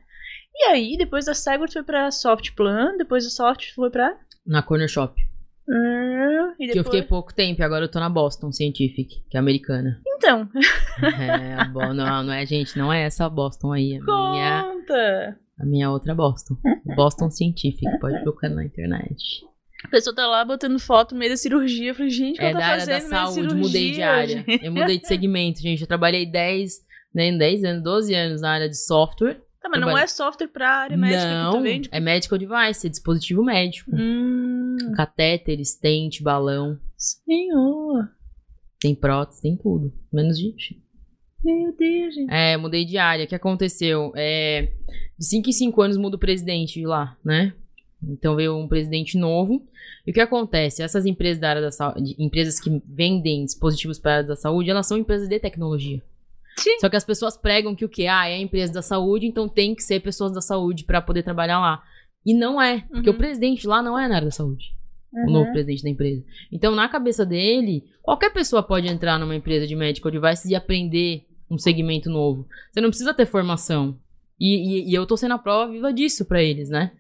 E 0.56 0.64
aí, 0.66 0.98
depois 0.98 1.26
da 1.26 1.34
Segway, 1.34 1.68
tu 1.68 1.74
foi 1.74 1.84
pra 1.84 2.12
Softplan, 2.12 2.96
depois 2.98 3.24
do 3.24 3.30
Soft 3.32 3.72
foi 3.74 3.90
pra... 3.90 4.16
Na 4.46 4.62
Corner 4.62 4.88
Shop. 4.88 5.20
Hum, 5.68 6.54
e 6.60 6.68
Que 6.68 6.80
eu 6.80 6.84
fiquei 6.84 7.02
pouco 7.02 7.34
tempo 7.34 7.62
e 7.62 7.64
agora 7.64 7.86
eu 7.86 7.90
tô 7.90 8.00
na 8.00 8.10
Boston 8.10 8.52
Scientific, 8.52 9.24
que 9.30 9.38
é 9.38 9.40
americana. 9.40 10.02
Então, 10.08 10.50
É, 11.02 11.66
não, 11.94 12.24
não 12.24 12.34
é, 12.34 12.46
gente, 12.46 12.78
não 12.78 12.92
é 12.92 13.04
essa 13.04 13.30
Boston 13.30 13.72
aí. 13.72 13.96
A 13.98 14.04
minha, 14.04 14.64
conta! 14.64 15.40
a 15.60 15.66
minha 15.66 15.90
outra 15.90 16.14
Boston. 16.14 16.56
Boston 16.96 17.30
Scientific, 17.32 17.86
pode 18.00 18.22
procurar 18.24 18.50
na 18.54 18.66
internet. 18.66 19.46
A 19.86 19.88
pessoa 19.90 20.16
tá 20.16 20.28
lá 20.28 20.46
botando 20.46 20.80
foto 20.80 21.14
no 21.14 21.20
meio 21.20 21.32
da 21.32 21.38
cirurgia. 21.38 21.92
Eu 21.92 21.96
falei, 21.96 22.10
gente, 22.10 22.36
o 22.36 22.40
que 22.40 22.46
É 22.46 22.52
ela 22.52 22.60
da 22.60 22.66
tá 22.66 22.72
área 22.72 22.86
da 22.86 23.02
saúde, 23.02 23.34
cirurgia, 23.34 23.58
mudei 23.58 23.92
de 23.92 24.02
área. 24.02 24.28
gente? 24.48 24.66
Eu 24.66 24.72
mudei 24.72 24.98
de 25.00 25.08
segmento, 25.08 25.62
gente. 25.62 25.82
Eu 25.82 25.88
trabalhei 25.88 26.26
10, 26.26 26.74
né, 27.14 27.32
10 27.38 27.64
anos, 27.66 27.84
12 27.84 28.14
anos 28.16 28.42
na 28.42 28.52
área 28.52 28.70
de 28.70 28.78
software. 28.78 29.42
Tá, 29.64 29.70
mas 29.70 29.80
não 29.80 29.88
Trabalho. 29.88 30.04
é 30.04 30.08
software 30.08 30.48
pra 30.50 30.70
área 30.70 30.98
médica 30.98 31.22
que 31.22 31.34
Não, 31.34 31.54
tu 31.54 31.62
vende? 31.64 31.90
é 31.90 32.00
medical 32.02 32.38
device, 32.38 32.86
é 32.86 32.90
dispositivo 32.90 33.42
médico. 33.44 33.90
Hum, 33.96 34.76
Catéter, 34.94 35.58
stent, 35.66 36.22
balão, 36.22 36.78
senhor. 36.98 38.10
tem 38.82 38.94
prótese, 38.94 39.42
tem 39.42 39.56
tudo. 39.56 39.94
Menos 40.12 40.38
de... 40.38 40.54
Meu 41.46 41.74
Deus, 41.78 42.14
gente. 42.14 42.30
É, 42.30 42.58
mudei 42.58 42.84
de 42.86 42.98
área. 42.98 43.24
O 43.26 43.28
que 43.28 43.36
aconteceu? 43.36 44.12
É, 44.16 44.72
de 45.18 45.26
5 45.26 45.50
em 45.50 45.54
5 45.54 45.82
anos 45.82 45.98
muda 45.98 46.18
o 46.18 46.20
presidente 46.20 46.80
de 46.80 46.86
lá, 46.86 47.18
né? 47.24 47.54
Então 48.02 48.36
veio 48.36 48.58
um 48.58 48.68
presidente 48.68 49.18
novo. 49.18 49.66
E 50.06 50.12
o 50.12 50.14
que 50.14 50.20
acontece? 50.22 50.84
Essas 50.84 51.06
empresas 51.06 51.40
da 51.40 51.50
área 51.50 51.62
da 51.62 51.72
saúde, 51.72 52.16
empresas 52.20 52.60
que 52.60 52.82
vendem 52.86 53.46
dispositivos 53.46 53.98
para 54.00 54.12
a 54.12 54.16
área 54.16 54.28
da 54.28 54.36
saúde, 54.36 54.70
elas 54.70 54.88
são 54.88 54.98
empresas 54.98 55.28
de 55.30 55.40
tecnologia. 55.40 56.02
Sim. 56.58 56.80
Só 56.80 56.90
que 56.90 56.96
as 56.96 57.04
pessoas 57.06 57.36
pregam 57.38 57.76
que 57.76 57.86
o 57.86 57.90
que? 57.90 58.08
Ah, 58.08 58.28
é 58.28 58.36
a 58.36 58.40
empresa 58.40 58.72
da 58.74 58.82
saúde, 58.82 59.26
então 59.26 59.48
tem 59.50 59.74
que 59.76 59.82
ser 59.84 60.00
pessoas 60.02 60.32
da 60.34 60.42
saúde 60.42 60.84
para 60.84 61.02
poder 61.02 61.24
trabalhar 61.24 61.60
lá. 61.60 61.82
E 62.26 62.34
não 62.34 62.62
é, 62.62 62.82
porque 62.92 63.10
Uhum. 63.10 63.16
o 63.16 63.18
presidente 63.18 63.68
lá 63.68 63.82
não 63.82 63.98
é 64.00 64.08
na 64.08 64.16
área 64.16 64.28
da 64.28 64.32
saúde 64.32 64.74
o 65.12 65.18
Uhum. 65.28 65.32
novo 65.32 65.52
presidente 65.52 65.84
da 65.84 65.90
empresa. 65.90 66.24
Então, 66.52 66.74
na 66.74 66.88
cabeça 66.90 67.24
dele, 67.26 67.84
qualquer 68.02 68.32
pessoa 68.34 68.64
pode 68.64 68.88
entrar 68.88 69.20
numa 69.20 69.36
empresa 69.36 69.68
de 69.68 69.76
medical 69.76 70.12
devices 70.12 70.46
e 70.50 70.56
aprender 70.56 71.26
um 71.52 71.58
segmento 71.58 72.10
novo. 72.10 72.48
Você 72.72 72.82
não 72.82 72.90
precisa 72.90 73.14
ter 73.14 73.26
formação. 73.28 74.00
E, 74.40 74.56
e- 74.88 74.90
e 74.92 74.94
eu 74.96 75.06
tô 75.06 75.16
sendo 75.16 75.36
a 75.36 75.38
prova 75.38 75.72
viva 75.72 75.94
disso 75.94 76.26
pra 76.26 76.42
eles, 76.42 76.70
né? 76.70 76.92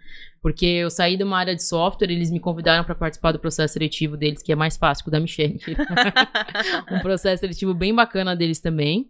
Porque 0.43 0.65
eu 0.65 0.89
saí 0.91 1.17
de 1.17 1.23
uma 1.23 1.37
área 1.39 1.55
de 1.55 1.63
software, 1.63 2.11
eles 2.11 2.29
me 2.29 2.39
convidaram 2.39 2.83
pra 2.83 2.93
participar 2.93 3.31
do 3.31 3.39
processo 3.39 3.73
seletivo 3.73 4.15
deles, 4.15 4.43
que 4.43 4.51
é 4.51 4.55
mais 4.55 4.77
fácil 4.77 5.03
que 5.05 5.09
o 5.09 5.11
da 5.11 5.19
Michelle. 5.19 5.57
um 6.91 6.99
processo 6.99 7.39
seletivo 7.41 7.73
bem 7.73 7.93
bacana 7.95 8.35
deles 8.35 8.59
também. 8.59 9.07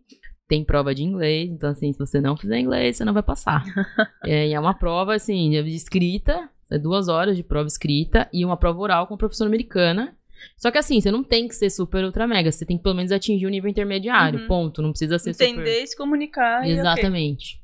Tem 0.47 0.63
prova 0.63 0.93
de 0.93 1.03
inglês, 1.03 1.49
então 1.49 1.69
assim, 1.69 1.91
se 1.93 1.99
você 1.99 2.19
não 2.19 2.35
fizer 2.35 2.59
inglês, 2.59 2.97
você 2.97 3.05
não 3.05 3.13
vai 3.13 3.23
passar. 3.23 3.63
é, 4.25 4.49
e 4.49 4.53
é 4.53 4.59
uma 4.59 4.73
prova, 4.73 5.15
assim, 5.15 5.49
de 5.51 5.75
escrita, 5.75 6.49
é 6.69 6.77
duas 6.77 7.07
horas 7.07 7.35
de 7.37 7.43
prova 7.43 7.67
escrita 7.67 8.27
e 8.33 8.43
uma 8.43 8.57
prova 8.57 8.79
oral 8.79 9.07
com 9.07 9.15
professora 9.17 9.47
americana. 9.49 10.15
Só 10.57 10.69
que 10.69 10.77
assim, 10.77 10.99
você 10.99 11.09
não 11.09 11.23
tem 11.23 11.47
que 11.47 11.55
ser 11.55 11.69
super 11.69 12.03
ultra 12.03 12.27
mega, 12.27 12.51
você 12.51 12.65
tem 12.65 12.77
que 12.77 12.83
pelo 12.83 12.95
menos 12.95 13.11
atingir 13.11 13.45
o 13.45 13.49
nível 13.49 13.69
intermediário, 13.69 14.41
Uhum. 14.41 14.47
ponto. 14.47 14.81
Não 14.81 14.89
precisa 14.89 15.17
ser 15.17 15.29
Entender 15.29 15.65
super... 15.71 15.83
e 15.83 15.87
se 15.87 15.95
comunicar. 15.97 16.59
e 16.67 16.71
ok. 16.71 16.79
Exatamente. 16.79 17.61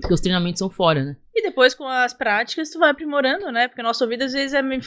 Porque 0.00 0.14
os 0.14 0.20
treinamentos 0.20 0.60
são 0.60 0.70
fora, 0.70 1.04
né? 1.04 1.16
E 1.34 1.42
depois, 1.42 1.74
com 1.74 1.86
as 1.86 2.14
práticas, 2.14 2.70
tu 2.70 2.78
vai 2.78 2.90
aprimorando, 2.90 3.50
né? 3.50 3.66
Porque 3.68 3.82
nosso 3.82 4.04
ouvido, 4.04 4.22
às 4.22 4.32
vezes, 4.32 4.54
é 4.54 4.62
meio... 4.62 4.80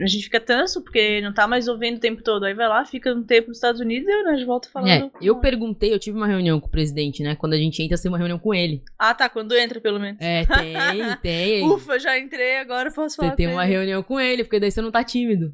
A 0.00 0.06
gente 0.06 0.24
fica 0.24 0.38
tanso, 0.38 0.82
porque 0.82 1.20
não 1.22 1.32
tá 1.32 1.46
mais 1.46 1.68
ouvindo 1.68 1.96
o 1.96 2.00
tempo 2.00 2.22
todo. 2.22 2.44
Aí 2.44 2.52
vai 2.52 2.68
lá, 2.68 2.84
fica 2.84 3.12
um 3.14 3.22
tempo 3.22 3.48
nos 3.48 3.56
Estados 3.56 3.80
Unidos 3.80 4.06
e 4.06 4.22
né, 4.24 4.36
de 4.36 4.44
volta 4.44 4.68
falando. 4.70 4.90
É, 4.90 5.10
eu 5.22 5.36
perguntei, 5.36 5.92
eu 5.92 5.98
tive 5.98 6.16
uma 6.16 6.26
reunião 6.26 6.60
com 6.60 6.66
o 6.66 6.70
presidente, 6.70 7.22
né? 7.22 7.34
Quando 7.34 7.54
a 7.54 7.56
gente 7.56 7.82
entra, 7.82 7.96
tem 7.96 8.10
uma 8.10 8.18
reunião 8.18 8.38
com 8.38 8.52
ele. 8.52 8.82
Ah, 8.98 9.14
tá, 9.14 9.28
quando 9.28 9.56
entra, 9.56 9.80
pelo 9.80 9.98
menos. 9.98 10.20
É, 10.20 10.44
tem, 10.44 11.16
tem. 11.22 11.64
Ufa, 11.64 11.98
já 11.98 12.18
entrei, 12.18 12.58
agora 12.58 12.90
eu 12.90 12.94
posso 12.94 13.16
falar 13.16 13.30
Você 13.30 13.36
tem 13.36 13.46
uma 13.48 13.64
ele. 13.64 13.72
reunião 13.72 14.02
com 14.02 14.20
ele, 14.20 14.44
porque 14.44 14.60
daí 14.60 14.70
você 14.70 14.82
não 14.82 14.90
tá 14.90 15.02
tímido. 15.02 15.52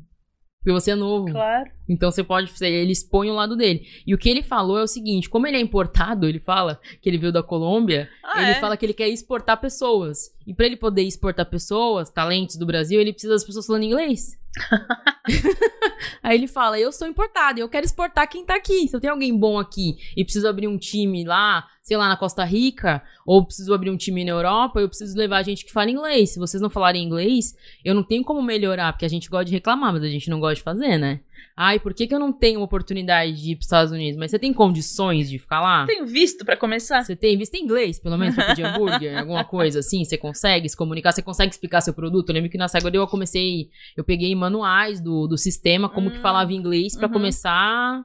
Porque 0.62 0.72
você 0.72 0.92
é 0.92 0.94
novo. 0.94 1.27
Claro. 1.33 1.68
Então 1.88 2.11
você 2.11 2.22
pode. 2.22 2.53
Ele 2.64 2.92
expõe 2.92 3.29
o 3.31 3.35
lado 3.35 3.57
dele. 3.57 3.85
E 4.07 4.14
o 4.14 4.18
que 4.18 4.29
ele 4.29 4.42
falou 4.42 4.79
é 4.79 4.83
o 4.83 4.87
seguinte: 4.87 5.29
como 5.29 5.46
ele 5.46 5.57
é 5.57 5.61
importado, 5.61 6.29
ele 6.29 6.38
fala 6.38 6.79
que 7.01 7.09
ele 7.11 7.18
veio 7.18 7.33
da 7.33 7.42
Colômbia, 7.42 8.09
Ah, 8.22 8.42
ele 8.42 8.53
é? 8.53 8.61
fala 8.61 8.77
que 8.77 8.87
ele 8.87 8.94
quer 8.94 9.09
exportar 9.09 9.61
pessoas. 9.61 10.33
E 10.46 10.55
pra 10.55 10.66
ele 10.66 10.77
poder 10.77 11.03
exportar 11.03 11.46
pessoas, 11.46 12.11
talentos 12.11 12.57
do 12.57 12.64
Brasil, 12.64 13.01
ele 13.01 13.12
precisa 13.12 13.33
das 13.33 13.44
pessoas 13.44 13.66
falando 13.66 13.83
inglês. 13.83 14.40
Aí 16.23 16.37
ele 16.37 16.47
fala: 16.47 16.79
Eu 16.79 16.93
sou 16.93 17.07
importado, 17.07 17.61
eu 17.61 17.69
quero 17.69 17.87
exportar 17.87 18.29
quem 18.29 18.45
tá 18.45 18.55
aqui. 18.57 18.87
Se 18.88 18.95
eu 18.95 19.01
tenho 19.01 19.12
alguém 19.12 19.37
bom 19.37 19.59
aqui 19.59 19.97
e 20.17 20.25
preciso 20.25 20.47
abrir 20.47 20.69
um 20.69 20.79
time 20.79 21.25
lá, 21.25 21.67
sei 21.83 21.97
lá, 21.97 22.09
na 22.09 22.17
Costa 22.17 22.45
Rica, 22.45 23.03
ou 23.25 23.45
preciso 23.45 23.73
abrir 23.73 23.91
um 23.91 23.97
time 23.97 24.25
na 24.25 24.33
Europa, 24.33 24.81
eu 24.81 24.88
preciso 24.88 25.17
levar 25.17 25.43
gente 25.43 25.65
que 25.65 25.73
fala 25.73 25.91
inglês. 25.91 26.31
Se 26.31 26.38
vocês 26.38 26.61
não 26.61 26.71
falarem 26.71 27.05
inglês, 27.05 27.57
eu 27.85 27.95
não 27.95 28.03
tenho 28.03 28.25
como 28.25 28.43
melhorar, 28.43 28.93
porque 28.93 29.07
a 29.07 29.09
gente 29.09 29.29
gosta 29.29 29.47
de 29.47 29.53
reclamar, 29.53 29.93
mas 29.93 30.03
a 30.03 30.09
gente 30.09 30.29
não 30.29 30.41
gosta 30.41 30.57
de 30.57 30.62
fazer, 30.62 30.99
né? 30.99 31.21
Ai, 31.57 31.79
por 31.79 31.93
que, 31.93 32.07
que 32.07 32.15
eu 32.15 32.19
não 32.19 32.33
tenho 32.33 32.61
oportunidade 32.62 33.35
de 33.35 33.51
ir 33.53 33.57
pros 33.57 33.67
Estados 33.67 33.93
Unidos? 33.93 34.19
Mas 34.19 34.31
você 34.31 34.38
tem 34.38 34.53
condições 34.53 35.29
de 35.29 35.38
ficar 35.38 35.61
lá? 35.61 35.87
Tenho 35.87 36.07
visto 36.07 36.45
pra 36.45 36.57
começar. 36.57 37.03
Você 37.03 37.15
tem 37.15 37.37
visto 37.37 37.55
em 37.55 37.62
inglês, 37.65 37.99
pelo 37.99 38.17
menos, 38.17 38.35
pra 38.35 38.45
pedir 38.47 38.62
hambúrguer, 38.65 39.19
alguma 39.19 39.45
coisa 39.45 39.81
assim? 39.81 40.03
Você 40.05 40.17
consegue 40.17 40.69
se 40.69 40.77
comunicar? 40.77 41.12
Você 41.12 41.21
consegue 41.23 41.53
explicar 41.53 41.81
seu 41.83 41.93
produto? 41.93 42.31
Eu 42.31 42.35
lembro 42.35 42.49
que 42.51 42.57
na 42.57 42.69
Segway 42.69 42.95
eu 42.97 43.07
comecei, 43.07 43.69
eu 43.97 44.03
peguei 44.03 44.35
manuais 44.35 45.01
do, 45.01 45.27
do 45.27 45.37
sistema, 45.37 45.88
como 45.88 46.11
que 46.11 46.19
Hum, 46.19 46.23
falava 46.23 46.53
inglês, 46.53 46.97
pra 46.97 47.07
uhum. 47.07 47.12
começar 47.12 48.03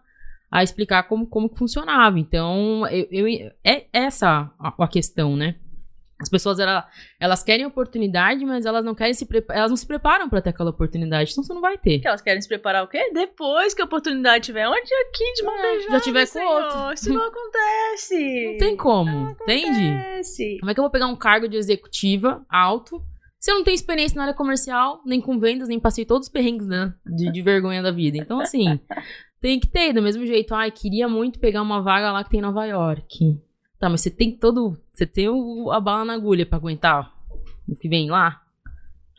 a 0.52 0.64
explicar 0.64 1.04
como, 1.04 1.26
como 1.28 1.50
que 1.50 1.58
funcionava. 1.58 2.20
Então, 2.20 2.86
eu, 2.88 3.08
eu- 3.28 3.52
é 3.64 3.86
essa 3.94 4.52
a, 4.60 4.74
a 4.84 4.88
questão, 4.88 5.36
né? 5.36 5.56
As 6.20 6.30
pessoas, 6.30 6.58
ela- 6.60 6.88
elas 7.20 7.44
querem 7.44 7.66
oportunidade, 7.66 8.44
mas 8.44 8.66
elas 8.66 8.84
não 8.84 8.96
querem 8.96 9.14
se 9.14 9.28
elas 9.50 9.70
não 9.70 9.78
se 9.78 9.86
preparam 9.86 10.28
pra 10.28 10.42
ter 10.42 10.50
aquela 10.50 10.72
oportunidade, 10.72 11.32
então 11.32 11.44
você 11.44 11.54
não 11.54 11.62
vai 11.62 11.78
ter. 11.78 12.00
Que 12.00 12.08
elas 12.08 12.22
querem 12.22 12.42
se 12.42 12.48
preparar 12.48 12.84
o 12.84 12.88
quê? 12.88 13.12
Depois 13.14 13.74
que 13.76 13.82
a 13.82 13.86
oportunidade 13.86 14.46
tiver. 14.46 14.68
Onde 14.68 14.92
aqui 15.08 15.34
de 15.36 15.44
mão 15.44 15.56
É, 15.56 15.62
beijada, 15.62 15.92
já 15.92 16.00
tiver 16.00 16.26
com 16.26 16.32
senhor? 16.34 16.64
outro. 16.64 16.94
Isso 16.94 17.14
não 17.14 17.22
acontece. 17.28 18.52
Não 18.52 18.58
tem 18.58 18.76
como, 18.76 19.30
entende? 19.30 19.90
Acontece. 19.90 20.58
Como 20.60 20.72
é 20.72 20.74
que 20.74 20.80
eu 20.80 20.84
vou 20.84 20.92
pegar 20.92 21.08
um 21.08 21.16
cargo 21.16 21.48
de 21.48 21.56
executiva 21.58 22.44
alto 22.50 23.02
se 23.40 23.52
eu 23.52 23.56
não 23.56 23.64
tenho 23.64 23.76
experiência 23.76 24.16
na 24.18 24.24
área 24.24 24.34
comercial, 24.34 25.00
nem 25.06 25.22
com 25.22 25.38
vendas, 25.38 25.70
nem 25.70 25.80
passei 25.80 26.04
todos 26.04 26.28
os 26.28 26.34
perrengues 26.34 26.68
né, 26.68 26.92
de, 27.06 27.32
de 27.32 27.42
vergonha 27.44 27.84
da 27.84 27.92
vida? 27.92 28.18
Então, 28.18 28.40
assim, 28.42 28.80
tem 29.40 29.60
que 29.60 29.68
ter, 29.68 29.94
do 29.94 30.02
mesmo 30.02 30.26
jeito. 30.26 30.56
Ai, 30.56 30.72
queria 30.72 31.08
muito 31.08 31.38
pegar 31.40 31.62
uma 31.62 31.80
vaga 31.80 32.12
lá 32.12 32.24
que 32.24 32.32
tem 32.32 32.40
em 32.40 32.44
Nova 32.44 32.66
York. 32.66 33.40
Tá, 33.80 33.90
mas 33.90 34.02
você 34.02 34.10
tem 34.10 34.32
todo. 34.36 34.78
Você 34.92 35.06
tem 35.06 35.30
o- 35.30 35.72
a 35.72 35.80
bala 35.80 36.06
na 36.06 36.14
agulha 36.14 36.46
pra 36.46 36.58
aguentar 36.58 37.12
o 37.68 37.76
que 37.76 37.88
vem 37.88 38.10
lá? 38.10 38.42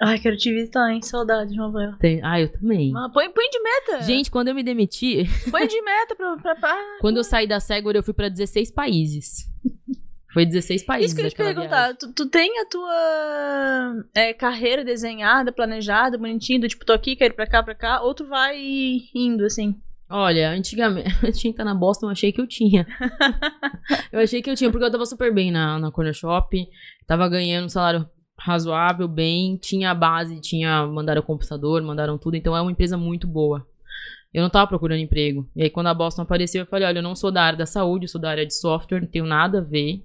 Ai, 0.01 0.19
quero 0.19 0.37
te 0.37 0.53
visitar, 0.53 0.93
hein? 0.93 1.03
Saudade 1.03 1.51
de 1.51 1.57
Nova 1.57 1.83
York. 1.83 1.99
Tem- 1.99 2.21
ah, 2.23 2.41
eu 2.41 2.51
também. 2.53 2.93
Ah, 2.97 3.09
põe, 3.13 3.29
põe 3.31 3.49
de 3.51 3.61
meta. 3.61 4.03
Gente, 4.03 4.31
quando 4.31 4.49
eu 4.49 4.55
me 4.55 4.63
demiti, 4.63 5.25
Põe 5.51 5.67
de 5.67 5.81
meta 5.83 6.15
pra. 6.15 6.37
pra, 6.37 6.55
pra- 6.55 6.99
quando 7.01 7.17
eu 7.17 7.25
saí 7.25 7.47
da 7.49 7.59
Segway, 7.61 7.97
eu 7.97 8.03
fui 8.03 8.15
pra 8.15 8.29
16 8.29 8.71
países. 8.71 9.49
Foi 10.33 10.45
16 10.45 10.85
países 10.85 11.07
Isso 11.11 11.17
que 11.17 11.23
eu 11.23 11.25
ia 11.25 11.31
te 11.31 11.37
perguntar. 11.37 11.95
Tu, 11.97 12.13
tu 12.13 12.27
tem 12.29 12.61
a 12.61 12.67
tua 12.67 14.05
é, 14.15 14.33
carreira 14.35 14.85
desenhada, 14.85 15.51
planejada, 15.51 16.19
bonitinha, 16.19 16.61
do 16.61 16.69
tipo, 16.69 16.85
tô 16.85 16.93
aqui, 16.93 17.17
quero 17.17 17.33
ir 17.35 17.37
pra 17.37 17.47
cá, 17.47 17.63
pra 17.63 17.75
cá, 17.75 18.03
ou 18.03 18.15
tu 18.15 18.25
vai 18.27 18.57
indo, 19.15 19.45
assim? 19.45 19.75
Olha, 20.11 20.51
antigamente, 20.51 21.09
antes 21.23 21.41
de 21.41 21.49
entrar 21.49 21.65
na 21.65 21.75
Boston, 21.75 22.07
eu 22.07 22.11
achei 22.11 22.33
que 22.33 22.41
eu 22.41 22.47
tinha. 22.47 22.87
eu 24.11 24.21
achei 24.21 24.41
que 24.41 24.49
eu 24.49 24.55
tinha, 24.55 24.71
porque 24.71 24.85
eu 24.85 24.91
tava 24.91 25.05
super 25.05 25.33
bem 25.33 25.51
na, 25.51 25.79
na 25.79 25.91
Corner 25.91 26.15
Shop, 26.15 26.67
tava 27.07 27.29
ganhando 27.29 27.67
um 27.67 27.69
salário 27.69 28.09
razoável, 28.39 29.07
bem, 29.09 29.57
tinha 29.57 29.91
a 29.91 29.95
base, 29.95 30.41
tinha, 30.41 30.87
mandaram 30.87 31.21
o 31.21 31.25
computador, 31.25 31.83
mandaram 31.83 32.17
tudo, 32.17 32.37
então 32.37 32.57
é 32.57 32.61
uma 32.63 32.71
empresa 32.71 32.97
muito 32.97 33.27
boa. 33.27 33.67
Eu 34.33 34.43
não 34.43 34.51
tava 34.51 34.67
procurando 34.67 35.01
emprego. 35.01 35.49
E 35.57 35.63
aí, 35.63 35.71
quando 35.71 35.89
a 35.89 35.95
Boston 35.95 36.23
apareceu, 36.23 36.63
eu 36.63 36.67
falei, 36.67 36.87
olha, 36.87 36.99
eu 36.99 37.03
não 37.03 37.15
sou 37.17 37.31
da 37.31 37.43
área 37.43 37.59
da 37.59 37.67
saúde, 37.67 38.05
eu 38.05 38.09
sou 38.09 38.21
da 38.21 38.31
área 38.31 38.47
de 38.47 38.55
software, 38.55 39.01
não 39.01 39.09
tenho 39.09 39.27
nada 39.27 39.59
a 39.59 39.63
ver. 39.63 40.05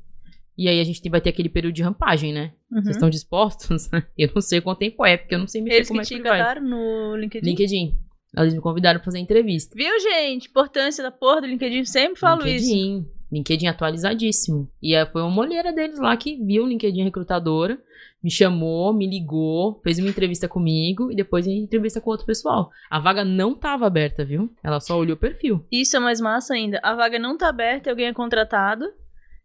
E 0.57 0.69
aí, 0.69 0.79
a 0.79 0.83
gente 0.83 1.07
vai 1.09 1.19
ter 1.19 1.29
aquele 1.29 1.49
período 1.49 1.73
de 1.73 1.83
rampagem, 1.83 2.31
né? 2.31 2.53
Uhum. 2.71 2.81
Vocês 2.81 2.95
estão 2.95 3.09
dispostos? 3.09 3.89
eu 4.17 4.31
não 4.33 4.41
sei 4.41 4.61
quanto 4.61 4.79
tempo 4.79 5.05
é, 5.05 5.17
porque 5.17 5.35
eu 5.35 5.39
não 5.39 5.47
sei 5.47 5.61
mexer 5.61 5.77
Eles 5.77 5.87
como 5.89 6.01
que 6.01 6.13
é 6.13 6.17
que 6.17 6.23
te 6.23 6.29
vai. 6.29 6.59
no 6.59 7.15
LinkedIn? 7.17 7.45
LinkedIn. 7.45 7.97
Eles 8.35 8.53
me 8.53 8.61
convidaram 8.61 8.99
pra 8.99 9.05
fazer 9.05 9.19
entrevista. 9.19 9.75
Viu, 9.75 9.99
gente? 9.99 10.49
Importância 10.49 11.03
da 11.03 11.11
porra 11.11 11.41
do 11.41 11.47
LinkedIn, 11.47 11.85
sempre 11.85 12.19
falo 12.19 12.47
isso. 12.47 12.67
LinkedIn. 12.67 13.07
LinkedIn 13.31 13.67
atualizadíssimo. 13.67 14.69
E 14.81 14.95
aí 14.95 15.05
foi 15.05 15.21
uma 15.23 15.41
olheira 15.41 15.71
deles 15.73 15.99
lá 15.99 16.15
que 16.15 16.35
viu 16.43 16.63
o 16.63 16.67
LinkedIn 16.67 17.03
recrutadora, 17.03 17.79
me 18.23 18.31
chamou, 18.31 18.93
me 18.93 19.05
ligou, 19.07 19.81
fez 19.83 19.99
uma 19.99 20.09
entrevista 20.09 20.47
comigo 20.47 21.11
e 21.11 21.15
depois 21.15 21.45
uma 21.45 21.55
entrevista 21.55 21.99
com 21.99 22.09
outro 22.11 22.25
pessoal. 22.25 22.69
A 22.89 22.99
vaga 22.99 23.25
não 23.25 23.53
tava 23.53 23.85
aberta, 23.85 24.23
viu? 24.23 24.49
Ela 24.63 24.79
só 24.79 24.97
olhou 24.97 25.15
o 25.15 25.19
perfil. 25.19 25.65
Isso 25.71 25.97
é 25.97 25.99
mais 25.99 26.21
massa 26.21 26.53
ainda. 26.53 26.79
A 26.81 26.95
vaga 26.95 27.19
não 27.19 27.37
tá 27.37 27.49
aberta, 27.49 27.89
alguém 27.89 28.07
é 28.07 28.13
contratado. 28.13 28.85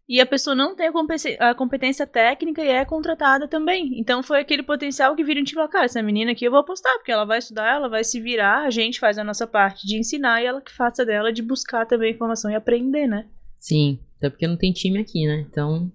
E 0.09 0.19
a 0.19 0.25
pessoa 0.25 0.55
não 0.55 0.75
tem 0.75 0.87
a 0.87 1.53
competência, 1.53 2.07
técnica 2.07 2.63
e 2.63 2.67
é 2.67 2.83
contratada 2.83 3.47
também. 3.47 3.91
Então 3.99 4.23
foi 4.23 4.39
aquele 4.39 4.63
potencial 4.63 5.15
que 5.15 5.23
vira 5.23 5.39
um 5.39 5.43
tipo, 5.43 5.65
cara, 5.67 5.85
essa 5.85 6.01
menina 6.01 6.31
aqui 6.31 6.45
eu 6.45 6.49
vou 6.49 6.61
apostar, 6.61 6.91
porque 6.95 7.11
ela 7.11 7.25
vai 7.25 7.37
estudar, 7.37 7.75
ela 7.75 7.87
vai 7.87 8.03
se 8.03 8.19
virar, 8.19 8.65
a 8.65 8.71
gente 8.71 8.99
faz 8.99 9.19
a 9.19 9.23
nossa 9.23 9.45
parte 9.45 9.85
de 9.85 9.99
ensinar 9.99 10.41
e 10.41 10.47
ela 10.47 10.61
que 10.61 10.71
faça 10.71 11.05
dela 11.05 11.31
de 11.31 11.43
buscar 11.43 11.85
também 11.85 12.11
informação 12.11 12.49
e 12.49 12.55
aprender, 12.55 13.05
né? 13.05 13.27
Sim, 13.59 13.99
até 14.17 14.31
porque 14.31 14.47
não 14.47 14.57
tem 14.57 14.73
time 14.73 14.97
aqui, 14.97 15.27
né? 15.27 15.45
Então, 15.47 15.91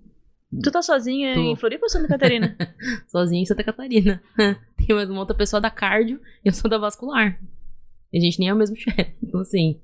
Tu 0.63 0.71
tá 0.71 0.81
sozinha 0.81 1.35
Tô. 1.35 1.41
em 1.41 1.57
Floripa 1.57 1.87
ou 1.87 1.91
Santa 1.91 2.07
Catarina? 2.07 2.57
sozinho 3.11 3.43
em 3.43 3.47
Santa 3.47 3.65
Catarina. 3.65 4.23
tem 4.77 4.95
mais 4.95 5.11
uma 5.11 5.19
outra 5.19 5.37
pessoa 5.37 5.61
da 5.61 5.71
cardio 5.71 6.21
e 6.45 6.49
eu 6.49 6.53
sou 6.53 6.71
da 6.71 6.79
vascular. 6.79 7.41
E 8.13 8.19
a 8.19 8.21
gente 8.21 8.39
nem 8.39 8.49
é 8.49 8.55
o 8.55 8.57
mesmo 8.57 8.77
chefe. 8.77 9.13
Então, 9.21 9.41
assim, 9.41 9.81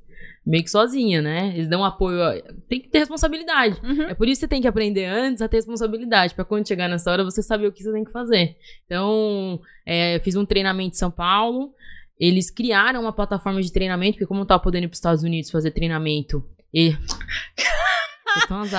meio 0.47 0.65
que 0.65 0.71
sozinha, 0.71 1.21
né? 1.23 1.49
Eles 1.55 1.69
dão 1.69 1.85
apoio. 1.85 2.23
a- 2.23 2.35
Tem 2.69 2.81
que 2.81 2.89
ter 2.89 3.01
responsabilidade. 3.01 3.81
Uhum. 3.85 4.03
É 4.05 4.15
por 4.15 4.27
isso 4.29 4.41
que 4.41 4.47
você 4.47 4.49
tem 4.49 4.61
que 4.63 4.69
aprender 4.69 5.05
antes 5.05 5.43
a 5.43 5.49
ter 5.49 5.59
responsabilidade, 5.59 6.35
pra 6.35 6.45
quando 6.45 6.67
chegar 6.67 6.89
nessa 6.89 7.11
hora 7.11 7.23
você 7.25 7.43
saber 7.43 7.67
o 7.67 7.73
que 7.73 7.83
você 7.83 7.93
tem 7.93 8.05
que 8.05 8.13
fazer. 8.13 8.57
Então, 8.87 9.61
é, 9.87 10.17
eu 10.17 10.21
fiz 10.21 10.35
um 10.37 10.45
treinamento 10.47 10.95
em 10.97 10.99
São 10.99 11.11
Paulo. 11.11 11.73
Eles 12.19 12.51
criaram 12.51 13.01
uma 13.03 13.13
plataforma 13.13 13.63
de 13.63 13.73
treinamento, 13.73 14.13
porque 14.15 14.27
como 14.27 14.39
eu 14.41 14.43
não 14.43 14.47
tava 14.47 14.63
podendo 14.63 14.85
ir 14.85 14.89
pros 14.89 14.99
Estados 14.99 15.23
Unidos 15.23 15.51
fazer 15.51 15.71
treinamento, 15.71 16.45
e. 16.73 16.95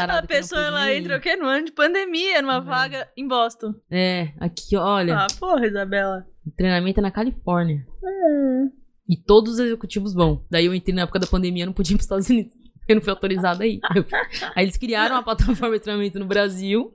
A 0.10 0.24
pessoa 0.26 0.62
ela 0.63 0.93
entra 0.93 1.17
o 1.17 1.19
quê? 1.19 1.36
No 1.36 1.45
ano 1.45 1.65
de 1.65 1.71
pandemia, 1.74 2.41
numa 2.41 2.60
Uhum. 2.60 2.65
vaga 2.65 3.10
em 3.17 3.28
Boston. 3.28 3.74
É, 3.91 4.30
aqui, 4.39 4.78
olha, 4.78 5.17
Ah, 5.17 5.28
porra, 5.39 5.67
Isabela. 5.67 6.26
o 6.47 6.52
treinamento 6.52 7.00
é 7.00 7.04
na 7.04 7.12
Califórnia. 7.12 7.86
E 9.07 9.17
todos 9.17 9.53
os 9.53 9.59
executivos 9.59 10.13
vão. 10.13 10.45
Daí 10.49 10.65
eu 10.65 10.73
entrei 10.73 10.95
na 10.95 11.03
época 11.03 11.19
da 11.19 11.27
pandemia, 11.27 11.65
não 11.65 11.73
podia 11.73 11.95
ir 11.95 11.97
pros 11.97 12.05
Estados 12.05 12.29
Unidos. 12.29 12.53
Eu 12.87 12.95
não 12.95 13.01
fui 13.01 13.11
autorizada 13.11 13.63
aí. 13.63 13.79
Aí 14.55 14.65
eles 14.65 14.75
criaram 14.75 15.15
uma 15.15 15.23
plataforma 15.23 15.77
de 15.77 15.83
treinamento 15.83 16.19
no 16.19 16.25
Brasil. 16.25 16.91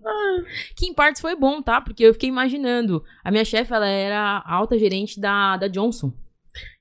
Que 0.74 0.86
em 0.86 0.92
partes 0.92 1.22
foi 1.22 1.34
bom, 1.36 1.62
tá? 1.62 1.80
Porque 1.80 2.04
eu 2.04 2.12
fiquei 2.12 2.28
imaginando. 2.28 3.02
A 3.24 3.30
minha 3.30 3.44
chefe, 3.44 3.72
ela 3.72 3.86
era 3.86 4.42
alta 4.44 4.76
gerente 4.78 5.18
da, 5.18 5.56
da 5.56 5.68
Johnson. 5.68 6.12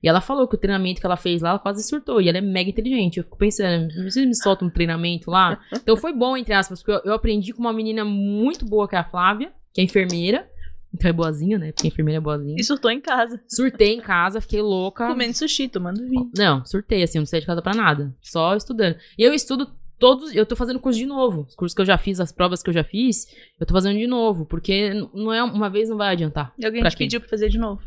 E 0.02 0.08
ela 0.08 0.20
falou 0.20 0.46
que 0.46 0.56
o 0.56 0.58
treinamento 0.58 1.00
que 1.00 1.06
ela 1.06 1.16
fez 1.16 1.40
lá, 1.40 1.50
ela 1.50 1.58
quase 1.58 1.82
surtou. 1.82 2.20
E 2.20 2.28
ela 2.28 2.38
é 2.38 2.40
mega 2.40 2.68
inteligente. 2.68 3.18
Eu 3.18 3.24
fico 3.24 3.38
pensando, 3.38 3.88
vocês 3.94 4.26
me 4.26 4.34
soltam 4.34 4.68
um 4.68 4.70
treinamento 4.70 5.30
lá? 5.30 5.60
Então 5.72 5.96
foi 5.96 6.12
bom, 6.12 6.36
entre 6.36 6.52
aspas, 6.52 6.82
porque 6.82 6.92
eu, 6.92 7.10
eu 7.10 7.14
aprendi 7.14 7.52
com 7.52 7.60
uma 7.60 7.72
menina 7.72 8.04
muito 8.04 8.66
boa, 8.66 8.88
que 8.88 8.96
é 8.96 8.98
a 8.98 9.04
Flávia, 9.04 9.52
que 9.72 9.80
é 9.80 9.84
enfermeira. 9.84 10.50
Então 10.96 11.10
é 11.10 11.12
boazinha, 11.12 11.58
né? 11.58 11.72
Porque 11.72 11.86
a 11.86 11.90
enfermeira 11.90 12.16
é 12.16 12.20
boazinha. 12.20 12.56
E 12.58 12.64
surtou 12.64 12.90
em 12.90 13.00
casa. 13.00 13.38
Surtei 13.46 13.92
em 13.94 14.00
casa, 14.00 14.40
fiquei 14.40 14.62
louca. 14.62 15.06
Comendo 15.06 15.36
sushi, 15.36 15.68
tomando 15.68 16.02
vinho. 16.08 16.30
Não, 16.36 16.64
surtei, 16.64 17.02
assim, 17.02 17.18
não 17.18 17.26
saí 17.26 17.40
de 17.40 17.46
casa 17.46 17.60
pra 17.60 17.74
nada. 17.74 18.14
Só 18.22 18.56
estudando. 18.56 18.96
E 19.18 19.22
eu 19.22 19.34
estudo 19.34 19.70
todos. 19.98 20.34
Eu 20.34 20.46
tô 20.46 20.56
fazendo 20.56 20.80
curso 20.80 20.98
de 20.98 21.04
novo. 21.04 21.42
Os 21.46 21.54
cursos 21.54 21.74
que 21.74 21.82
eu 21.82 21.86
já 21.86 21.98
fiz, 21.98 22.18
as 22.18 22.32
provas 22.32 22.62
que 22.62 22.70
eu 22.70 22.74
já 22.74 22.82
fiz, 22.82 23.26
eu 23.60 23.66
tô 23.66 23.74
fazendo 23.74 23.98
de 23.98 24.06
novo. 24.06 24.46
Porque 24.46 24.90
não 25.12 25.30
é 25.32 25.42
uma 25.42 25.68
vez 25.68 25.90
não 25.90 25.98
vai 25.98 26.12
adiantar. 26.12 26.54
E 26.58 26.64
alguém 26.64 26.82
te 26.82 26.88
quem? 26.96 27.06
pediu 27.06 27.20
pra 27.20 27.28
fazer 27.28 27.50
de 27.50 27.58
novo? 27.58 27.82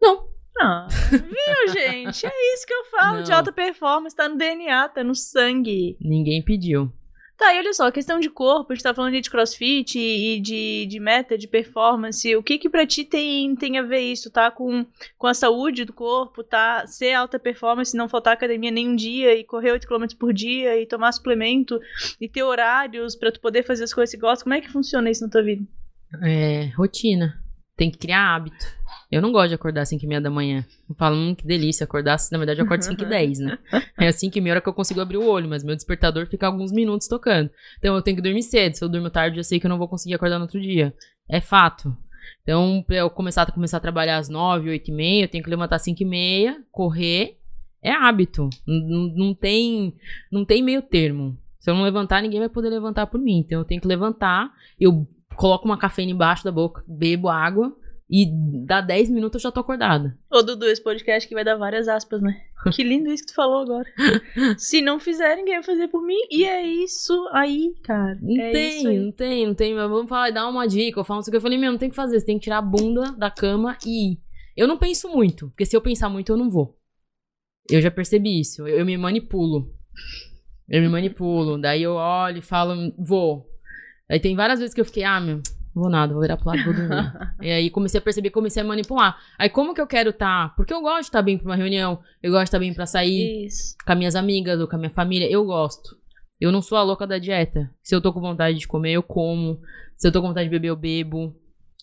Não. 0.00 0.28
Ah, 0.60 0.86
viu, 1.10 1.72
gente? 1.72 2.26
É 2.26 2.54
isso 2.54 2.66
que 2.66 2.74
eu 2.74 2.84
falo 2.90 3.22
de 3.22 3.30
Não. 3.30 3.38
alta 3.38 3.50
performance, 3.50 4.14
tá 4.14 4.28
no 4.28 4.36
DNA, 4.36 4.90
tá 4.90 5.02
no 5.02 5.14
sangue. 5.14 5.96
Ninguém 5.98 6.42
pediu. 6.42 6.92
Tá, 7.40 7.54
e 7.54 7.58
olha 7.58 7.72
só, 7.72 7.90
questão 7.90 8.20
de 8.20 8.28
corpo, 8.28 8.70
a 8.70 8.74
gente 8.74 8.82
tá 8.82 8.92
falando 8.92 9.18
de 9.18 9.30
crossfit 9.30 9.98
e 9.98 10.38
de, 10.40 10.84
de 10.84 11.00
meta, 11.00 11.38
de 11.38 11.48
performance. 11.48 12.36
O 12.36 12.42
que 12.42 12.58
que 12.58 12.68
pra 12.68 12.86
ti 12.86 13.02
tem, 13.02 13.56
tem 13.56 13.78
a 13.78 13.82
ver 13.82 14.00
isso, 14.00 14.30
tá? 14.30 14.50
Com, 14.50 14.84
com 15.16 15.26
a 15.26 15.32
saúde 15.32 15.86
do 15.86 15.92
corpo, 15.94 16.44
tá? 16.44 16.86
Ser 16.86 17.14
alta 17.14 17.38
performance, 17.38 17.96
não 17.96 18.10
faltar 18.10 18.34
academia 18.34 18.70
nem 18.70 18.86
um 18.86 18.94
dia 18.94 19.34
e 19.34 19.42
correr 19.42 19.72
8 19.72 19.88
km 19.88 20.04
por 20.18 20.34
dia 20.34 20.78
e 20.78 20.84
tomar 20.84 21.12
suplemento 21.12 21.80
e 22.20 22.28
ter 22.28 22.42
horários 22.42 23.16
pra 23.16 23.32
tu 23.32 23.40
poder 23.40 23.62
fazer 23.62 23.84
as 23.84 23.94
coisas 23.94 24.14
que 24.14 24.20
gosta. 24.20 24.44
Como 24.44 24.54
é 24.54 24.60
que 24.60 24.70
funciona 24.70 25.10
isso 25.10 25.24
na 25.24 25.30
tua 25.30 25.42
vida? 25.42 25.64
É, 26.22 26.66
rotina. 26.76 27.42
Tem 27.74 27.90
que 27.90 27.96
criar 27.96 28.36
hábito. 28.36 28.66
Eu 29.10 29.20
não 29.20 29.32
gosto 29.32 29.48
de 29.48 29.54
acordar 29.56 29.82
às 29.82 29.88
5 29.88 30.04
e 30.04 30.08
meia 30.08 30.20
da 30.20 30.30
manhã. 30.30 30.64
Eu 30.88 30.94
falo, 30.94 31.16
hum, 31.16 31.34
que 31.34 31.44
delícia 31.44 31.84
acordar. 31.84 32.16
Na 32.30 32.38
verdade, 32.38 32.60
eu 32.60 32.64
acordo 32.64 32.80
às 32.80 32.86
5 32.86 33.02
e 33.02 33.06
10, 33.08 33.38
né? 33.40 33.58
É 33.98 34.06
às 34.06 34.14
5 34.16 34.38
e 34.38 34.40
meia 34.40 34.54
hora 34.54 34.60
que 34.60 34.68
eu 34.68 34.72
consigo 34.74 35.00
abrir 35.00 35.16
o 35.16 35.26
olho, 35.28 35.48
mas 35.48 35.64
meu 35.64 35.74
despertador 35.74 36.26
fica 36.26 36.46
alguns 36.46 36.70
minutos 36.70 37.08
tocando. 37.08 37.50
Então 37.78 37.94
eu 37.96 38.02
tenho 38.02 38.16
que 38.16 38.22
dormir 38.22 38.42
cedo. 38.42 38.74
Se 38.74 38.84
eu 38.84 38.88
durmo 38.88 39.10
tarde, 39.10 39.38
eu 39.38 39.44
sei 39.44 39.58
que 39.58 39.66
eu 39.66 39.68
não 39.70 39.78
vou 39.78 39.88
conseguir 39.88 40.14
acordar 40.14 40.38
no 40.38 40.44
outro 40.44 40.60
dia. 40.60 40.94
É 41.28 41.40
fato. 41.40 41.96
Então, 42.42 42.84
pra 42.86 42.96
eu 42.96 43.10
começar 43.10 43.42
a 43.42 43.50
começar 43.52 43.78
a 43.78 43.80
trabalhar 43.80 44.18
às 44.18 44.28
9, 44.28 44.70
8 44.70 44.88
e 44.90 44.94
meia, 44.94 45.24
eu 45.24 45.28
tenho 45.28 45.42
que 45.42 45.50
levantar 45.50 45.76
às 45.76 45.82
5 45.82 46.02
e 46.02 46.06
meia, 46.06 46.62
correr. 46.70 47.36
É 47.82 47.90
hábito. 47.90 48.48
N- 48.66 48.78
n- 48.78 49.14
Não 49.16 49.34
tem, 49.34 49.94
não 50.30 50.44
tem 50.44 50.62
meio 50.62 50.82
termo. 50.82 51.36
Se 51.58 51.70
eu 51.70 51.74
não 51.74 51.82
levantar, 51.82 52.22
ninguém 52.22 52.38
vai 52.40 52.48
poder 52.48 52.68
levantar 52.70 53.06
por 53.06 53.18
mim. 53.20 53.38
Então 53.38 53.58
eu 53.58 53.64
tenho 53.64 53.80
que 53.80 53.88
levantar, 53.88 54.52
eu 54.78 55.06
coloco 55.34 55.64
uma 55.64 55.76
cafeína 55.78 56.12
embaixo 56.12 56.44
da 56.44 56.52
boca, 56.52 56.82
bebo 56.86 57.28
água 57.28 57.74
e 58.10 58.26
dá 58.66 58.80
10 58.80 59.08
minutos 59.10 59.40
eu 59.40 59.48
já 59.48 59.52
tô 59.52 59.60
acordada. 59.60 60.18
Ô, 60.28 60.42
Dudu, 60.42 60.66
esse 60.66 60.82
podcast 60.82 61.28
que 61.28 61.34
vai 61.34 61.44
dar 61.44 61.54
várias 61.54 61.86
aspas, 61.86 62.20
né? 62.20 62.42
Que 62.74 62.82
lindo 62.82 63.10
isso 63.10 63.22
que 63.22 63.32
tu 63.32 63.34
falou 63.36 63.62
agora. 63.62 63.88
Se 64.58 64.82
não 64.82 64.98
fizer, 64.98 65.36
ninguém 65.36 65.54
vai 65.54 65.62
fazer 65.62 65.88
por 65.88 66.02
mim. 66.02 66.18
E 66.30 66.44
é 66.44 66.66
isso 66.66 67.14
aí, 67.32 67.72
cara. 67.82 68.18
Não 68.20 68.42
é 68.42 68.50
tem, 68.50 68.98
não 68.98 69.12
tem, 69.12 69.46
não 69.46 69.54
tem. 69.54 69.74
Vamos 69.74 70.08
falar, 70.08 70.30
dar 70.30 70.46
uma 70.46 70.66
dica, 70.66 71.00
eu 71.00 71.04
falo 71.04 71.18
não 71.18 71.22
sei 71.22 71.30
o 71.30 71.32
que. 71.32 71.36
Eu 71.38 71.40
falei, 71.40 71.56
meu, 71.56 71.72
não 71.72 71.78
tem 71.78 71.86
o 71.88 71.90
que 71.90 71.96
fazer. 71.96 72.20
Você 72.20 72.26
tem 72.26 72.36
que 72.36 72.44
tirar 72.44 72.58
a 72.58 72.62
bunda 72.62 73.12
da 73.12 73.30
cama 73.30 73.78
e 73.86 74.12
ir. 74.12 74.20
Eu 74.54 74.68
não 74.68 74.76
penso 74.76 75.08
muito, 75.08 75.48
porque 75.48 75.64
se 75.64 75.74
eu 75.74 75.80
pensar 75.80 76.10
muito, 76.10 76.32
eu 76.32 76.36
não 76.36 76.50
vou. 76.50 76.76
Eu 77.70 77.80
já 77.80 77.90
percebi 77.90 78.40
isso. 78.40 78.66
Eu, 78.66 78.80
eu 78.80 78.84
me 78.84 78.98
manipulo. 78.98 79.72
Eu 80.68 80.82
me 80.82 80.88
manipulo. 80.88 81.58
Daí 81.58 81.82
eu 81.82 81.94
olho 81.94 82.38
e 82.38 82.42
falo, 82.42 82.92
vou. 82.98 83.46
Aí 84.10 84.20
tem 84.20 84.36
várias 84.36 84.58
vezes 84.58 84.74
que 84.74 84.80
eu 84.80 84.84
fiquei, 84.84 85.04
ah, 85.04 85.20
meu, 85.20 85.40
vou 85.74 85.88
nada, 85.88 86.12
vou 86.12 86.22
virar 86.22 86.36
pro 86.36 86.48
lado, 86.48 86.64
vou 86.64 86.74
dormir. 86.74 87.12
e 87.40 87.50
aí 87.50 87.70
comecei 87.70 87.98
a 87.98 88.02
perceber, 88.02 88.30
comecei 88.30 88.62
a 88.62 88.66
manipular. 88.66 89.18
Aí 89.38 89.48
como 89.48 89.74
que 89.74 89.80
eu 89.80 89.86
quero 89.86 90.10
estar? 90.10 90.48
Tá? 90.48 90.54
Porque 90.54 90.72
eu 90.72 90.80
gosto 90.80 91.02
de 91.02 91.06
estar 91.06 91.18
tá 91.18 91.22
bem 91.22 91.38
pra 91.38 91.48
uma 91.48 91.56
reunião, 91.56 92.00
eu 92.22 92.30
gosto 92.30 92.42
de 92.42 92.48
estar 92.48 92.58
tá 92.58 92.60
bem 92.60 92.74
pra 92.74 92.86
sair 92.86 93.46
Isso. 93.46 93.74
com 93.84 93.92
as 93.92 93.98
minhas 93.98 94.16
amigas 94.16 94.60
ou 94.60 94.68
com 94.68 94.76
a 94.76 94.78
minha 94.78 94.90
família, 94.90 95.30
eu 95.30 95.44
gosto. 95.44 95.98
Eu 96.40 96.50
não 96.50 96.62
sou 96.62 96.78
a 96.78 96.82
louca 96.82 97.06
da 97.06 97.18
dieta. 97.18 97.70
Se 97.82 97.94
eu 97.94 98.00
tô 98.00 98.12
com 98.12 98.20
vontade 98.20 98.58
de 98.58 98.66
comer, 98.66 98.92
eu 98.92 99.02
como. 99.02 99.60
Se 99.96 100.08
eu 100.08 100.12
tô 100.12 100.22
com 100.22 100.28
vontade 100.28 100.48
de 100.48 100.50
beber, 100.50 100.68
eu 100.68 100.76
bebo. 100.76 101.36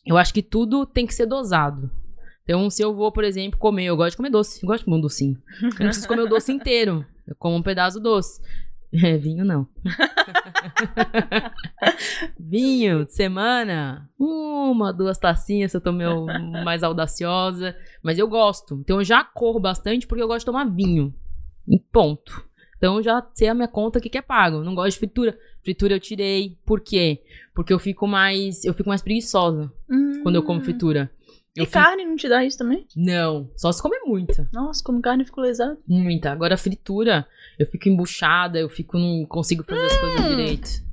Eu 0.05 0.17
acho 0.17 0.33
que 0.33 0.41
tudo 0.41 0.85
tem 0.85 1.05
que 1.05 1.13
ser 1.13 1.27
dosado. 1.27 1.91
Então, 2.43 2.69
se 2.69 2.81
eu 2.81 2.95
vou, 2.95 3.11
por 3.11 3.23
exemplo, 3.23 3.59
comer, 3.59 3.85
eu 3.85 3.97
gosto 3.97 4.11
de 4.11 4.17
comer 4.17 4.29
doce, 4.29 4.63
eu 4.63 4.67
gosto 4.67 4.79
de 4.79 4.85
comer 4.85 4.97
um 4.97 5.01
docinho. 5.01 5.37
Eu 5.61 5.69
não 5.69 5.87
preciso 5.87 6.07
comer 6.07 6.21
o 6.21 6.29
doce 6.29 6.51
inteiro. 6.51 7.05
Eu 7.27 7.35
como 7.37 7.57
um 7.57 7.61
pedaço 7.61 7.99
doce. 7.99 8.41
É, 9.03 9.17
vinho 9.17 9.43
não. 9.43 9.67
vinho 12.39 13.05
de 13.05 13.13
semana, 13.13 14.09
uma, 14.17 14.93
duas 14.93 15.17
tacinhas 15.17 15.71
se 15.71 15.77
eu 15.77 15.81
tô 15.81 15.91
meio 15.91 16.25
mais 16.63 16.83
audaciosa. 16.83 17.75
Mas 18.01 18.17
eu 18.17 18.27
gosto. 18.27 18.75
Então 18.81 18.99
eu 18.99 19.03
já 19.03 19.23
corro 19.23 19.59
bastante 19.59 20.07
porque 20.07 20.21
eu 20.23 20.27
gosto 20.27 20.39
de 20.39 20.45
tomar 20.45 20.65
vinho. 20.69 21.13
E 21.67 21.79
ponto. 21.79 22.45
Então 22.77 23.01
já 23.01 23.25
sei 23.33 23.47
a 23.49 23.53
minha 23.53 23.67
conta 23.67 23.99
que, 23.99 24.15
é 24.17 24.21
pago. 24.21 24.63
Não 24.63 24.75
gosto 24.75 24.93
de 24.93 24.99
fritura. 24.99 25.37
Fritura 25.63 25.95
eu 25.95 25.99
tirei. 25.99 26.57
Por 26.65 26.79
quê? 26.79 27.23
Porque 27.53 27.73
eu 27.73 27.79
fico 27.79 28.07
mais. 28.07 28.63
Eu 28.63 28.73
fico 28.73 28.89
mais 28.89 29.01
preguiçosa 29.01 29.71
Hum. 29.89 30.21
quando 30.23 30.35
eu 30.35 30.43
como 30.43 30.61
fritura. 30.61 31.11
E 31.55 31.59
Eu 31.59 31.65
fico- 31.65 31.79
carne 31.79 32.05
não 32.05 32.15
te 32.15 32.29
dá 32.29 32.45
isso 32.45 32.57
também? 32.57 32.85
Não, 32.95 33.49
só 33.57 33.71
se 33.71 33.81
comer 33.81 33.99
muita. 34.05 34.47
Nossa, 34.53 34.81
como 34.83 35.01
carne 35.01 35.25
ficou 35.25 35.43
lesado. 35.43 35.77
Muita. 35.87 36.31
Agora 36.31 36.55
fritura, 36.55 37.27
eu 37.59 37.65
fico 37.65 37.89
embuchada, 37.89 38.59
eu 38.59 38.69
fico. 38.69 38.97
Não 38.97 39.25
consigo 39.25 39.63
fazer 39.63 39.85
as 39.85 39.97
coisas 39.97 40.19
Hum. 40.21 40.29
direito. 40.29 40.87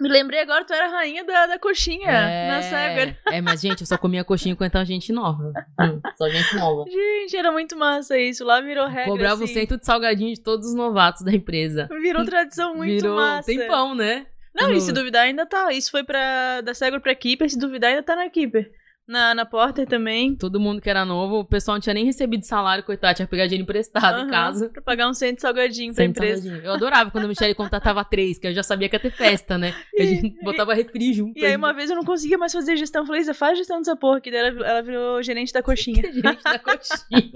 Me 0.00 0.08
lembrei 0.08 0.40
agora, 0.40 0.64
tu 0.64 0.72
era 0.72 0.86
a 0.86 0.88
rainha 0.88 1.22
da, 1.24 1.46
da 1.46 1.58
coxinha 1.58 2.06
na 2.48 2.62
Sever. 2.62 3.18
é, 3.26 3.42
mas 3.42 3.60
gente, 3.60 3.82
eu 3.82 3.86
só 3.86 3.98
comia 3.98 4.24
coxinha 4.24 4.56
com 4.56 4.64
então 4.64 4.82
gente 4.82 5.12
nova. 5.12 5.52
Hum, 5.78 6.00
só 6.16 6.26
gente 6.30 6.56
nova. 6.56 6.88
Gente, 6.90 7.36
era 7.36 7.52
muito 7.52 7.76
massa 7.76 8.16
isso. 8.18 8.42
Lá 8.42 8.62
virou 8.62 8.86
regra. 8.86 9.04
Cobrava 9.10 9.44
assim. 9.44 9.52
cento 9.52 9.76
de 9.76 9.84
salgadinho 9.84 10.32
de 10.34 10.40
todos 10.40 10.68
os 10.68 10.74
novatos 10.74 11.22
da 11.22 11.30
empresa. 11.32 11.86
Virou 12.00 12.24
tradição 12.24 12.74
muito 12.74 12.94
Virou 12.94 13.14
massa. 13.16 13.44
tempão, 13.52 13.94
né? 13.94 14.26
Não, 14.54 14.70
e 14.70 14.74
No- 14.76 14.80
se 14.80 14.90
duvidar 14.90 15.24
ainda 15.24 15.44
tá. 15.44 15.70
Isso 15.70 15.90
foi 15.90 16.02
pra, 16.02 16.62
da 16.62 16.72
Segway 16.72 16.98
pra 17.00 17.14
Keeper, 17.14 17.50
se 17.50 17.58
duvidar 17.58 17.90
ainda 17.90 18.02
tá 18.02 18.16
na 18.16 18.30
Keeper. 18.30 18.70
Na, 19.10 19.34
na 19.34 19.44
Porter 19.44 19.88
também. 19.88 20.36
Todo 20.36 20.60
mundo 20.60 20.80
que 20.80 20.88
era 20.88 21.04
novo, 21.04 21.40
o 21.40 21.44
pessoal 21.44 21.74
não 21.74 21.80
tinha 21.80 21.92
nem 21.92 22.04
recebido 22.04 22.44
salário, 22.44 22.84
coitado, 22.84 23.16
tinha 23.16 23.26
que 23.26 23.30
pegar 23.30 23.46
dinheiro 23.46 23.64
emprestado 23.64 24.18
em 24.18 24.22
Aham, 24.22 24.30
casa. 24.30 24.68
Pra 24.68 24.80
pagar 24.80 25.08
um 25.08 25.14
cento 25.14 25.34
de 25.36 25.42
salgadinho 25.42 25.92
pra 25.92 26.04
empresa. 26.04 26.42
salgadinho. 26.42 26.64
Eu 26.64 26.74
adorava 26.74 27.10
quando 27.10 27.24
a 27.24 27.28
Michelle 27.28 27.52
contratava 27.56 28.04
três, 28.04 28.38
que 28.38 28.46
eu 28.46 28.54
já 28.54 28.62
sabia 28.62 28.88
que 28.88 28.94
ia 28.94 29.00
ter 29.00 29.10
festa, 29.10 29.58
né? 29.58 29.74
A 29.98 30.02
gente 30.04 30.36
botava 30.44 30.72
refri 30.74 31.12
junto. 31.12 31.36
E 31.36 31.44
aí 31.44 31.56
uma 31.56 31.72
vez 31.72 31.90
eu 31.90 31.96
não 31.96 32.04
conseguia 32.04 32.38
mais 32.38 32.52
fazer 32.52 32.76
gestão. 32.76 33.04
Falei, 33.04 33.22
Isa, 33.22 33.34
faz 33.34 33.58
gestão 33.58 33.78
dessa 33.78 33.96
porra. 33.96 34.20
Que 34.20 34.30
daí 34.30 34.46
ela, 34.46 34.64
ela 34.64 34.82
virou 34.82 35.20
gerente 35.24 35.52
da 35.52 35.60
coxinha. 35.60 36.02
gente 36.12 36.44
da 36.44 36.58
coxinha. 36.60 37.32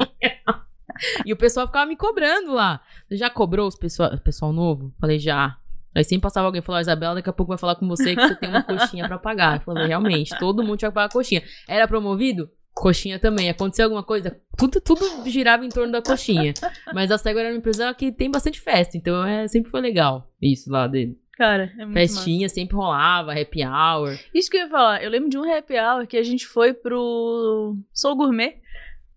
e 1.27 1.33
o 1.33 1.37
pessoal 1.37 1.66
ficava 1.66 1.87
me 1.87 1.97
cobrando 1.97 2.53
lá. 2.53 2.81
Você 3.09 3.16
já 3.16 3.29
cobrou 3.29 3.66
os 3.66 3.75
pessoal, 3.77 4.16
pessoal 4.18 4.53
novo? 4.53 4.95
Falei, 5.01 5.18
já. 5.18 5.57
Aí 5.95 6.03
sempre 6.05 6.22
passava 6.22 6.47
alguém 6.47 6.61
e 6.61 6.64
falava, 6.64 6.82
Isabela, 6.82 7.14
daqui 7.14 7.30
a 7.30 7.32
pouco 7.32 7.51
vai 7.51 7.59
falar 7.59 7.76
com 7.76 7.86
você 7.86 8.14
que 8.16 8.20
você 8.20 8.34
tem 8.34 8.49
uma 8.49 8.62
coxinha 8.64 9.07
pra 9.07 9.18
pagar. 9.18 9.59
Eu 9.59 9.61
falei, 9.61 9.86
realmente, 9.86 10.36
todo 10.38 10.62
mundo 10.62 10.78
tinha 10.78 10.90
que 10.90 10.95
pagar 10.95 11.07
a 11.07 11.12
coxinha. 11.12 11.42
Era 11.68 11.86
promovido? 11.86 12.51
Coxinha 12.74 13.18
também. 13.18 13.49
Aconteceu 13.49 13.84
alguma 13.84 14.03
coisa? 14.03 14.36
Tudo, 14.57 14.80
tudo 14.80 15.05
girava 15.30 15.64
em 15.64 15.68
torno 15.68 15.92
da 15.92 16.03
coxinha. 16.03 16.53
Mas 16.92 17.11
a 17.11 17.18
Sego 17.18 17.38
era 17.38 17.51
uma 17.51 17.59
empresa 17.59 17.95
que 17.95 18.11
tem 18.11 18.30
bastante 18.30 18.61
festa, 18.61 18.97
então 18.97 19.24
é, 19.24 19.47
sempre 19.47 19.70
foi 19.70 19.80
legal 19.80 20.28
isso 20.42 20.70
lá 20.70 20.88
dele. 20.88 21.16
Cara, 21.36 21.64
é 21.64 21.84
muito 21.84 21.95
massa. 21.95 22.14
Festinha 22.14 22.49
sempre 22.49 22.76
rolava, 22.76 23.32
happy 23.32 23.64
hour. 23.64 24.18
Isso 24.32 24.51
que 24.51 24.57
eu 24.57 24.62
ia 24.62 24.68
falar. 24.68 25.03
Eu 25.03 25.11
lembro 25.11 25.28
de 25.28 25.38
um 25.38 25.53
happy 25.53 25.74
hour 25.74 26.07
que 26.07 26.16
a 26.16 26.22
gente 26.22 26.47
foi 26.47 26.72
pro 26.72 27.76
Soul 27.92 28.16
Gourmet. 28.16 28.57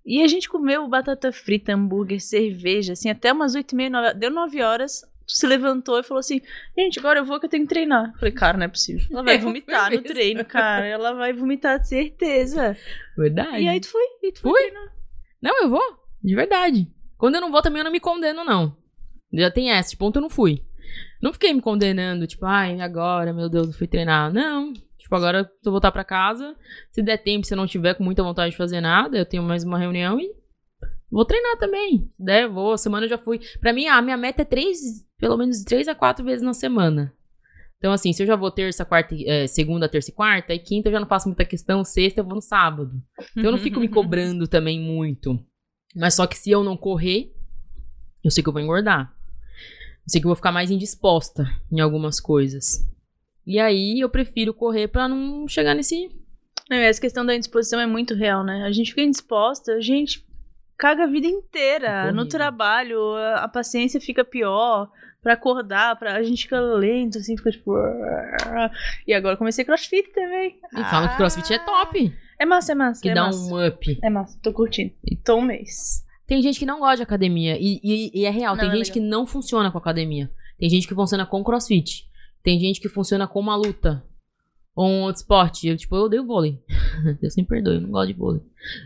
E 0.06 0.24
a 0.24 0.28
gente 0.28 0.48
comeu 0.48 0.88
batata 0.88 1.34
frita, 1.34 1.74
hambúrguer, 1.74 2.22
cerveja, 2.22 2.94
assim, 2.94 3.10
até 3.10 3.34
umas 3.34 3.56
oito 3.56 3.74
e 3.74 3.76
meia, 3.76 3.90
nove, 3.90 4.14
deu 4.14 4.32
nove 4.32 4.62
horas, 4.62 5.02
se 5.28 5.46
levantou 5.46 6.00
e 6.00 6.04
falou 6.04 6.20
assim, 6.20 6.42
gente, 6.78 7.00
agora 7.00 7.20
eu 7.20 7.26
vou 7.26 7.40
que 7.40 7.46
eu 7.46 7.50
tenho 7.50 7.64
que 7.64 7.70
treinar. 7.70 8.14
Falei, 8.18 8.32
cara, 8.32 8.58
não 8.58 8.66
é 8.66 8.70
possível. 8.70 9.06
Ela 9.12 9.24
vai 9.24 9.38
vomitar 9.40 9.92
no 9.92 10.02
treino, 10.02 10.46
cara. 10.46 10.86
Ela 10.86 11.14
vai 11.14 11.34
vomitar 11.34 11.80
de 11.80 11.88
certeza. 11.90 12.78
Verdade. 13.18 13.62
E 13.62 13.68
aí 13.68 13.80
tu 13.80 13.90
foi, 13.90 14.04
e 14.24 14.32
tu 14.32 14.42
foi 14.42 14.52
Fui? 14.52 14.62
treinar. 14.62 14.94
Não, 15.42 15.64
eu 15.64 15.70
vou. 15.70 15.84
De 16.24 16.36
verdade. 16.36 16.88
Quando 17.18 17.36
eu 17.36 17.42
não 17.42 17.52
vou, 17.52 17.62
também 17.62 17.80
eu 17.80 17.86
não 17.86 17.92
me 17.92 18.00
condeno, 18.00 18.44
não. 18.44 18.76
Já 19.34 19.52
tem 19.52 19.72
essa. 19.72 19.90
Tipo, 19.90 20.06
ontem 20.06 20.20
eu 20.20 20.24
não 20.24 20.30
fui. 20.30 20.64
Não 21.22 21.34
fiquei 21.34 21.54
me 21.54 21.62
condenando, 21.62 22.28
tipo, 22.28 22.46
ai, 22.46 22.80
agora, 22.80 23.34
meu 23.34 23.50
Deus, 23.50 23.68
eu 23.68 23.74
fui 23.74 23.88
treinar. 23.88 24.32
Não. 24.32 24.72
Tipo, 24.98 25.16
agora 25.16 25.50
eu 25.66 25.72
voltar 25.72 25.92
pra 25.92 26.04
casa, 26.04 26.56
se 26.92 27.02
der 27.02 27.18
tempo, 27.18 27.46
se 27.46 27.54
eu 27.54 27.58
não 27.58 27.66
tiver 27.66 27.94
com 27.96 28.04
muita 28.04 28.22
vontade 28.24 28.52
de 28.52 28.58
fazer 28.58 28.82
nada, 28.82 29.18
eu 29.18 29.26
tenho 29.26 29.42
mais 29.42 29.64
uma 29.64 29.80
reunião 29.80 30.20
e 30.20 30.36
vou 31.10 31.24
treinar 31.26 31.58
também. 31.58 32.12
Se 32.18 32.24
der, 32.24 32.48
vou. 32.48 32.78
Semana 32.78 33.06
eu 33.06 33.10
já 33.10 33.18
fui. 33.18 33.40
Pra 33.60 33.74
mim, 33.74 33.88
a 33.88 34.02
minha 34.02 34.18
meta 34.18 34.42
é 34.42 34.46
três, 34.46 34.80
pelo 35.18 35.38
menos 35.38 35.64
três 35.64 35.88
a 35.88 35.96
quatro 35.96 36.24
vezes 36.26 36.44
na 36.44 36.54
semana. 36.54 37.14
Então, 37.78 37.92
assim, 37.94 38.12
se 38.12 38.24
eu 38.24 38.28
já 38.28 38.36
vou 38.36 38.50
terça, 38.50 38.84
quarta, 38.84 39.14
e- 39.14 39.26
eh, 39.28 39.46
segunda, 39.48 39.88
terça 39.88 40.10
e 40.10 40.14
quarta, 40.14 40.54
e 40.54 40.60
quinta 40.60 40.88
eu 40.90 40.94
já 40.94 41.00
não 41.00 41.08
faço 41.08 41.28
muita 41.28 41.46
questão, 41.46 41.84
sexta 41.84 42.20
eu 42.22 42.26
vou 42.26 42.36
no 42.36 42.42
sábado. 42.42 43.02
Então 43.32 43.46
eu 43.46 43.52
não 43.52 43.60
fico 43.60 43.80
me 43.80 43.88
cobrando 43.90 44.48
também 44.48 44.80
muito. 44.80 45.40
Mas 45.96 46.16
só 46.16 46.26
que 46.26 46.38
se 46.38 46.50
eu 46.50 46.64
não 46.64 46.76
correr, 46.76 47.32
eu 48.24 48.32
sei 48.32 48.42
que 48.42 48.50
eu 48.50 48.54
vou 48.54 48.62
engordar. 48.62 49.14
Eu 50.06 50.10
sei 50.12 50.20
que 50.22 50.26
eu 50.26 50.30
vou 50.30 50.36
ficar 50.36 50.52
mais 50.52 50.72
indisposta 50.72 51.46
em 51.72 51.80
algumas 51.80 52.20
coisas. 52.20 52.84
E 53.46 53.60
aí 53.60 54.00
eu 54.00 54.10
prefiro 54.10 54.54
correr 54.54 54.88
pra 54.88 55.08
não 55.08 55.48
chegar 55.48 55.76
nesse. 55.76 55.96
E 56.70 56.74
essa 56.74 57.00
questão 57.00 57.26
da 57.26 57.36
indisposição 57.36 57.80
é 57.80 57.86
muito 57.86 58.14
real, 58.16 58.44
né? 58.44 58.64
A 58.64 58.72
gente 58.72 58.90
fica 58.90 59.02
indisposta, 59.04 59.74
a 59.74 59.80
gente 59.82 60.26
caga 60.78 61.04
a 61.04 61.08
vida 61.08 61.28
inteira. 61.28 62.04
Fica 62.04 62.14
No 62.14 62.28
trabalho, 62.28 63.16
a, 63.16 63.48
paciência 63.48 64.00
fica 64.00 64.24
pior. 64.24 64.90
Pra 65.22 65.34
acordar, 65.34 65.98
pra, 65.98 66.16
a 66.16 66.24
gente 66.24 66.44
fica 66.44 66.60
lento, 66.60 67.18
assim, 67.18 67.36
fica 67.36 67.52
tipo. 67.52 67.74
E 69.06 69.14
agora 69.14 69.34
eu 69.34 69.38
comecei 69.38 69.66
crossfit 69.66 70.10
também. 70.14 70.58
E 70.72 70.84
falam 70.86 71.10
que 71.10 71.18
crossfit 71.18 71.54
é 71.54 71.60
top. 71.60 72.14
É 72.40 72.46
massa, 72.46 72.72
é 72.72 72.76
massa. 72.76 73.02
Que 73.02 73.10
é 73.10 73.14
dá 73.14 73.26
massa. 73.26 73.54
um 73.54 73.68
up. 73.68 74.00
É 74.02 74.10
massa, 74.10 74.40
tô 74.42 74.54
curtindo. 74.54 74.94
Tô 75.26 75.36
um 75.38 75.42
mês. 75.42 76.06
Tem 76.26 76.42
gente 76.42 76.60
que 76.60 76.66
não 76.66 76.80
gosta 76.80 76.98
de 76.98 77.04
academia. 77.04 77.58
E, 77.60 77.80
e- 77.84 78.12
e 78.22 78.26
é 78.26 78.30
real. 78.30 78.56
Não, 78.56 78.62
tem 78.62 78.70
é 78.70 78.76
gente 78.76 78.90
legal. 78.90 78.94
que 78.94 79.00
não 79.00 79.26
funciona 79.26 79.72
com 79.72 79.78
academia. 79.78 80.32
Tem 80.60 80.70
gente 80.70 80.88
que 80.88 80.94
funciona 80.96 81.26
com 81.26 81.44
crossfit. 81.44 82.08
Tem 82.44 82.60
gente 82.60 82.80
que 82.80 82.88
funciona 82.88 83.28
com 83.28 83.40
uma 83.40 83.56
luta. 83.56 84.04
Ou 84.76 84.88
um 84.88 85.02
outro 85.02 85.22
esporte. 85.22 85.68
Eu, 85.68 85.76
tipo, 85.76 85.96
eu 85.96 86.04
odeio 86.04 86.26
vôlei. 86.26 86.62
Deus 87.20 87.36
me 87.36 87.44
perdoe, 87.44 87.76
eu 87.76 87.82
não 87.82 87.90
gosto 87.90 88.08
de 88.08 88.14
vôlei. 88.14 88.42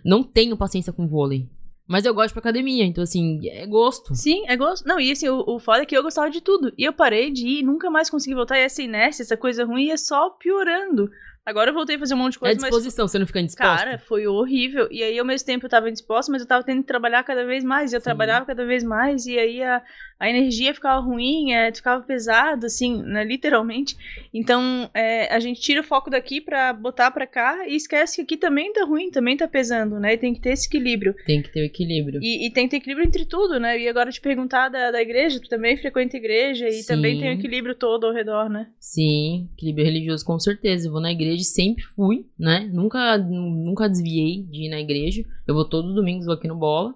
Não 0.06 0.24
tenho 0.24 0.56
paciência 0.56 0.94
com 0.94 1.08
vôlei. 1.08 1.50
Mas 1.88 2.06
eu 2.06 2.14
gosto 2.14 2.34
pra 2.34 2.40
academia. 2.40 2.86
Então, 2.86 3.04
assim, 3.04 3.40
é 3.50 3.66
gosto. 3.66 4.16
Sim, 4.16 4.44
é 4.48 4.56
gosto. 4.56 4.88
Não, 4.88 5.00
e 5.00 5.12
assim, 5.12 5.28
o, 5.28 5.44
o 5.46 5.60
foda 5.60 5.84
é 5.84 5.86
que 5.86 5.96
eu 5.96 6.04
gostava 6.04 6.30
de 6.30 6.42
tudo. 6.42 6.74
E 6.78 6.84
eu 6.84 6.94
parei 6.94 7.32
de 7.32 7.48
ir 7.48 7.64
nunca 7.64 7.90
mais 7.90 8.10
consegui 8.10 8.36
voltar. 8.36 8.58
E 8.58 8.64
essa 8.64 8.82
inércia, 8.82 9.24
essa 9.24 9.36
coisa 9.36 9.66
ruim 9.66 9.86
ia 9.88 9.98
só 9.98 10.30
piorando. 10.30 11.10
Agora 11.44 11.72
eu 11.72 11.74
voltei 11.74 11.96
a 11.96 12.00
fazer 12.00 12.14
um 12.14 12.18
monte 12.18 12.34
de 12.34 12.38
É 12.38 12.42
coisa, 12.42 12.62
mas 12.62 12.70
disposição, 12.70 13.08
você 13.08 13.18
não 13.18 13.26
fica 13.26 13.40
indisposta. 13.40 13.86
Cara, 13.86 13.98
foi 13.98 14.28
horrível. 14.28 14.88
E 14.92 15.02
aí, 15.02 15.18
ao 15.18 15.26
mesmo 15.26 15.46
tempo, 15.46 15.66
eu 15.66 15.70
tava 15.70 15.90
indisposta, 15.90 16.32
mas 16.32 16.42
eu 16.42 16.48
tava 16.48 16.64
tendo 16.64 16.82
que 16.82 16.88
trabalhar 16.88 17.24
cada 17.24 17.44
vez 17.44 17.64
mais. 17.64 17.92
E 17.92 17.96
eu 17.96 18.00
Sim. 18.00 18.04
trabalhava 18.04 18.46
cada 18.46 18.64
vez 18.64 18.84
mais. 18.84 19.26
E 19.26 19.40
aí, 19.40 19.64
a, 19.64 19.82
a 20.20 20.30
energia 20.30 20.72
ficava 20.72 21.02
ruim, 21.02 21.52
é, 21.52 21.74
ficava 21.74 22.04
pesado, 22.04 22.68
assim, 22.68 23.02
né, 23.02 23.24
literalmente. 23.24 23.98
Então, 24.32 24.88
é, 24.94 25.34
a 25.34 25.40
gente 25.40 25.60
tira 25.60 25.82
o 25.82 25.84
foco 25.84 26.12
daqui 26.12 26.40
pra 26.40 26.72
botar 26.74 27.10
pra 27.10 27.26
cá 27.26 27.68
e 27.68 27.76
esquece 27.76 28.18
que 28.18 28.22
aqui 28.22 28.38
também 28.38 28.72
tá 28.72 28.86
ruim, 28.86 29.10
também 29.10 29.36
tá 29.36 29.48
pesando, 29.48 30.00
né? 30.00 30.14
E 30.14 30.18
tem 30.20 30.36
que 30.36 30.40
ter 30.40 30.52
esse 30.52 30.68
equilíbrio. 30.68 31.16
Tem 31.26 31.42
que 31.42 31.52
ter 31.52 31.62
o 31.62 31.66
equilíbrio. 31.66 32.20
E, 32.22 32.46
e 32.46 32.52
tem 32.52 32.66
que 32.66 32.72
ter 32.72 32.78
equilíbrio 32.78 33.08
entre 33.08 33.26
tudo, 33.26 33.60
né? 33.60 33.80
E 33.80 33.88
agora 33.90 34.12
te 34.12 34.22
perguntar 34.22 34.70
da, 34.70 34.92
da 34.92 35.02
igreja, 35.02 35.40
tu 35.40 35.50
também 35.50 35.76
frequenta 35.76 36.18
igreja 36.18 36.68
e 36.68 36.84
Sim. 36.84 36.88
também 36.94 37.18
tem 37.18 37.30
o 37.30 37.34
equilíbrio 37.34 37.74
todo 37.74 38.06
ao 38.06 38.14
redor, 38.14 38.48
né? 38.48 38.68
Sim, 38.80 39.50
equilíbrio 39.56 39.86
religioso 39.86 40.24
com 40.24 40.38
certeza. 40.38 40.88
Eu 40.88 40.92
vou 40.92 41.02
na 41.02 41.12
igreja, 41.12 41.31
sempre 41.40 41.84
fui, 41.84 42.28
né? 42.38 42.70
Nunca, 42.74 43.18
nu- 43.18 43.50
nunca 43.66 43.90
desviei 43.90 44.44
de 44.44 44.66
ir 44.68 44.70
na 44.70 44.80
igreja. 44.80 45.24
Eu 45.48 45.56
vou 45.56 45.66
todos 45.66 45.90
os 45.92 45.96
domingos 45.96 46.28
aqui 46.28 46.48
no 46.48 46.56
Bola. 46.58 46.94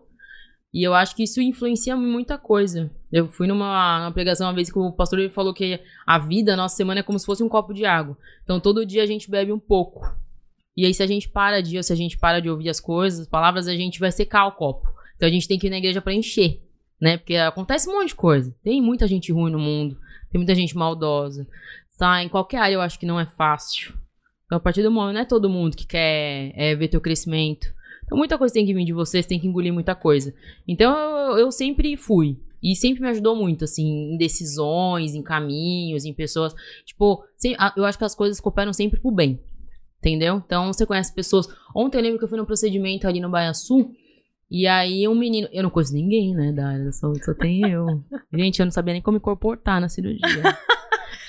E 0.74 0.84
eu 0.84 0.94
acho 0.94 1.16
que 1.16 1.24
isso 1.24 1.42
influencia 1.42 1.96
muita 1.96 2.38
coisa. 2.38 2.92
Eu 3.10 3.30
fui 3.30 3.48
numa, 3.48 4.00
numa 4.00 4.12
pregação 4.12 4.48
uma 4.48 4.54
vez 4.54 4.70
que 4.70 4.78
o 4.78 4.92
pastor 4.92 5.20
ele 5.20 5.30
falou 5.30 5.54
que 5.54 5.80
a 6.06 6.20
vida, 6.20 6.54
a 6.54 6.58
nossa 6.58 6.76
semana 6.76 7.00
é 7.00 7.04
como 7.04 7.18
se 7.18 7.26
fosse 7.26 7.42
um 7.42 7.48
copo 7.48 7.74
de 7.74 7.86
água. 7.86 8.18
Então 8.44 8.60
todo 8.60 8.86
dia 8.86 9.02
a 9.02 9.06
gente 9.06 9.32
bebe 9.32 9.54
um 9.54 9.60
pouco. 9.60 10.02
E 10.76 10.86
aí 10.86 10.94
se 10.94 11.02
a 11.02 11.08
gente 11.08 11.30
para 11.30 11.62
de, 11.62 11.82
se 11.82 11.94
a 11.94 11.96
gente 11.96 12.18
para 12.18 12.42
de 12.42 12.50
ouvir 12.50 12.68
as 12.70 12.82
coisas, 12.82 13.22
as 13.22 13.28
palavras, 13.28 13.70
a 13.70 13.76
gente 13.76 14.02
vai 14.02 14.12
secar 14.12 14.46
o 14.48 14.52
copo. 14.52 14.86
Então 15.16 15.30
a 15.30 15.32
gente 15.32 15.48
tem 15.48 15.58
que 15.58 15.68
ir 15.68 15.70
na 15.70 15.78
igreja 15.78 16.02
pra 16.02 16.14
encher, 16.14 16.62
né? 17.00 17.16
Porque 17.18 17.38
acontece 17.38 17.90
um 17.90 17.94
monte 17.94 18.10
de 18.10 18.16
coisa. 18.16 18.54
Tem 18.62 18.82
muita 18.82 19.08
gente 19.08 19.32
ruim 19.32 19.54
no 19.54 19.60
mundo, 19.60 19.98
tem 20.30 20.38
muita 20.38 20.54
gente 20.54 20.76
maldosa. 20.76 21.48
Tá? 21.98 22.22
Em 22.22 22.28
qualquer 22.28 22.58
área 22.58 22.74
eu 22.76 22.82
acho 22.82 23.00
que 23.00 23.06
não 23.06 23.18
é 23.18 23.26
fácil. 23.26 23.98
Então, 24.46 24.58
a 24.58 24.62
partir 24.62 24.84
do 24.84 24.92
momento, 24.92 25.14
não 25.16 25.22
é 25.22 25.26
todo 25.26 25.50
mundo 25.50 25.76
que 25.76 25.88
quer 25.88 26.52
é, 26.56 26.76
ver 26.76 26.88
teu 26.88 27.02
crescimento. 27.02 27.68
Então, 28.06 28.18
muita 28.18 28.38
coisa 28.38 28.54
tem 28.54 28.66
que 28.66 28.74
vir 28.74 28.86
de 28.86 28.94
vocês, 28.94 29.26
tem 29.26 29.40
que 29.40 29.48
engolir 29.48 29.74
muita 29.74 29.96
coisa. 29.96 30.34
Então, 30.68 30.96
eu, 31.32 31.38
eu 31.40 31.52
sempre 31.52 31.98
fui. 31.98 32.38
E 32.62 32.76
sempre 32.76 33.02
me 33.02 33.10
ajudou 33.10 33.36
muito, 33.36 33.64
assim, 33.64 34.14
em 34.14 34.18
decisões, 34.18 35.14
em 35.16 35.22
caminhos, 35.22 36.06
em 36.06 36.14
pessoas. 36.14 36.54
Tipo, 36.86 37.24
sem- 37.38 37.56
eu 37.76 37.86
acho 37.86 37.98
que 37.98 38.04
as 38.06 38.16
coisas 38.16 38.40
cooperam 38.40 38.74
sempre 38.74 39.00
pro 39.00 39.12
bem. 39.12 39.40
Entendeu? 40.00 40.42
Então, 40.46 40.72
você 40.72 40.86
conhece 40.86 41.14
pessoas. 41.14 41.48
Ontem 41.76 41.98
eu 41.98 42.02
lembro 42.04 42.20
que 42.20 42.24
eu 42.26 42.28
fui 42.30 42.38
num 42.38 42.46
procedimento 42.46 43.08
ali 43.08 43.20
no 43.20 43.30
Baia 43.30 43.54
Sul. 43.54 43.92
E 44.50 44.68
aí, 44.68 45.08
um 45.08 45.16
menino. 45.16 45.48
Eu 45.52 45.64
não 45.64 45.72
conheço 45.72 45.94
ninguém, 45.94 46.36
né, 46.36 46.52
da 46.52 46.68
área 46.70 46.86
da 46.86 46.92
saúde, 46.92 47.26
só 47.26 47.34
tem 47.34 47.68
eu. 47.68 47.86
Gente, 48.34 48.60
eu 48.60 48.66
não 48.66 48.72
sabia 48.72 48.94
nem 48.94 49.02
como 49.02 49.16
me 49.16 49.22
comportar 49.22 49.82
na 49.82 49.90
cirurgia. 49.90 50.44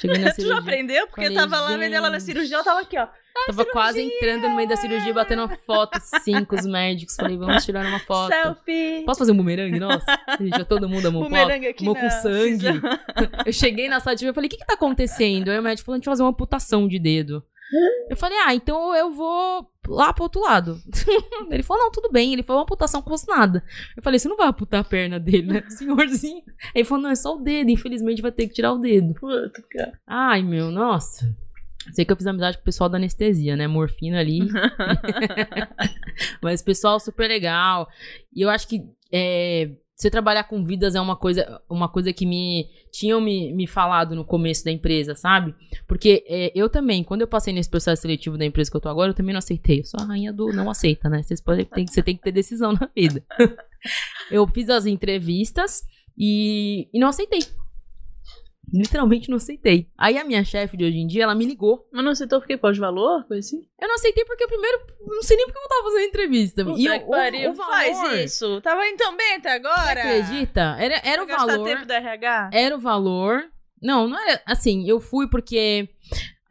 Cheguei 0.01 0.19
na 0.19 0.33
Tu 0.35 0.43
já 0.43 0.49
cirurgia. 0.49 0.59
aprendeu? 0.59 1.07
Porque 1.07 1.23
Falei, 1.23 1.37
tava 1.37 1.61
lá 1.61 1.77
vendo 1.77 1.95
ela 1.95 2.11
na 2.11 2.21
cirurgia, 2.21 2.57
ela 2.57 2.65
tava 2.65 2.81
aqui, 2.81 2.99
ó. 2.99 3.07
Tava 3.47 3.65
quase 3.67 4.01
entrando 4.01 4.49
no 4.49 4.57
meio 4.57 4.69
da 4.69 4.77
cirurgia, 4.77 5.13
batendo 5.13 5.43
uma 5.43 5.57
foto, 5.57 5.97
assim, 5.97 6.45
com 6.45 6.57
os 6.57 6.65
médicos. 6.65 7.17
Falei, 7.17 7.37
vamos 7.37 7.65
tirar 7.65 7.85
uma 7.85 7.99
foto. 7.99 8.33
Selfie. 8.33 9.03
Posso 9.05 9.19
fazer 9.19 9.33
um 9.33 9.37
bumerangue? 9.37 9.79
Nossa, 9.79 10.07
gente, 10.41 10.57
já 10.57 10.65
todo 10.65 10.89
mundo 10.89 11.07
amou 11.09 11.25
Bumerangue 11.25 11.67
aqui 11.69 11.85
Mão 11.85 11.95
não, 11.95 12.01
com 12.01 12.11
sangue. 12.11 12.67
Eu 13.45 13.53
cheguei 13.53 13.89
na 13.89 14.01
sala 14.01 14.17
de 14.17 14.27
e 14.27 14.33
falei, 14.33 14.49
o 14.49 14.51
que 14.51 14.57
que 14.57 14.67
tá 14.67 14.75
acontecendo? 14.75 15.51
Aí 15.51 15.59
o 15.59 15.63
médico 15.63 15.85
falou, 15.85 15.97
a 15.97 15.99
gente 15.99 16.07
vai 16.07 16.13
fazer 16.13 16.23
uma 16.23 16.31
amputação 16.31 16.89
de 16.89 16.99
dedo. 16.99 17.45
Eu 18.09 18.17
falei, 18.17 18.39
ah, 18.39 18.55
então 18.55 18.95
eu 18.95 19.11
vou 19.11 19.69
lá 19.89 20.13
pro 20.13 20.25
outro 20.25 20.41
lado. 20.41 20.81
Ele 21.51 21.63
falou, 21.63 21.85
não, 21.85 21.91
tudo 21.91 22.11
bem. 22.11 22.33
Ele 22.33 22.43
falou, 22.43 22.61
uma 22.61 22.65
amputação 22.65 23.03
com 23.03 23.15
nada. 23.29 23.65
Eu 23.97 24.03
falei, 24.03 24.19
você 24.19 24.29
não 24.29 24.37
vai 24.37 24.49
amputar 24.49 24.81
a 24.81 24.85
perna 24.85 25.19
dele, 25.19 25.47
né, 25.47 25.65
senhorzinho? 25.71 26.43
Aí 26.47 26.77
ele 26.77 26.85
falou, 26.85 27.03
não, 27.03 27.11
é 27.11 27.17
só 27.17 27.35
o 27.35 27.41
dedo. 27.41 27.71
Infelizmente 27.71 28.23
vai 28.23 28.33
ter 28.33 28.47
que 28.47 28.55
tirar 28.55 28.73
o 28.73 28.79
dedo. 28.79 29.15
Puta, 29.15 29.63
cara. 29.71 29.99
Ai, 30.07 30.43
meu, 30.43 30.71
nossa. 30.71 31.35
Sei 31.93 32.05
que 32.05 32.13
eu 32.13 32.17
fiz 32.17 32.27
amizade 32.27 32.57
com 32.57 32.63
o 32.63 32.65
pessoal 32.65 32.89
da 32.89 32.99
anestesia, 32.99 33.57
né? 33.57 33.67
Morfina 33.67 34.19
ali. 34.19 34.41
Mas 36.43 36.63
pessoal 36.63 36.99
super 36.99 37.29
legal. 37.29 37.89
E 38.35 38.43
eu 38.43 38.51
acho 38.51 38.67
que 38.67 38.85
é, 39.13 39.71
você 39.97 40.11
trabalhar 40.11 40.45
com 40.45 40.63
vidas 40.63 40.95
é 40.95 41.01
uma 41.01 41.17
coisa, 41.17 41.61
uma 41.71 41.89
coisa 41.89 42.13
que 42.13 42.27
me 42.27 42.69
tinham 42.93 43.19
me, 43.19 43.51
me 43.55 43.67
falado 43.67 44.15
no 44.15 44.27
começo 44.27 44.63
da 44.63 44.71
empresa, 44.71 45.15
sabe? 45.15 45.55
Porque 45.89 46.23
é, 46.29 46.53
eu 46.55 46.69
também, 46.69 47.03
quando 47.03 47.23
eu 47.23 47.27
passei 47.27 47.53
nesse 47.53 47.71
processo 47.71 48.03
seletivo 48.03 48.37
da 48.37 48.45
empresa 48.45 48.71
que 48.71 48.77
eu 48.77 48.81
tô 48.81 48.91
agora, 48.91 49.11
eu 49.11 49.15
também 49.15 49.33
não 49.33 49.39
aceitei. 49.39 49.81
Eu 49.81 49.85
sou 49.85 49.99
a 49.99 50.05
rainha 50.05 50.35
do 50.35 50.53
não 50.53 50.69
aceita, 50.69 51.09
né? 51.09 51.23
Vocês 51.23 51.41
podem, 51.41 51.65
tem, 51.65 51.87
você 51.87 52.03
tem 52.03 52.15
que 52.15 52.23
ter 52.23 52.33
decisão 52.33 52.75
na 52.75 52.91
vida. 52.95 53.25
eu 54.31 54.47
fiz 54.49 54.69
as 54.69 54.85
entrevistas 54.85 55.83
e, 56.17 56.91
e 56.93 56.99
não 57.01 57.09
aceitei. 57.09 57.41
Literalmente 58.73 59.29
não 59.31 59.37
aceitei. 59.37 59.89
Aí 59.97 60.19
a 60.19 60.25
minha 60.25 60.45
chefe 60.45 60.77
de 60.77 60.85
hoje 60.85 60.99
em 60.99 61.07
dia, 61.07 61.23
ela 61.25 61.35
me 61.35 61.45
ligou. 61.47 61.89
Mas 61.93 62.05
não 62.05 62.13
aceitou 62.13 62.41
porque 62.41 62.57
pôs 62.57 62.77
valor? 62.77 63.25
Coisa 63.27 63.41
assim? 63.47 63.67
Eu 63.81 63.89
não 63.89 63.95
aceitei 63.95 64.25
porque 64.25 64.47
primeiro, 64.47 64.81
não 65.07 65.23
sei 65.23 65.37
nem 65.37 65.47
porque 65.47 65.59
eu 65.59 65.69
tava 65.69 65.83
fazendo 65.85 66.09
entrevista. 66.09 66.65
Puta 66.65 66.81
e 66.81 66.89
o, 66.89 66.99
que 66.99 67.05
o, 67.05 67.09
pariu. 67.11 67.51
o 67.51 67.55
valor, 67.55 67.73
Faz 67.73 68.25
isso. 68.25 68.61
Tava 68.61 68.87
indo 68.89 68.97
tão 68.97 69.17
bem 69.17 69.37
até 69.37 69.53
agora. 69.55 70.03
Você 70.03 70.09
acredita? 70.09 70.77
Era, 70.79 71.01
era 71.05 71.23
o 71.23 71.27
valor. 71.27 71.65
tempo 71.65 71.87
do 71.87 71.93
RH? 71.93 72.51
Era 72.53 72.77
o 72.77 72.81
valor. 72.81 73.45
Não, 73.81 74.09
não 74.09 74.19
era 74.19 74.43
assim. 74.47 74.89
Eu 74.89 75.01
fui 75.01 75.29
porque 75.29 75.89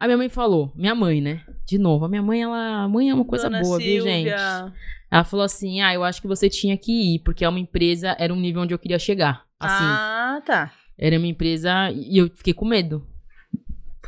a 0.00 0.06
minha 0.06 0.16
mãe 0.16 0.28
falou. 0.28 0.72
Minha 0.74 0.94
mãe, 0.94 1.20
né? 1.20 1.42
De 1.66 1.78
novo, 1.78 2.04
a 2.04 2.08
minha 2.08 2.22
mãe, 2.22 2.42
ela. 2.42 2.84
A 2.84 2.88
mãe 2.88 3.10
é 3.10 3.14
uma 3.14 3.24
coisa 3.24 3.44
Dona 3.50 3.60
boa, 3.60 3.78
viu, 3.78 4.02
Silvia. 4.04 4.36
gente? 4.38 4.72
Ela 5.10 5.24
falou 5.24 5.44
assim: 5.44 5.80
ah, 5.82 5.92
eu 5.92 6.02
acho 6.04 6.20
que 6.22 6.28
você 6.28 6.48
tinha 6.48 6.76
que 6.76 7.16
ir, 7.16 7.18
porque 7.20 7.44
é 7.44 7.48
uma 7.48 7.58
empresa, 7.58 8.16
era 8.18 8.32
um 8.32 8.40
nível 8.40 8.62
onde 8.62 8.72
eu 8.72 8.78
queria 8.78 8.98
chegar. 8.98 9.44
Assim, 9.58 9.84
Ah, 9.84 10.42
tá. 10.44 10.72
Era 10.98 11.16
uma 11.18 11.26
empresa. 11.26 11.90
E 11.92 12.18
eu 12.18 12.28
fiquei 12.34 12.52
com 12.54 12.64
medo. 12.66 13.06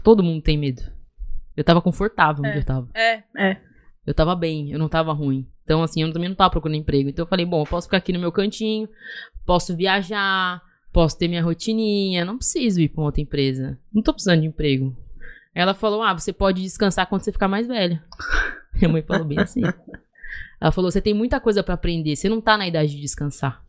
Todo 0.03 0.22
mundo 0.22 0.43
tem 0.43 0.57
medo. 0.57 0.82
Eu 1.57 1.64
tava 1.64 1.82
confortável 1.82 2.45
onde 2.45 2.57
É. 2.57 2.61
eu 2.61 2.64
tava. 2.64 2.89
É, 2.95 3.22
é. 3.36 3.61
Eu 4.07 4.14
tava 4.14 4.34
bem, 4.34 4.70
eu 4.70 4.78
não 4.78 4.89
tava 4.89 5.12
ruim. 5.12 5.47
Então, 5.64 5.82
assim, 5.82 6.03
eu 6.03 6.12
também 6.12 6.28
não 6.30 6.36
tava 6.36 6.51
procurando 6.51 6.76
emprego. 6.78 7.09
Então 7.11 7.24
eu 7.24 7.28
falei, 7.28 7.45
bom, 7.45 7.61
eu 7.61 7.66
posso 7.66 7.86
ficar 7.89 7.99
aqui 7.99 8.12
no 8.12 8.18
meu 8.18 8.32
cantinho, 8.32 8.89
posso 9.45 9.76
viajar, 9.76 10.62
posso 10.93 11.18
ter 11.18 11.28
minha 11.28 11.43
rotininha, 11.43 12.24
não 12.24 12.39
preciso 12.39 12.80
ir 12.80 12.89
pra 12.89 13.03
outra 13.05 13.20
empresa. 13.20 13.78
Não 13.93 14.03
tô 14.03 14.12
precisando 14.14 14.41
de 14.41 14.47
emprego. 14.47 14.97
Ela 15.55 15.74
falou, 15.74 16.03
ah, 16.03 16.14
você 16.14 16.32
pode 16.32 16.62
descansar 16.62 17.07
quando 17.07 17.22
você 17.22 17.32
ficar 17.32 17.49
mais 17.49 17.66
velha. 17.66 18.03
Minha 18.74 18.89
mãe 18.89 19.03
falou 19.03 19.24
bem 19.24 19.41
assim. 19.41 19.61
Ela 20.61 20.72
falou, 20.72 20.91
você 20.91 21.01
tem 21.03 21.12
muita 21.12 21.39
coisa 21.41 21.62
pra 21.62 21.74
aprender, 21.74 22.14
você 22.16 22.28
não 22.28 22.41
tá 22.41 22.57
na 22.57 22.66
idade 22.66 22.95
de 22.95 23.01
descansar. 23.01 23.62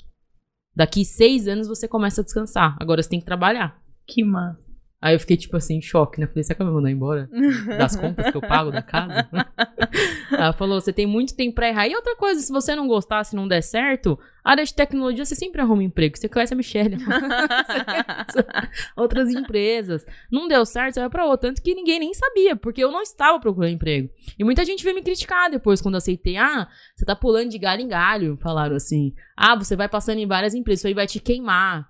Daqui 0.75 1.03
seis 1.03 1.47
anos 1.47 1.67
você 1.67 1.87
começa 1.87 2.21
a 2.21 2.23
descansar. 2.23 2.77
Agora 2.79 3.01
você 3.01 3.09
tem 3.09 3.19
que 3.19 3.25
trabalhar. 3.25 3.81
Que 4.07 4.23
massa. 4.23 4.68
Aí 5.01 5.15
eu 5.15 5.19
fiquei, 5.19 5.37
tipo 5.37 5.55
assim, 5.55 5.77
em 5.77 5.81
choque, 5.81 6.19
né? 6.19 6.27
Falei, 6.27 6.43
você 6.43 6.53
quer 6.53 6.65
me 6.65 6.71
mandar 6.71 6.91
embora? 6.91 7.29
Das 7.77 7.95
contas 7.95 8.29
que 8.29 8.35
eu 8.35 8.41
pago 8.41 8.69
da 8.69 8.81
casa? 8.81 9.29
Ela 10.31 10.51
falou, 10.51 10.81
você 10.81 10.91
tem 10.91 11.05
muito 11.05 11.35
tempo 11.35 11.55
pra 11.55 11.69
errar. 11.69 11.87
E 11.87 11.95
outra 11.95 12.15
coisa, 12.17 12.41
se 12.41 12.51
você 12.51 12.75
não 12.75 12.85
gostar, 12.87 13.23
se 13.23 13.33
não 13.35 13.47
der 13.47 13.61
certo, 13.61 14.19
área 14.43 14.63
de 14.63 14.73
tecnologia, 14.73 15.23
você 15.23 15.35
sempre 15.35 15.61
arruma 15.61 15.83
emprego. 15.83 16.17
Você 16.17 16.27
conhece 16.27 16.53
a 16.53 16.57
Michelle. 16.57 16.97
Outras 18.95 19.29
empresas. 19.29 20.05
Não 20.29 20.47
deu 20.49 20.65
certo, 20.65 20.95
você 20.95 20.99
vai 20.99 21.09
pra 21.09 21.25
outra. 21.25 21.49
Tanto 21.49 21.61
que 21.61 21.73
ninguém 21.73 21.99
nem 21.99 22.13
sabia, 22.13 22.55
porque 22.55 22.83
eu 22.83 22.91
não 22.91 23.01
estava 23.01 23.39
procurando 23.39 23.73
emprego. 23.73 24.09
E 24.37 24.43
muita 24.43 24.65
gente 24.65 24.83
veio 24.83 24.95
me 24.95 25.01
criticar 25.01 25.49
depois, 25.49 25.81
quando 25.81 25.95
aceitei. 25.95 26.35
Ah, 26.35 26.67
você 26.95 27.05
tá 27.05 27.15
pulando 27.15 27.49
de 27.49 27.57
galho 27.57 27.81
em 27.81 27.87
galho, 27.87 28.37
falaram 28.41 28.75
assim. 28.75 29.13
Ah, 29.35 29.55
você 29.55 29.75
vai 29.77 29.87
passando 29.87 30.19
em 30.19 30.27
várias 30.27 30.53
empresas, 30.53 30.81
isso 30.81 30.87
aí 30.87 30.93
vai 30.93 31.07
te 31.07 31.19
queimar. 31.19 31.87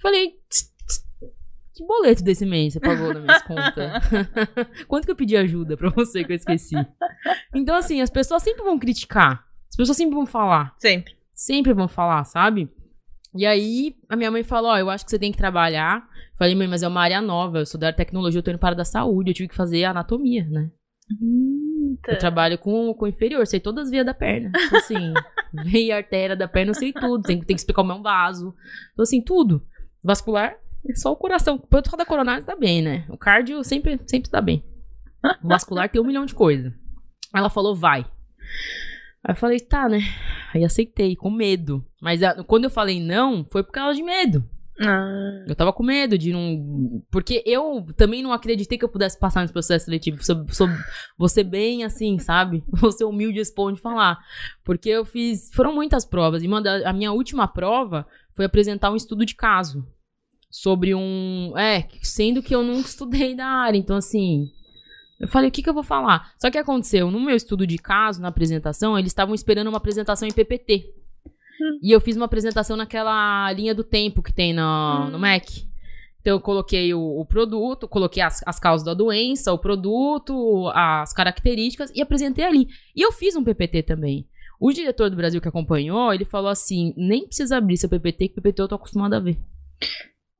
Falei, 0.00 0.32
"Tss, 0.48 0.64
tss, 0.64 0.71
que 1.74 1.84
boleto 1.86 2.22
desse 2.22 2.44
mês 2.44 2.74
você 2.74 2.80
pagou 2.80 3.14
nas 3.14 3.22
minhas 3.22 3.42
contas? 3.42 4.02
Quanto 4.86 5.04
que 5.04 5.10
eu 5.10 5.16
pedi 5.16 5.36
ajuda 5.36 5.76
pra 5.76 5.90
você 5.90 6.22
que 6.22 6.32
eu 6.32 6.36
esqueci? 6.36 6.76
Então, 7.54 7.74
assim, 7.74 8.00
as 8.00 8.10
pessoas 8.10 8.42
sempre 8.42 8.62
vão 8.62 8.78
criticar. 8.78 9.46
As 9.70 9.76
pessoas 9.76 9.96
sempre 9.96 10.14
vão 10.14 10.26
falar. 10.26 10.74
Sempre. 10.78 11.16
Sempre 11.34 11.72
vão 11.72 11.88
falar, 11.88 12.24
sabe? 12.24 12.70
E 13.34 13.46
aí, 13.46 13.96
a 14.08 14.16
minha 14.16 14.30
mãe 14.30 14.42
falou: 14.42 14.72
Ó, 14.72 14.78
eu 14.78 14.90
acho 14.90 15.04
que 15.04 15.10
você 15.10 15.18
tem 15.18 15.32
que 15.32 15.38
trabalhar. 15.38 16.06
Falei, 16.38 16.54
mãe, 16.54 16.68
mas 16.68 16.82
é 16.82 16.88
uma 16.88 17.00
área 17.00 17.22
nova. 17.22 17.60
Eu 17.60 17.66
sou 17.66 17.80
da 17.80 17.86
área 17.86 17.94
de 17.94 18.04
tecnologia, 18.04 18.38
eu 18.38 18.42
tô 18.42 18.50
indo 18.50 18.58
para 18.58 18.68
a 18.68 18.70
área 18.70 18.78
da 18.78 18.84
saúde. 18.84 19.30
Eu 19.30 19.34
tive 19.34 19.48
que 19.48 19.54
fazer 19.54 19.84
anatomia, 19.84 20.44
né? 20.44 20.70
Eu 22.06 22.18
trabalho 22.18 22.58
com, 22.58 22.92
com 22.94 23.06
inferior, 23.06 23.46
sei 23.46 23.60
todas 23.60 23.84
as 23.84 23.90
vias 23.90 24.04
da 24.04 24.14
perna. 24.14 24.50
Então, 24.54 24.78
assim, 24.78 25.12
veia, 25.64 25.96
artéria 25.96 26.36
da 26.36 26.48
perna, 26.48 26.70
eu 26.70 26.74
sei 26.74 26.92
tudo. 26.92 27.22
Tem, 27.22 27.38
tem 27.38 27.56
que 27.56 27.60
explicar 27.60 27.82
é 27.82 27.92
um 27.92 28.02
vaso. 28.02 28.54
Então, 28.92 29.02
assim, 29.02 29.22
tudo. 29.22 29.64
Vascular, 30.02 30.56
é 30.88 30.94
só 30.94 31.12
o 31.12 31.16
coração. 31.16 31.58
Quanto 31.58 31.96
da 31.96 32.04
coronária 32.04 32.42
tá 32.44 32.56
bem, 32.56 32.82
né? 32.82 33.04
O 33.08 33.16
cardio 33.16 33.62
sempre, 33.64 33.98
sempre 34.06 34.30
tá 34.30 34.40
bem. 34.40 34.64
O 35.42 35.48
vascular 35.48 35.88
tem 35.88 36.00
um 36.00 36.04
milhão 36.06 36.26
de 36.26 36.34
coisas. 36.34 36.72
Ela 37.34 37.48
falou, 37.48 37.74
vai. 37.76 38.00
Aí 39.24 39.32
eu 39.32 39.36
falei, 39.36 39.60
tá, 39.60 39.88
né? 39.88 40.00
Aí 40.52 40.64
aceitei, 40.64 41.14
com 41.14 41.30
medo. 41.30 41.84
Mas 42.00 42.22
a- 42.22 42.42
quando 42.44 42.64
eu 42.64 42.70
falei 42.70 43.00
não, 43.00 43.46
foi 43.50 43.62
por 43.62 43.70
causa 43.72 43.94
de 43.96 44.02
medo. 44.02 44.44
Ah, 44.80 45.44
Eu 45.46 45.54
tava 45.54 45.72
com 45.72 45.82
medo 45.84 46.18
de 46.18 46.32
não. 46.32 47.02
Porque 47.10 47.42
eu 47.46 47.86
também 47.96 48.22
não 48.22 48.32
acreditei 48.32 48.76
que 48.76 48.84
eu 48.84 48.88
pudesse 48.88 49.18
passar 49.18 49.42
nesse 49.42 49.52
processo 49.52 49.84
seletivo. 49.84 50.24
Sou, 50.24 50.44
sou, 50.48 50.66
vou 51.16 51.28
ser 51.28 51.44
bem 51.44 51.84
assim, 51.84 52.18
sabe? 52.18 52.64
Vou 52.72 52.90
ser 52.90 53.04
humilde 53.04 53.40
ponto 53.54 53.76
de 53.76 53.80
falar. 53.82 54.18
Porque 54.64 54.88
eu 54.88 55.04
fiz. 55.04 55.50
Foram 55.54 55.72
muitas 55.74 56.04
provas. 56.04 56.42
E 56.42 56.48
uma 56.48 56.60
da- 56.60 56.88
a 56.88 56.92
minha 56.92 57.12
última 57.12 57.46
prova 57.46 58.06
foi 58.34 58.44
apresentar 58.46 58.90
um 58.90 58.96
estudo 58.96 59.24
de 59.24 59.36
caso. 59.36 59.86
Sobre 60.52 60.94
um. 60.94 61.52
É, 61.56 61.88
sendo 62.02 62.42
que 62.42 62.54
eu 62.54 62.62
nunca 62.62 62.86
estudei 62.86 63.34
da 63.34 63.46
área. 63.46 63.78
Então, 63.78 63.96
assim. 63.96 64.52
Eu 65.18 65.28
falei, 65.28 65.48
o 65.48 65.52
que, 65.52 65.62
que 65.62 65.68
eu 65.70 65.74
vou 65.74 65.84
falar? 65.84 66.32
Só 66.36 66.50
que 66.50 66.58
aconteceu, 66.58 67.08
no 67.08 67.20
meu 67.20 67.36
estudo 67.36 67.64
de 67.64 67.78
caso, 67.78 68.20
na 68.20 68.26
apresentação, 68.26 68.98
eles 68.98 69.12
estavam 69.12 69.34
esperando 69.34 69.68
uma 69.68 69.76
apresentação 69.76 70.26
em 70.26 70.32
PPT. 70.32 70.92
E 71.80 71.92
eu 71.92 72.00
fiz 72.00 72.16
uma 72.16 72.24
apresentação 72.26 72.76
naquela 72.76 73.52
linha 73.52 73.74
do 73.74 73.84
tempo 73.84 74.22
que 74.22 74.32
tem 74.32 74.52
no, 74.52 75.10
no 75.10 75.18
Mac. 75.18 75.44
Então 76.20 76.34
eu 76.34 76.40
coloquei 76.40 76.94
o, 76.94 77.20
o 77.20 77.26
produto, 77.26 77.88
coloquei 77.88 78.22
as, 78.22 78.42
as 78.46 78.58
causas 78.58 78.84
da 78.84 78.94
doença, 78.94 79.52
o 79.52 79.58
produto, 79.58 80.68
as 80.74 81.12
características 81.12 81.90
e 81.94 82.00
apresentei 82.00 82.44
ali. 82.44 82.68
E 82.94 83.04
eu 83.04 83.12
fiz 83.12 83.34
um 83.34 83.44
PPT 83.44 83.82
também. 83.82 84.26
O 84.58 84.72
diretor 84.72 85.10
do 85.10 85.16
Brasil 85.16 85.40
que 85.40 85.48
acompanhou, 85.48 86.14
ele 86.14 86.24
falou 86.24 86.50
assim: 86.50 86.94
nem 86.96 87.26
precisa 87.26 87.56
abrir 87.56 87.76
seu 87.76 87.88
PPT, 87.88 88.28
que 88.28 88.34
PPT 88.36 88.62
eu 88.62 88.68
tô 88.68 88.76
acostumado 88.76 89.14
a 89.14 89.20
ver. 89.20 89.36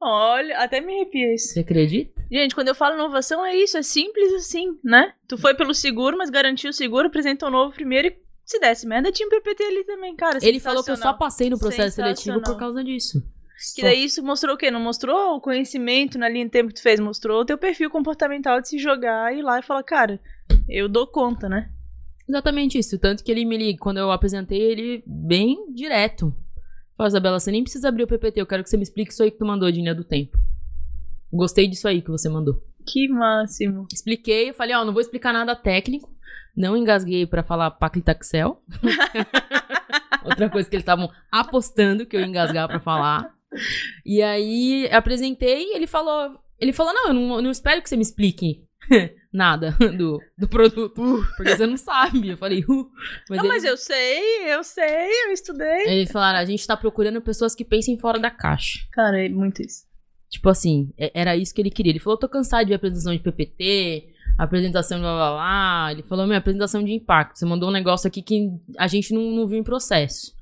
Olha, 0.03 0.59
até 0.59 0.81
me 0.81 0.95
arrepia 0.95 1.35
isso. 1.35 1.55
Você 1.55 1.61
acredita? 1.61 2.25
Gente, 2.31 2.55
quando 2.55 2.69
eu 2.69 2.75
falo 2.75 2.95
inovação, 2.95 3.45
é 3.45 3.57
isso, 3.57 3.77
é 3.77 3.83
simples 3.83 4.33
assim, 4.35 4.79
né? 4.83 5.15
Tu 5.29 5.39
foi 5.39 5.55
pelo 5.55 5.75
seguro, 5.75 6.17
mas 6.17 6.31
garantiu 6.31 6.71
o 6.71 6.75
seguro, 6.75 7.09
apresentou 7.09 7.49
o 7.49 7.53
novo 7.53 7.75
primeiro 7.75 8.09
e 8.09 8.23
se 8.45 8.59
desse 8.59 8.87
merda, 8.87 9.13
tinha 9.13 9.27
um 9.27 9.31
PPT 9.31 9.63
ali 9.63 9.85
também, 9.85 10.15
cara. 10.17 10.39
Ele 10.43 10.61
falou 10.61 10.83
que 10.83 10.91
eu 10.91 10.97
só 10.97 11.13
passei 11.13 11.49
no 11.49 11.59
processo 11.59 11.97
seletivo 11.97 12.43
por 12.43 12.57
causa 12.57 12.83
disso. 12.83 13.23
Que 13.77 13.83
daí 13.83 14.05
isso 14.05 14.23
mostrou 14.25 14.57
o 14.57 14.59
quê? 14.59 14.71
Não 14.71 14.81
mostrou 14.81 15.37
o 15.37 15.41
conhecimento 15.41 16.19
na 16.19 16.29
linha 16.29 16.45
de 16.45 16.51
tempo 16.51 16.69
que 16.69 16.75
tu 16.75 16.83
fez, 16.83 16.99
mostrou 16.99 17.43
o 17.43 17.45
teu 17.45 17.57
perfil 17.57 17.89
comportamental 17.89 18.61
de 18.61 18.69
se 18.69 18.79
jogar 18.79 19.33
e 19.33 19.39
ir 19.39 19.43
lá 19.43 19.61
e 19.61 19.63
falar, 19.63 19.85
cara, 19.85 20.21
eu 20.69 20.89
dou 20.89 21.07
conta, 21.07 21.49
né? 21.49 21.71
Exatamente 22.29 22.77
isso. 22.77 22.99
Tanto 22.99 23.23
que 23.23 23.31
ele 23.31 23.45
me 23.45 23.57
liga, 23.57 23.79
quando 23.79 23.99
eu 23.99 24.11
apresentei 24.11 24.61
ele 24.61 25.03
bem 25.07 25.73
direto. 25.73 26.35
Falou, 27.03 27.09
Isabela, 27.09 27.41
você 27.41 27.51
nem 27.51 27.65
precisa 27.65 27.89
abrir 27.89 28.05
o 28.05 28.07
PPT, 28.07 28.41
eu 28.41 28.47
quero 28.47 28.63
que 28.63 28.71
você 28.71 28.77
me 28.77 28.85
explique 28.85 29.11
isso 29.11 29.25
aí 29.25 29.33
que 29.33 29.37
tu 29.37 29.45
mandou 29.45 29.69
de 29.69 29.81
linha 29.81 29.93
do 29.93 30.05
tempo. 30.05 30.39
Gostei 31.33 31.67
disso 31.67 31.89
aí 31.89 32.01
que 32.01 32.13
você 32.13 32.29
mandou. 32.29 32.63
Que 32.87 33.09
máximo. 33.09 33.89
Expliquei, 33.93 34.51
eu 34.51 34.55
falei, 34.55 34.77
ó, 34.77 34.85
não 34.85 34.93
vou 34.93 35.03
explicar 35.03 35.33
nada 35.33 35.57
técnico. 35.57 36.09
Não 36.57 36.77
engasguei 36.77 37.27
pra 37.27 37.43
falar 37.43 37.73
paclitaxel. 37.73 38.63
Outra 40.25 40.49
coisa 40.49 40.71
que 40.71 40.77
eles 40.77 40.85
estavam 40.85 41.11
apostando 41.29 42.07
que 42.07 42.15
eu 42.15 42.21
ia 42.21 42.27
engasgar 42.29 42.69
pra 42.69 42.79
falar. 42.79 43.35
E 44.07 44.23
aí 44.23 44.89
apresentei, 44.93 45.75
ele 45.75 45.89
falou, 45.89 46.39
ele 46.57 46.73
falou: 46.73 46.95
"Não, 46.95 47.09
eu 47.09 47.15
não, 47.15 47.35
eu 47.35 47.43
não 47.43 47.51
espero 47.51 47.83
que 47.83 47.89
você 47.89 47.97
me 47.97 48.03
explique 48.03 48.65
nada 49.33 49.77
do, 49.97 50.21
do 50.37 50.49
produto, 50.49 51.25
porque 51.37 51.57
você 51.57 51.67
não 51.67 51.77
sabe". 51.77 52.31
Eu 52.31 52.37
falei: 52.37 52.65
uh. 52.69 52.91
Mas, 53.29 53.39
não, 53.39 53.49
mas 53.49 53.65
eu 53.65 53.77
sei, 53.77 54.53
eu 54.53 54.63
sei, 54.63 55.27
eu 55.27 55.33
estudei. 55.33 55.87
Eles 55.87 56.13
falaram: 56.13 56.39
"A 56.39 56.45
gente 56.45 56.67
tá 56.67 56.77
procurando 56.77 57.21
pessoas 57.21 57.55
que 57.55 57.65
pensem 57.65 57.99
fora 57.99 58.19
da 58.19 58.31
caixa". 58.31 58.81
Cara, 58.93 59.25
é 59.25 59.29
muito 59.29 59.63
isso. 59.63 59.85
Tipo 60.29 60.49
assim, 60.49 60.93
é- 60.99 61.13
era 61.15 61.37
isso 61.37 61.55
que 61.55 61.61
ele 61.61 61.71
queria. 61.71 61.93
Ele 61.93 61.99
falou: 61.99 62.19
tô 62.19 62.29
cansado 62.29 62.65
de 62.65 62.71
ver 62.71 62.77
apresentação 62.77 63.13
de 63.13 63.19
PPT, 63.19 64.09
apresentação 64.39 64.99
de 64.99 65.03
blá 65.03 65.15
blá 65.15 65.31
blá. 65.33 65.93
Ele 65.93 66.03
falou: 66.03 66.27
minha 66.27 66.39
apresentação 66.39 66.83
de 66.83 66.93
impacto. 66.93 67.39
Você 67.39 67.45
mandou 67.45 67.69
um 67.69 67.73
negócio 67.73 68.09
aqui 68.09 68.23
que 68.23 68.49
a 68.79 68.87
gente 68.87 69.13
não, 69.13 69.23
não 69.31 69.47
viu 69.47 69.59
em 69.59 69.63
processo. 69.63 70.33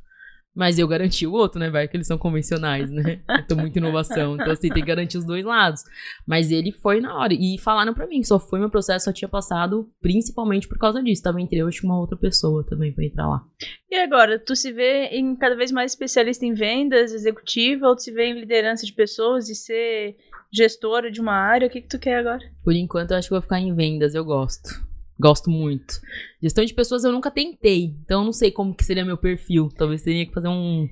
Mas 0.54 0.78
eu 0.78 0.88
garanti 0.88 1.26
o 1.26 1.32
outro, 1.32 1.60
né? 1.60 1.70
Vai 1.70 1.86
que 1.86 1.96
eles 1.96 2.06
são 2.06 2.18
convencionais, 2.18 2.90
né? 2.90 3.20
Eu 3.28 3.46
tô 3.46 3.56
muito 3.56 3.76
inovação. 3.76 4.34
Então, 4.34 4.50
assim, 4.50 4.68
tem 4.68 4.82
que 4.82 4.88
garantir 4.88 5.16
os 5.16 5.24
dois 5.24 5.44
lados. 5.44 5.82
Mas 6.26 6.50
ele 6.50 6.72
foi 6.72 7.00
na 7.00 7.16
hora. 7.16 7.32
E 7.32 7.56
falaram 7.58 7.94
pra 7.94 8.06
mim 8.06 8.20
que 8.20 8.26
só 8.26 8.38
foi 8.38 8.58
meu 8.58 8.68
processo, 8.68 9.04
só 9.04 9.12
tinha 9.12 9.28
passado 9.28 9.88
principalmente 10.00 10.66
por 10.66 10.76
causa 10.78 11.02
disso. 11.02 11.22
Tava 11.22 11.40
entre 11.40 11.58
eu 11.58 11.68
e 11.68 11.72
uma 11.84 11.98
outra 11.98 12.16
pessoa 12.16 12.64
também 12.66 12.92
pra 12.92 13.04
entrar 13.04 13.28
lá. 13.28 13.44
E 13.88 13.96
agora, 13.96 14.38
tu 14.38 14.56
se 14.56 14.72
vê 14.72 15.06
em 15.12 15.36
cada 15.36 15.54
vez 15.54 15.70
mais 15.70 15.92
especialista 15.92 16.44
em 16.44 16.52
vendas, 16.52 17.12
executiva, 17.12 17.86
ou 17.86 17.94
tu 17.94 18.02
se 18.02 18.12
vê 18.12 18.26
em 18.26 18.40
liderança 18.40 18.84
de 18.84 18.92
pessoas 18.92 19.48
e 19.48 19.54
ser 19.54 20.16
gestora 20.52 21.10
de 21.10 21.20
uma 21.20 21.32
área? 21.32 21.68
O 21.68 21.70
que, 21.70 21.80
que 21.80 21.88
tu 21.88 21.98
quer 21.98 22.18
agora? 22.18 22.42
Por 22.64 22.74
enquanto, 22.74 23.12
eu 23.12 23.18
acho 23.18 23.28
que 23.28 23.34
vou 23.34 23.42
ficar 23.42 23.60
em 23.60 23.74
vendas, 23.74 24.14
eu 24.14 24.24
gosto. 24.24 24.89
Gosto 25.20 25.50
muito. 25.50 26.00
Gestão 26.42 26.64
de 26.64 26.72
pessoas 26.72 27.04
eu 27.04 27.12
nunca 27.12 27.30
tentei, 27.30 27.94
então 28.04 28.20
eu 28.20 28.24
não 28.24 28.32
sei 28.32 28.50
como 28.50 28.74
que 28.74 28.84
seria 28.84 29.04
meu 29.04 29.16
perfil. 29.18 29.68
Talvez 29.76 30.02
teria 30.02 30.24
que 30.26 30.32
fazer 30.32 30.48
um, 30.48 30.88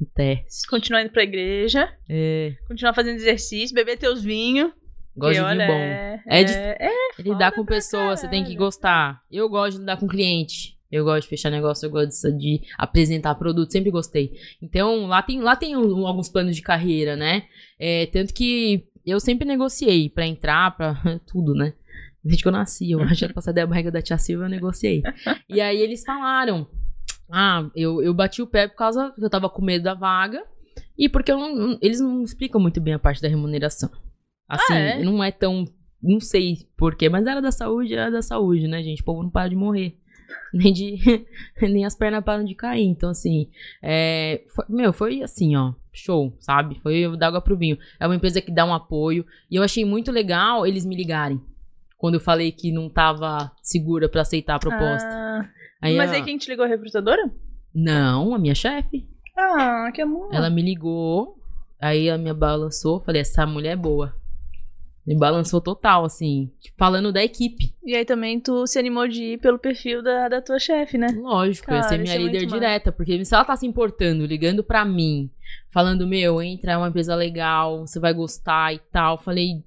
um 0.00 0.04
teste. 0.14 0.66
Continuar 0.68 1.02
indo 1.02 1.10
pra 1.12 1.22
igreja, 1.22 1.88
É, 2.08 2.54
continuar 2.66 2.94
fazendo 2.94 3.16
exercício, 3.16 3.74
beber 3.74 3.96
teus 3.96 4.22
vinhos. 4.22 4.72
gosto 5.16 5.34
de 5.34 5.40
vinho 5.40 5.66
bom. 5.66 5.72
É, 5.72 6.22
É 6.26 6.44
de- 6.44 6.52
é, 6.52 6.76
é, 6.80 7.22
lidar 7.22 7.50
foda 7.50 7.52
com 7.52 7.64
pessoas, 7.64 8.20
você 8.20 8.28
tem 8.28 8.42
que 8.44 8.54
gostar. 8.56 9.22
Eu 9.30 9.48
gosto 9.48 9.74
de 9.74 9.80
lidar 9.80 9.96
com 9.98 10.06
cliente. 10.08 10.76
Eu 10.90 11.04
gosto 11.04 11.22
de 11.24 11.28
fechar 11.28 11.50
negócio, 11.50 11.84
eu 11.84 11.90
gosto 11.90 12.32
de 12.38 12.62
apresentar 12.78 13.34
produto, 13.34 13.70
sempre 13.70 13.90
gostei. 13.90 14.32
Então, 14.62 15.06
lá 15.06 15.22
tem, 15.22 15.38
lá 15.40 15.54
tem 15.54 15.74
alguns 15.74 16.30
planos 16.30 16.56
de 16.56 16.62
carreira, 16.62 17.14
né? 17.14 17.42
É, 17.78 18.06
tanto 18.06 18.32
que 18.32 18.84
eu 19.04 19.20
sempre 19.20 19.46
negociei 19.46 20.08
pra 20.08 20.26
entrar, 20.26 20.74
pra 20.76 20.94
tudo, 21.30 21.52
né? 21.54 21.74
Desde 22.24 22.42
que 22.42 22.48
eu 22.48 22.52
nasci, 22.52 22.90
eu 22.90 23.00
acho 23.02 23.26
que 23.28 23.32
passar 23.32 23.52
da 23.52 23.66
barriga 23.66 23.90
da 23.90 24.02
tia 24.02 24.18
Silva, 24.18 24.44
eu 24.44 24.48
negociei. 24.48 25.02
E 25.48 25.60
aí 25.60 25.78
eles 25.78 26.02
falaram: 26.04 26.66
Ah, 27.30 27.68
eu, 27.74 28.02
eu 28.02 28.12
bati 28.14 28.42
o 28.42 28.46
pé 28.46 28.66
por 28.68 28.76
causa 28.76 29.12
que 29.12 29.24
eu 29.24 29.30
tava 29.30 29.48
com 29.48 29.62
medo 29.64 29.84
da 29.84 29.94
vaga 29.94 30.42
e 30.96 31.08
porque 31.08 31.32
não- 31.32 31.78
eles 31.80 32.00
não 32.00 32.22
explicam 32.22 32.60
muito 32.60 32.80
bem 32.80 32.94
a 32.94 32.98
parte 32.98 33.22
da 33.22 33.28
remuneração. 33.28 33.90
Assim, 34.48 34.72
Ah, 34.74 34.78
é? 34.78 35.02
não 35.04 35.22
é 35.22 35.30
tão. 35.30 35.64
Não 36.02 36.20
sei 36.20 36.68
porquê, 36.76 37.08
mas 37.08 37.26
era 37.26 37.40
da 37.42 37.50
saúde, 37.50 37.92
era 37.94 38.10
da 38.10 38.22
saúde, 38.22 38.68
né, 38.68 38.82
gente? 38.82 39.02
O 39.02 39.04
povo 39.04 39.22
não 39.22 39.30
para 39.30 39.48
de 39.48 39.56
morrer. 39.56 39.96
Nem, 40.52 40.72
de, 40.72 40.96
nem 41.60 41.84
as 41.84 41.94
pernas 41.96 42.22
param 42.24 42.44
de 42.44 42.54
cair. 42.54 42.84
Então, 42.84 43.10
assim, 43.10 43.48
é, 43.82 44.44
foi- 44.54 44.64
meu, 44.68 44.92
foi 44.92 45.22
assim, 45.22 45.56
ó, 45.56 45.72
show, 45.92 46.36
sabe? 46.40 46.78
Foi 46.82 47.16
da 47.16 47.26
água 47.28 47.40
pro 47.40 47.56
vinho. 47.56 47.78
É 47.98 48.06
uma 48.06 48.14
empresa 48.16 48.40
que 48.40 48.50
dá 48.52 48.64
um 48.64 48.72
apoio. 48.74 49.26
E 49.50 49.56
eu 49.56 49.62
achei 49.62 49.84
muito 49.84 50.10
legal 50.12 50.66
eles 50.66 50.84
me 50.84 50.94
ligarem. 50.96 51.40
Quando 51.98 52.14
eu 52.14 52.20
falei 52.20 52.50
que 52.52 52.72
não 52.72 52.88
tava 52.88 53.50
segura 53.62 54.08
pra 54.08 54.22
aceitar 54.22 54.54
a 54.54 54.58
proposta. 54.58 55.08
Ah, 55.10 55.48
Aí 55.82 55.96
mas 55.96 56.10
a- 56.10 56.14
aí 56.14 56.22
quem 56.24 56.38
te 56.38 56.48
ligou 56.48 56.64
a 56.64 56.68
recrutadora? 56.68 57.30
Não, 57.74 58.34
a 58.34 58.38
minha 58.38 58.54
chefe. 58.54 59.06
Ah, 59.36 59.90
que 59.92 60.00
amor. 60.00 60.28
Ela 60.32 60.48
me 60.48 60.62
ligou, 60.62 61.36
aí 61.80 62.08
a 62.08 62.16
minha 62.16 62.34
balançou, 62.34 63.00
falei, 63.00 63.20
essa 63.20 63.44
mulher 63.46 63.72
é 63.72 63.76
boa. 63.76 64.14
Me 65.06 65.16
balançou 65.16 65.58
total, 65.60 66.04
assim, 66.04 66.52
falando 66.76 67.10
da 67.10 67.24
equipe. 67.24 67.74
E 67.82 67.94
aí 67.96 68.04
também 68.04 68.38
tu 68.38 68.66
se 68.66 68.78
animou 68.78 69.08
de 69.08 69.22
ir 69.34 69.38
pelo 69.38 69.58
perfil 69.58 70.02
da, 70.02 70.28
da 70.28 70.42
tua 70.42 70.58
chefe, 70.58 70.98
né? 70.98 71.06
Lógico, 71.16 71.70
ia 71.70 71.76
Cara, 71.78 71.88
ser 71.88 71.94
isso 71.94 72.02
minha 72.02 72.14
é 72.14 72.18
líder 72.18 72.42
massa. 72.44 72.54
direta, 72.54 72.92
porque 72.92 73.24
se 73.24 73.34
ela 73.34 73.44
tá 73.44 73.56
se 73.56 73.66
importando, 73.66 74.26
ligando 74.26 74.62
pra 74.62 74.84
mim, 74.84 75.30
falando, 75.70 76.06
meu, 76.06 76.42
entra, 76.42 76.72
é 76.72 76.76
uma 76.76 76.88
empresa 76.88 77.14
legal, 77.14 77.86
você 77.86 77.98
vai 77.98 78.12
gostar 78.12 78.74
e 78.74 78.78
tal, 78.92 79.16
falei. 79.16 79.64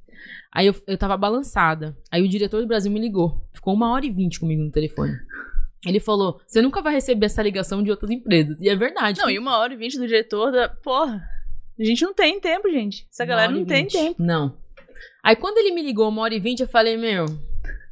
Aí 0.54 0.68
eu, 0.68 0.76
eu 0.86 0.98
tava 0.98 1.16
balançada. 1.16 1.98
Aí 2.12 2.22
o 2.22 2.28
diretor 2.28 2.62
do 2.62 2.68
Brasil 2.68 2.92
me 2.92 3.00
ligou. 3.00 3.42
Ficou 3.54 3.74
uma 3.74 3.92
hora 3.92 4.06
e 4.06 4.12
vinte 4.12 4.40
comigo 4.40 4.62
no 4.62 4.72
telefone. 4.72 5.14
Ele 5.86 6.00
falou: 6.00 6.40
você 6.46 6.62
nunca 6.62 6.82
vai 6.82 6.94
receber 6.94 7.28
essa 7.28 7.42
ligação 7.42 7.82
de 7.82 7.90
outras 7.90 8.12
empresas. 8.12 8.60
E 8.60 8.70
é 8.70 8.76
verdade. 8.76 9.20
Não, 9.20 9.30
e 9.30 9.40
uma 9.40 9.58
hora 9.58 9.74
e 9.74 9.78
vinte 9.78 9.98
do 9.98 10.06
diretor 10.06 10.52
da. 10.52 10.70
Porra. 10.70 11.22
A 11.80 11.84
gente 11.84 12.04
não 12.04 12.14
tem 12.14 12.40
tempo, 12.40 12.70
gente. 12.70 13.08
Essa 13.12 13.24
Uma 13.24 13.30
galera 13.30 13.52
não 13.52 13.66
tem 13.66 13.88
tempo. 13.88 14.22
Não. 14.22 14.56
Aí 15.24 15.36
quando 15.36 15.58
ele 15.58 15.72
me 15.72 15.82
ligou 15.82 16.10
uma 16.10 16.22
hora 16.22 16.34
e 16.36 16.40
vinte, 16.40 16.60
eu 16.60 16.68
falei, 16.68 16.98
meu, 16.98 17.26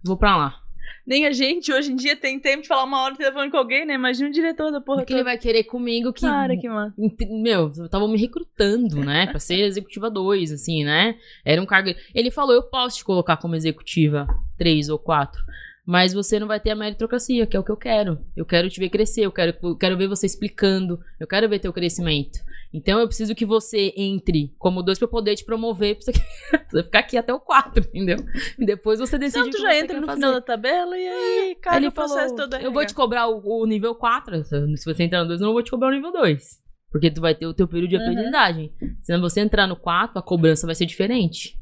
vou 0.03 0.17
pra 0.17 0.35
lá. 0.35 0.61
Nem 1.05 1.25
a 1.25 1.31
gente 1.31 1.71
hoje 1.71 1.91
em 1.91 1.95
dia 1.95 2.15
tem 2.15 2.39
tempo 2.39 2.61
de 2.63 2.67
falar 2.67 2.83
uma 2.83 3.01
hora 3.01 3.11
no 3.11 3.17
telefone 3.17 3.49
com 3.49 3.57
alguém, 3.57 3.85
né? 3.85 3.95
Imagina 3.95 4.29
o 4.29 4.31
diretor 4.31 4.71
da 4.71 4.79
porra 4.79 4.99
Porque 4.99 5.13
ele 5.13 5.21
toda. 5.21 5.31
vai 5.31 5.37
querer 5.37 5.63
comigo 5.63 6.13
que. 6.13 6.21
Cara, 6.21 6.55
que 6.55 6.69
massa. 6.69 6.95
Meu, 7.29 7.67
estavam 7.67 8.07
me 8.07 8.17
recrutando, 8.17 9.03
né? 9.03 9.27
Pra 9.27 9.39
ser 9.39 9.59
executiva 9.65 10.09
2, 10.09 10.51
assim, 10.51 10.83
né? 10.83 11.15
Era 11.43 11.61
um 11.61 11.65
cargo. 11.65 11.89
Ele 12.13 12.29
falou: 12.31 12.53
eu 12.53 12.63
posso 12.63 12.97
te 12.97 13.03
colocar 13.03 13.37
como 13.37 13.55
executiva 13.55 14.27
3 14.57 14.89
ou 14.89 14.99
4. 14.99 15.41
Mas 15.85 16.13
você 16.13 16.39
não 16.39 16.45
vai 16.45 16.59
ter 16.59 16.69
a 16.69 16.75
meritocracia, 16.75 17.47
que 17.47 17.57
é 17.57 17.59
o 17.59 17.63
que 17.63 17.71
eu 17.71 17.77
quero. 17.77 18.19
Eu 18.37 18.45
quero 18.45 18.69
te 18.69 18.79
ver 18.79 18.89
crescer, 18.89 19.21
eu 19.21 19.31
quero, 19.31 19.57
eu 19.63 19.75
quero 19.75 19.97
ver 19.97 20.07
você 20.07 20.27
explicando, 20.27 20.99
eu 21.19 21.25
quero 21.25 21.49
ver 21.49 21.57
teu 21.57 21.73
crescimento. 21.73 22.39
Então 22.71 22.99
eu 22.99 23.07
preciso 23.07 23.33
que 23.33 23.45
você 23.45 23.91
entre 23.97 24.53
como 24.59 24.83
dois 24.83 24.99
pra 24.99 25.05
eu 25.05 25.09
poder 25.09 25.35
te 25.35 25.43
promover 25.43 25.95
pra 25.95 26.03
você, 26.05 26.13
ficar 26.83 26.99
aqui 26.99 27.17
até 27.17 27.33
o 27.33 27.39
4, 27.39 27.83
entendeu? 27.89 28.17
E 28.59 28.65
depois 28.65 28.99
você 28.99 29.17
decide 29.17 29.47
Então 29.49 29.59
tu 29.59 29.61
já 29.63 29.75
entra 29.77 29.99
no 29.99 30.05
fazer. 30.05 30.17
final 30.19 30.33
da 30.33 30.41
tabela 30.41 30.95
e 30.97 31.07
aí 31.07 31.55
caga 31.55 31.77
Ele 31.77 31.87
o 31.87 31.91
processo 31.91 32.35
falou, 32.35 32.49
todo. 32.49 32.61
eu 32.61 32.71
vou 32.71 32.85
te 32.85 32.93
cobrar 32.93 33.27
o, 33.27 33.41
o 33.43 33.65
nível 33.65 33.95
4, 33.95 34.43
se 34.43 34.77
se 34.77 34.85
você 34.85 35.03
entrar 35.03 35.21
no 35.23 35.27
2, 35.29 35.41
eu 35.41 35.47
não 35.47 35.53
vou 35.53 35.63
te 35.63 35.71
cobrar 35.71 35.87
o 35.87 35.91
nível 35.91 36.11
2. 36.11 36.43
Porque 36.91 37.09
tu 37.11 37.21
vai 37.21 37.33
ter 37.35 37.45
o 37.47 37.53
teu 37.53 37.67
período 37.67 37.89
de 37.89 37.95
Uhum. 37.97 38.01
aprendizagem. 38.03 38.73
Se 38.99 39.17
você 39.17 39.41
entrar 39.41 39.65
no 39.67 39.75
4, 39.75 40.17
a 40.19 40.21
cobrança 40.23 40.65
vai 40.67 40.75
ser 40.75 40.85
diferente. 40.85 41.57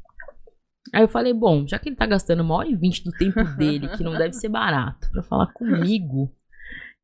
Aí 0.94 1.02
eu 1.02 1.08
falei, 1.08 1.34
bom, 1.34 1.66
já 1.66 1.78
que 1.78 1.88
ele 1.90 1.96
tá 1.96 2.06
gastando 2.06 2.40
uma 2.40 2.54
hora 2.54 2.68
e 2.68 2.74
vinte 2.74 3.04
do 3.04 3.10
tempo 3.12 3.42
dele, 3.56 3.88
que 3.88 4.02
não 4.02 4.16
deve 4.16 4.32
ser 4.32 4.48
barato, 4.48 5.10
pra 5.10 5.22
falar 5.22 5.46
comigo, 5.52 6.30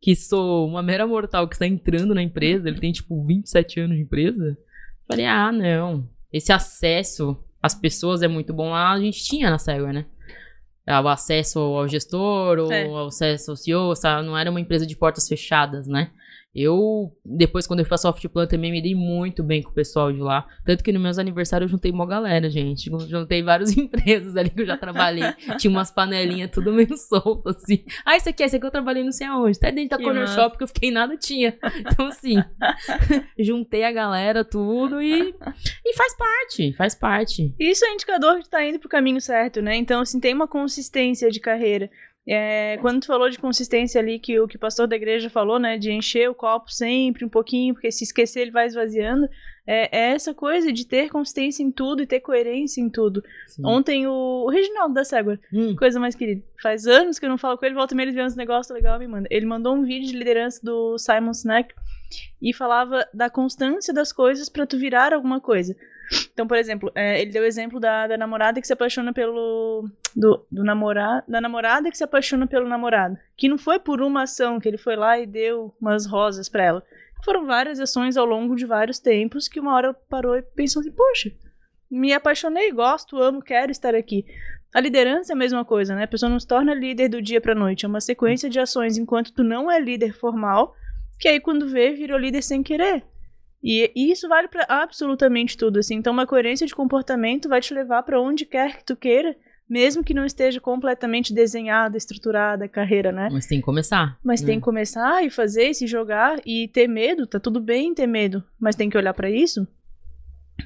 que 0.05 0.15
sou 0.15 0.69
uma 0.69 0.83
mera 0.83 1.07
mortal 1.07 1.49
que 1.49 1.55
está 1.55 1.67
entrando 1.67 2.15
na 2.15 2.23
empresa, 2.23 2.69
ele 2.69 2.79
tem 2.79 2.93
tipo 2.93 3.25
27 3.25 3.81
anos 3.81 3.97
de 3.97 4.03
empresa. 4.03 4.55
Falei, 5.09 5.25
ah, 5.25 5.51
não. 5.51 6.07
Esse 6.31 6.53
acesso 6.53 7.43
às 7.63 7.75
pessoas 7.75 8.21
é 8.21 8.29
muito 8.29 8.53
bom. 8.53 8.69
Lá 8.69 8.93
a 8.93 9.01
gente 9.01 9.25
tinha 9.25 9.49
na 9.49 9.57
Segway, 9.59 9.95
né? 9.95 10.05
Ah, 10.87 11.01
O 11.01 11.09
acesso 11.09 11.59
ao 11.59 11.89
gestor, 11.89 12.59
ou 12.59 12.71
É. 12.71 12.87
acesso 13.07 13.53
ao 13.53 13.57
CEO, 13.57 13.97
sabe? 13.97 14.27
não 14.27 14.37
era 14.37 14.51
uma 14.51 14.61
empresa 14.61 14.87
de 14.87 14.95
portas 14.95 15.27
fechadas, 15.27 15.89
né? 15.89 16.11
Eu, 16.55 17.13
depois, 17.25 17.67
quando 17.67 17.81
eu 17.81 17.85
fui 17.85 17.89
pra 17.89 17.99
Softplan, 17.99 18.47
também 18.47 18.71
me 18.71 18.81
dei 18.81 18.95
muito 18.95 19.43
bem 19.43 19.61
com 19.61 19.71
o 19.71 19.75
pessoal 19.75 20.13
de 20.13 20.21
lá. 20.21 20.47
Tanto 20.65 20.85
que 20.85 20.93
nos 20.93 21.03
meus 21.03 21.19
aniversários 21.19 21.69
eu 21.69 21.77
juntei 21.77 21.91
uma 21.91 22.07
galera, 22.07 22.49
gente. 22.49 22.89
Eu 22.91 23.01
juntei 23.01 23.43
várias 23.43 23.75
empresas 23.77 24.37
ali 24.37 24.51
que 24.51 24.63
eu 24.63 24.67
já 24.67 24.77
trabalhei. 24.77 25.25
Tinha 25.59 25.71
umas 25.71 25.91
panelinhas 25.91 26.51
tudo 26.53 26.73
meio 26.73 26.97
soltas, 26.97 27.57
assim. 27.57 27.85
Ah, 28.05 28.17
isso 28.17 28.29
aqui, 28.29 28.45
esse 28.45 28.57
aqui 28.57 28.65
eu 28.65 28.71
trabalhei 28.71 29.03
não 29.03 29.11
sei 29.11 29.27
aonde. 29.27 29.59
Até 29.59 29.73
dentro 29.73 29.91
da 29.91 29.97
Que 29.99 30.05
Corner 30.05 30.23
massa. 30.23 30.35
Shop 30.35 30.57
que 30.57 30.63
eu 30.63 30.69
fiquei 30.69 30.91
nada 30.93 31.17
tinha. 31.17 31.59
Então, 31.81 32.07
assim, 32.07 32.37
juntei 33.39 33.83
a 33.83 33.91
galera, 33.91 34.45
tudo 34.45 35.03
e, 35.03 35.35
e 35.85 35.97
faz 35.97 36.17
parte, 36.17 36.73
faz 36.75 36.95
parte. 36.95 37.53
Isso 37.59 37.85
é 37.85 37.93
indicador 37.93 38.39
que 38.39 38.49
tá 38.49 38.65
indo 38.65 38.79
pro 38.79 38.89
caminho 38.89 39.21
certo, 39.21 39.61
né? 39.61 39.75
Então, 39.75 40.01
assim, 40.01 40.21
tem 40.21 40.33
uma 40.33 40.47
consistência 40.47 41.31
de 41.31 41.41
carreira. 41.41 41.91
É, 42.27 42.79
quando 42.81 43.01
tu 43.01 43.07
falou 43.07 43.29
de 43.29 43.39
consistência 43.39 44.01
ali, 44.01 44.19
que 44.19 44.41
o 44.41 44.49
que 44.49 44.57
o 44.57 44.59
pastor 44.59 44.87
da 44.87 44.97
igreja 44.97 45.29
falou, 45.29 45.59
né? 45.59 45.77
De 45.77 45.93
encher 45.93 46.31
o 46.31 46.35
copo 46.35 46.73
sempre 46.73 47.25
um 47.25 47.29
pouquinho, 47.29 47.75
porque 47.75 47.93
se 47.93 48.05
esquecer 48.05 48.41
ele 48.41 48.51
vai 48.51 48.67
esvaziando. 48.67 49.29
É, 49.67 49.99
é 49.99 50.13
essa 50.13 50.35
coisa 50.35 50.73
de 50.73 50.87
ter 50.87 51.11
consistência 51.11 51.63
em 51.63 51.71
tudo 51.71 52.03
e 52.03 52.07
ter 52.07 52.21
coerência 52.21 52.81
em 52.81 52.89
tudo. 52.89 53.23
Sim. 53.47 53.63
Ontem 53.65 54.07
o, 54.07 54.45
o 54.47 54.51
Reginaldo 54.51 54.95
da 54.95 55.05
Ségua, 55.05 55.39
Hum, 55.53 55.75
coisa 55.77 56.01
mais 56.01 56.15
querida. 56.15 56.43
Faz 56.63 56.87
anos 56.87 57.19
que 57.19 57.25
eu 57.25 57.31
não 57.31 57.39
falo 57.39 57.59
com 57.59 57.65
ele, 57.65 57.75
volta 57.75 57.95
e 57.95 57.97
meia 57.97 58.07
ele 58.07 58.17
vê 58.17 58.23
uns 58.23 58.37
negócios 58.37 58.75
legais 58.75 58.99
me 58.99 59.07
manda. 59.07 59.29
Ele 59.31 59.47
mandou 59.47 59.75
um 59.75 59.85
vídeo 59.85 60.09
de 60.09 60.17
liderança 60.17 60.61
do 60.63 60.99
Simon 60.99 61.33
Sinek 61.33 61.75
e 62.41 62.53
falava 62.53 63.07
da 63.13 63.29
constância 63.29 63.93
das 63.93 64.13
coisas 64.13 64.49
pra 64.49 64.67
tu 64.67 64.79
virar 64.79 65.13
alguma 65.13 65.41
coisa. 65.41 65.75
Então, 66.33 66.47
por 66.47 66.57
exemplo, 66.57 66.91
é, 66.95 67.21
ele 67.21 67.31
deu 67.31 67.43
o 67.43 67.47
exemplo 67.47 67.79
da, 67.79 68.07
da 68.07 68.17
namorada 68.17 68.61
que 68.61 68.67
se 68.67 68.73
apaixona 68.73 69.13
pelo. 69.13 69.89
Do, 70.15 70.47
do 70.51 70.65
namorado, 70.65 71.25
da 71.29 71.41
namorada 71.41 71.91
que 71.91 71.97
se 71.97 72.05
apaixona 72.05 72.47
pelo 72.47 72.69
namorado. 72.69 73.17
Que 73.37 73.49
não 73.49 73.59
foi 73.59 73.79
por 73.79 74.01
uma 74.01 74.23
ação 74.23 74.61
que 74.61 74.69
ele 74.69 74.79
foi 74.79 74.97
lá 74.97 75.19
e 75.19 75.27
deu 75.27 75.75
umas 75.81 76.07
rosas 76.07 76.49
pra 76.49 76.65
ela. 76.65 76.83
Foram 77.25 77.47
várias 77.47 77.81
ações 77.81 78.17
ao 78.17 78.27
longo 78.27 78.55
de 78.55 78.67
vários 78.67 78.99
tempos 78.99 79.49
que 79.49 79.59
uma 79.59 79.75
hora 79.75 79.95
parou 80.09 80.37
e 80.37 80.43
pensou 80.43 80.81
assim: 80.81 80.93
poxa, 80.93 81.33
me 81.91 82.13
apaixonei, 82.13 82.71
gosto, 82.73 83.17
amo, 83.19 83.43
quero 83.43 83.71
estar 83.71 83.95
aqui. 83.95 84.27
A 84.75 84.81
liderança 84.81 85.33
é 85.33 85.35
a 85.35 85.39
mesma 85.39 85.65
coisa, 85.65 85.95
né? 85.95 86.03
A 86.03 86.09
pessoa 86.09 86.29
não 86.29 86.41
se 86.41 86.47
torna 86.47 86.75
líder 86.75 87.09
do 87.09 87.23
dia 87.23 87.41
pra 87.41 87.55
noite. 87.55 87.85
É 87.85 87.89
uma 87.89 88.01
sequência 88.01 88.51
de 88.51 88.59
ações 88.59 88.99
enquanto 88.99 89.33
tu 89.33 89.45
não 89.45 89.71
é 89.71 89.79
líder 89.81 90.13
formal, 90.13 90.75
que 91.19 91.29
aí 91.29 91.39
quando 91.39 91.69
vê, 91.69 91.93
virou 91.93 92.19
líder 92.19 92.43
sem 92.43 92.63
querer. 92.63 93.05
E, 93.65 93.91
e 93.97 94.13
isso 94.13 94.29
vale 94.29 94.47
pra 94.47 94.67
absolutamente 94.69 95.57
tudo, 95.57 95.79
assim. 95.79 95.95
Então, 95.95 96.13
uma 96.13 96.27
coerência 96.27 96.67
de 96.67 96.75
comportamento 96.75 97.49
vai 97.49 97.61
te 97.61 97.73
levar 97.73 98.03
pra 98.03 98.21
onde 98.21 98.45
quer 98.45 98.77
que 98.77 98.85
tu 98.85 98.95
queira, 98.95 99.35
mesmo 99.67 100.05
que 100.05 100.13
não 100.13 100.27
esteja 100.27 100.61
completamente 100.61 101.33
desenhada, 101.33 101.97
estruturada 101.97 102.67
a 102.67 102.69
carreira, 102.69 103.11
né? 103.11 103.31
Mas 103.33 103.47
tem 103.47 103.61
que 103.61 103.65
começar. 103.65 104.19
Mas 104.23 104.43
né? 104.43 104.49
tem 104.49 104.59
que 104.59 104.65
começar 104.65 105.25
e 105.25 105.31
fazer, 105.31 105.71
e 105.71 105.75
se 105.75 105.87
jogar 105.87 106.39
e 106.45 106.69
ter 106.69 106.87
medo, 106.87 107.27
tá 107.27 107.41
tudo 107.41 107.59
bem 107.59 107.95
ter 107.95 108.07
medo, 108.07 108.45
mas 108.61 108.77
tem 108.77 108.91
que 108.91 108.99
olhar 108.99 109.15
pra 109.15 109.31
isso 109.31 109.67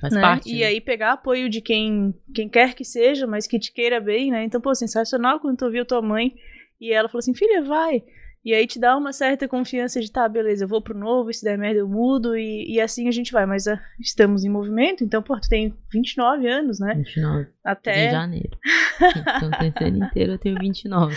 Faz 0.00 0.12
né? 0.12 0.20
parte. 0.20 0.50
E 0.50 0.60
né? 0.60 0.66
aí 0.66 0.80
pegar 0.80 1.12
apoio 1.12 1.48
de 1.48 1.60
quem, 1.60 2.14
quem 2.34 2.48
quer 2.48 2.74
que 2.74 2.84
seja, 2.84 3.26
mas 3.26 3.46
que 3.46 3.58
te 3.58 3.72
queira 3.72 4.00
bem, 4.00 4.30
né? 4.30 4.44
Então, 4.44 4.60
pô, 4.60 4.74
sensacional 4.74 5.40
quando 5.40 5.58
tu 5.58 5.64
ouviu 5.64 5.84
tua 5.84 6.02
mãe 6.02 6.34
e 6.80 6.92
ela 6.92 7.08
falou 7.08 7.20
assim, 7.20 7.34
filha, 7.34 7.62
vai. 7.62 8.02
E 8.44 8.54
aí 8.54 8.66
te 8.66 8.78
dá 8.78 8.96
uma 8.96 9.12
certa 9.12 9.48
confiança 9.48 10.00
de, 10.00 10.10
tá, 10.10 10.28
beleza, 10.28 10.64
eu 10.64 10.68
vou 10.68 10.80
pro 10.80 10.96
novo, 10.96 11.32
se 11.32 11.44
der 11.44 11.58
merda 11.58 11.80
eu 11.80 11.88
mudo 11.88 12.36
e, 12.36 12.64
e 12.74 12.80
assim 12.80 13.08
a 13.08 13.10
gente 13.10 13.32
vai. 13.32 13.44
Mas 13.44 13.66
ah, 13.66 13.80
estamos 14.00 14.44
em 14.44 14.48
movimento, 14.48 15.04
então, 15.04 15.22
pô, 15.22 15.38
tu 15.38 15.48
tem 15.48 15.74
29 15.92 16.48
anos, 16.48 16.78
né? 16.78 16.94
29 16.94 17.44
de 17.44 17.50
Até... 17.64 18.10
janeiro. 18.10 18.58
então, 19.00 19.50
terceiro 19.50 19.96
inteiro 20.04 20.32
eu 20.32 20.38
tenho 20.38 20.58
29. 20.58 21.14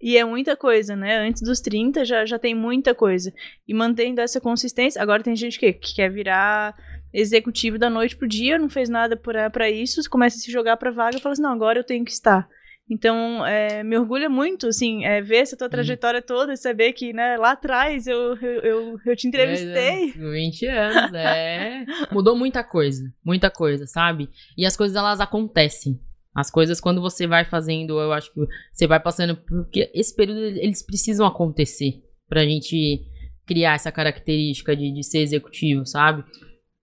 E 0.00 0.16
é 0.16 0.24
muita 0.24 0.56
coisa, 0.56 0.96
né? 0.96 1.18
Antes 1.18 1.42
dos 1.42 1.60
30 1.60 2.04
já, 2.04 2.24
já 2.24 2.38
tem 2.38 2.54
muita 2.54 2.94
coisa. 2.94 3.32
E 3.66 3.74
mantendo 3.74 4.20
essa 4.20 4.40
consistência. 4.40 5.02
Agora 5.02 5.22
tem 5.22 5.36
gente 5.36 5.58
que, 5.58 5.72
que 5.72 5.94
quer 5.94 6.10
virar 6.10 6.74
executivo 7.12 7.78
da 7.78 7.90
noite 7.90 8.16
pro 8.16 8.26
dia, 8.26 8.58
não 8.58 8.68
fez 8.68 8.88
nada 8.88 9.16
pra 9.16 9.70
isso, 9.70 10.00
começa 10.08 10.36
a 10.38 10.40
se 10.40 10.50
jogar 10.50 10.76
pra 10.76 10.90
vaga 10.90 11.16
e 11.16 11.20
fala 11.20 11.34
assim: 11.34 11.42
não, 11.42 11.52
agora 11.52 11.78
eu 11.78 11.84
tenho 11.84 12.04
que 12.04 12.12
estar. 12.12 12.48
Então, 12.90 13.44
é, 13.46 13.82
me 13.82 13.96
orgulha 13.96 14.28
muito, 14.28 14.66
assim, 14.66 15.04
é, 15.04 15.22
ver 15.22 15.36
essa 15.36 15.56
tua 15.56 15.68
trajetória 15.68 16.20
toda 16.20 16.52
e 16.52 16.56
saber 16.56 16.92
que, 16.92 17.12
né, 17.12 17.36
lá 17.36 17.52
atrás 17.52 18.06
eu, 18.06 18.36
eu, 18.36 18.60
eu, 18.60 18.98
eu 19.06 19.16
te 19.16 19.26
entrevistei. 19.28 20.10
É, 20.10 20.30
20 20.30 20.66
anos, 20.66 21.14
é. 21.14 21.84
Mudou 22.10 22.36
muita 22.36 22.62
coisa, 22.62 23.02
muita 23.24 23.50
coisa, 23.50 23.86
sabe? 23.86 24.28
E 24.58 24.66
as 24.66 24.76
coisas, 24.76 24.96
elas 24.96 25.20
acontecem. 25.20 25.98
As 26.34 26.50
coisas, 26.50 26.80
quando 26.80 27.00
você 27.00 27.26
vai 27.26 27.44
fazendo, 27.44 28.00
eu 28.00 28.12
acho 28.12 28.32
que 28.32 28.40
você 28.72 28.86
vai 28.86 28.98
passando. 28.98 29.36
Porque 29.36 29.90
esse 29.94 30.14
período, 30.14 30.40
eles 30.40 30.84
precisam 30.84 31.26
acontecer 31.26 32.02
pra 32.28 32.44
gente 32.44 33.02
criar 33.46 33.74
essa 33.74 33.92
característica 33.92 34.74
de, 34.74 34.92
de 34.92 35.02
ser 35.02 35.18
executivo, 35.18 35.84
sabe? 35.84 36.24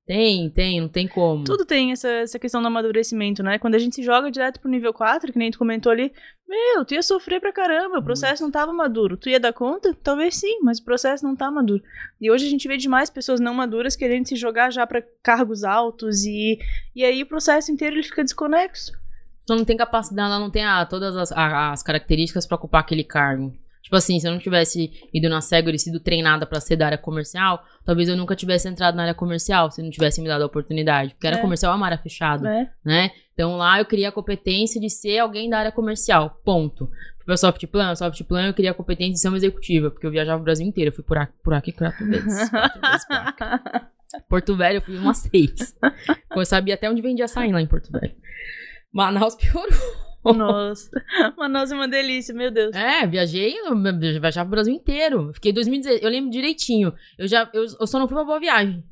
Tem, 0.10 0.49
tem, 0.49 0.82
não 0.82 0.88
tem 0.88 1.07
como. 1.07 1.43
Tudo 1.43 1.64
tem 1.64 1.91
essa, 1.91 2.07
essa 2.10 2.39
questão 2.39 2.60
do 2.64 2.68
amadurecimento, 2.68 3.43
né? 3.43 3.60
Quando 3.60 3.76
a 3.76 3.78
gente 3.78 3.93
se 3.93 4.01
joga 4.01 4.32
direto 4.32 4.60
pro 4.60 4.68
nível 4.68 4.91
4, 4.91 5.32
que 5.32 5.38
nem 5.38 5.51
tu 5.51 5.60
comentou 5.60 5.91
ali, 5.91 6.12
meu, 6.47 6.84
tu 6.84 6.95
ia 6.95 7.03
sofrer 7.03 7.39
pra 7.39 7.53
caramba, 7.53 7.99
o 7.99 8.03
processo 8.03 8.41
não 8.41 8.49
tava 8.49 8.74
maduro. 8.74 9.16
Tu 9.16 9.30
ia 9.30 9.39
dar 9.39 9.53
conta? 9.53 9.95
Talvez 10.03 10.36
sim, 10.36 10.62
mas 10.64 10.80
o 10.80 10.84
processo 10.84 11.24
não 11.24 11.36
tá 11.36 11.51
maduro. 11.51 11.84
E 12.20 12.32
hoje 12.32 12.47
a 12.47 12.49
gente 12.49 12.68
vê 12.68 12.76
demais 12.76 13.07
pessoas 13.12 13.39
não 13.39 13.53
maduras 13.53 13.95
querendo 13.95 14.26
se 14.28 14.36
jogar 14.36 14.72
já 14.72 14.88
pra 14.88 15.03
cargos 15.22 15.64
altos 15.64 16.26
e, 16.26 16.57
e 16.95 17.05
aí 17.05 17.22
o 17.22 17.28
processo 17.28 17.72
inteiro 17.72 17.95
ele 17.95 18.01
fica 18.01 18.24
desconexo. 18.24 18.91
Então 19.43 19.57
não 19.57 19.64
tem 19.66 19.78
capacidade, 19.78 20.28
ela 20.28 20.39
não 20.39 20.49
tem 20.49 20.66
ah, 20.66 20.88
todas 20.88 21.16
as, 21.16 21.32
a- 21.32 21.72
as 21.72 21.84
características 21.84 22.47
pra 22.47 22.55
ocupar 22.57 22.82
aquele 22.82 23.03
cargo. 23.03 23.55
Tipo 23.90 23.96
assim, 23.96 24.20
se 24.20 24.28
eu 24.28 24.32
não 24.32 24.38
tivesse 24.38 24.92
ido 25.12 25.28
na 25.30 25.42
Segway 25.42 25.74
e 25.74 25.80
sido 25.80 26.00
treinada 26.00 26.46
pra 26.46 26.60
ser 26.62 26.76
da 26.76 26.86
área 26.86 26.98
comercial, 27.00 27.64
talvez 27.84 28.08
eu 28.08 28.16
nunca 28.16 28.36
tivesse 28.36 28.68
entrado 28.68 28.94
na 28.94 29.02
área 29.02 29.16
comercial, 29.16 29.72
se 29.72 29.82
não 29.82 29.90
tivesse 29.90 30.22
me 30.22 30.28
dado 30.28 30.44
a 30.44 30.46
oportunidade. 30.46 31.16
Porque 31.16 31.26
a 31.26 31.32
área 31.32 31.40
É. 31.40 31.42
comercial 31.42 31.74
é 31.74 31.76
uma 31.76 31.88
área 31.88 31.98
fechada, 31.98 32.70
Né? 32.86 33.10
Então 33.34 33.58
lá 33.58 33.80
eu 33.80 33.86
queria 33.86 34.10
a 34.10 34.12
competência 34.12 34.80
de 34.80 34.92
ser 34.92 35.18
alguém 35.18 35.50
da 35.50 35.58
área 35.58 35.72
comercial, 35.72 36.40
ponto. 36.46 36.86
Fui 37.18 37.26
pra 37.26 37.36
Softplan, 37.36 37.96
Softplan 37.96 38.46
eu 38.50 38.54
queria 38.54 38.70
a 38.70 38.76
competência 38.76 39.14
de 39.14 39.20
ser 39.22 39.30
uma 39.30 39.38
executiva, 39.38 39.90
porque 39.90 40.06
eu 40.06 40.12
viajava 40.12 40.40
o 40.40 40.44
Brasil 40.44 40.68
inteiro, 40.68 40.90
eu 40.90 40.94
fui 40.96 41.04
por 41.04 41.18
aqui, 41.18 41.34
por 41.44 41.56
aqui 41.56 41.72
quatro 41.72 42.06
vezes. 42.06 42.48
quatro 42.48 42.80
vezes. 42.82 43.06
Porto 44.30 44.56
Velho 44.56 44.78
eu 44.78 44.82
fui 44.84 44.98
umas 44.98 45.18
seis. 45.18 45.76
Eu 46.36 46.46
sabia 46.46 46.76
até 46.76 46.88
onde 46.90 47.02
vendia 47.02 47.26
açaí 47.26 47.52
lá 47.52 47.60
em 47.60 47.66
Porto 47.68 47.92
Velho. 47.92 48.14
Manaus 48.94 49.34
piorou. 49.36 49.68
Nossa. 50.34 50.89
É 51.19 51.73
uma 51.73 51.88
delícia, 51.88 52.34
meu 52.34 52.51
Deus. 52.51 52.75
É, 52.75 53.05
viajei, 53.05 53.57
eu 53.57 53.75
viajava 54.19 54.47
o 54.47 54.51
Brasil 54.51 54.73
inteiro. 54.73 55.32
Fiquei 55.34 55.51
em 55.51 55.53
2016, 55.53 56.03
eu 56.03 56.09
lembro 56.09 56.32
direitinho. 56.32 56.93
Eu 57.17 57.27
já 57.27 57.49
eu, 57.53 57.65
eu 57.80 57.88
só 57.88 57.99
não 57.99 58.07
fui 58.07 58.15
pra 58.15 58.25
boa 58.25 58.39
viagem. 58.39 58.84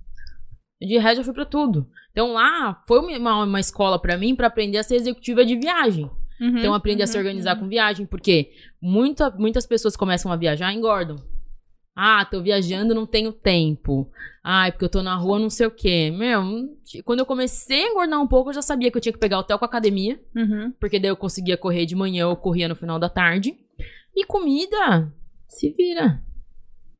De 0.81 0.97
resto, 0.97 1.21
eu 1.21 1.25
fui 1.25 1.33
pra 1.33 1.45
tudo. 1.45 1.87
Então 2.11 2.33
lá 2.33 2.81
foi 2.87 2.99
uma, 2.99 3.43
uma 3.43 3.59
escola 3.59 3.99
pra 3.99 4.17
mim 4.17 4.35
pra 4.35 4.47
aprender 4.47 4.77
a 4.77 4.83
ser 4.83 4.95
executiva 4.95 5.45
de 5.45 5.55
viagem. 5.55 6.09
Uhum, 6.39 6.59
Então 6.59 6.73
aprender 6.73 7.03
a 7.03 7.07
se 7.07 7.17
uhum, 7.17 7.23
organizar 7.23 7.55
uhum. 7.55 7.63
com 7.63 7.69
viagem, 7.69 8.05
porque 8.05 8.51
muita, 8.81 9.29
muitas 9.31 9.65
pessoas 9.65 9.95
começam 9.95 10.31
a 10.31 10.35
viajar 10.35 10.71
e 10.71 10.75
engordam. 10.75 11.17
Ah, 11.99 12.23
tô 12.29 12.39
viajando, 12.43 12.93
não 12.93 13.07
tenho 13.07 13.31
tempo. 13.33 14.07
Ai, 14.43 14.71
porque 14.71 14.85
eu 14.85 14.89
tô 14.89 15.01
na 15.01 15.15
rua, 15.15 15.39
não 15.39 15.49
sei 15.49 15.65
o 15.65 15.71
quê. 15.71 16.11
Meu, 16.15 16.43
quando 17.03 17.19
eu 17.21 17.25
comecei 17.25 17.85
a 17.85 17.89
engordar 17.89 18.21
um 18.21 18.27
pouco, 18.27 18.51
eu 18.51 18.53
já 18.53 18.61
sabia 18.61 18.91
que 18.91 18.97
eu 18.97 19.01
tinha 19.01 19.11
que 19.11 19.17
pegar 19.19 19.39
hotel 19.39 19.57
com 19.57 19.65
academia. 19.65 20.19
Uhum. 20.35 20.71
Porque 20.79 20.99
daí 20.99 21.09
eu 21.09 21.17
conseguia 21.17 21.57
correr 21.57 21.87
de 21.87 21.95
manhã 21.95 22.27
ou 22.27 22.35
corria 22.35 22.67
no 22.67 22.75
final 22.75 22.99
da 22.99 23.09
tarde. 23.09 23.57
E 24.15 24.23
comida, 24.25 25.11
se 25.47 25.71
vira. 25.71 26.21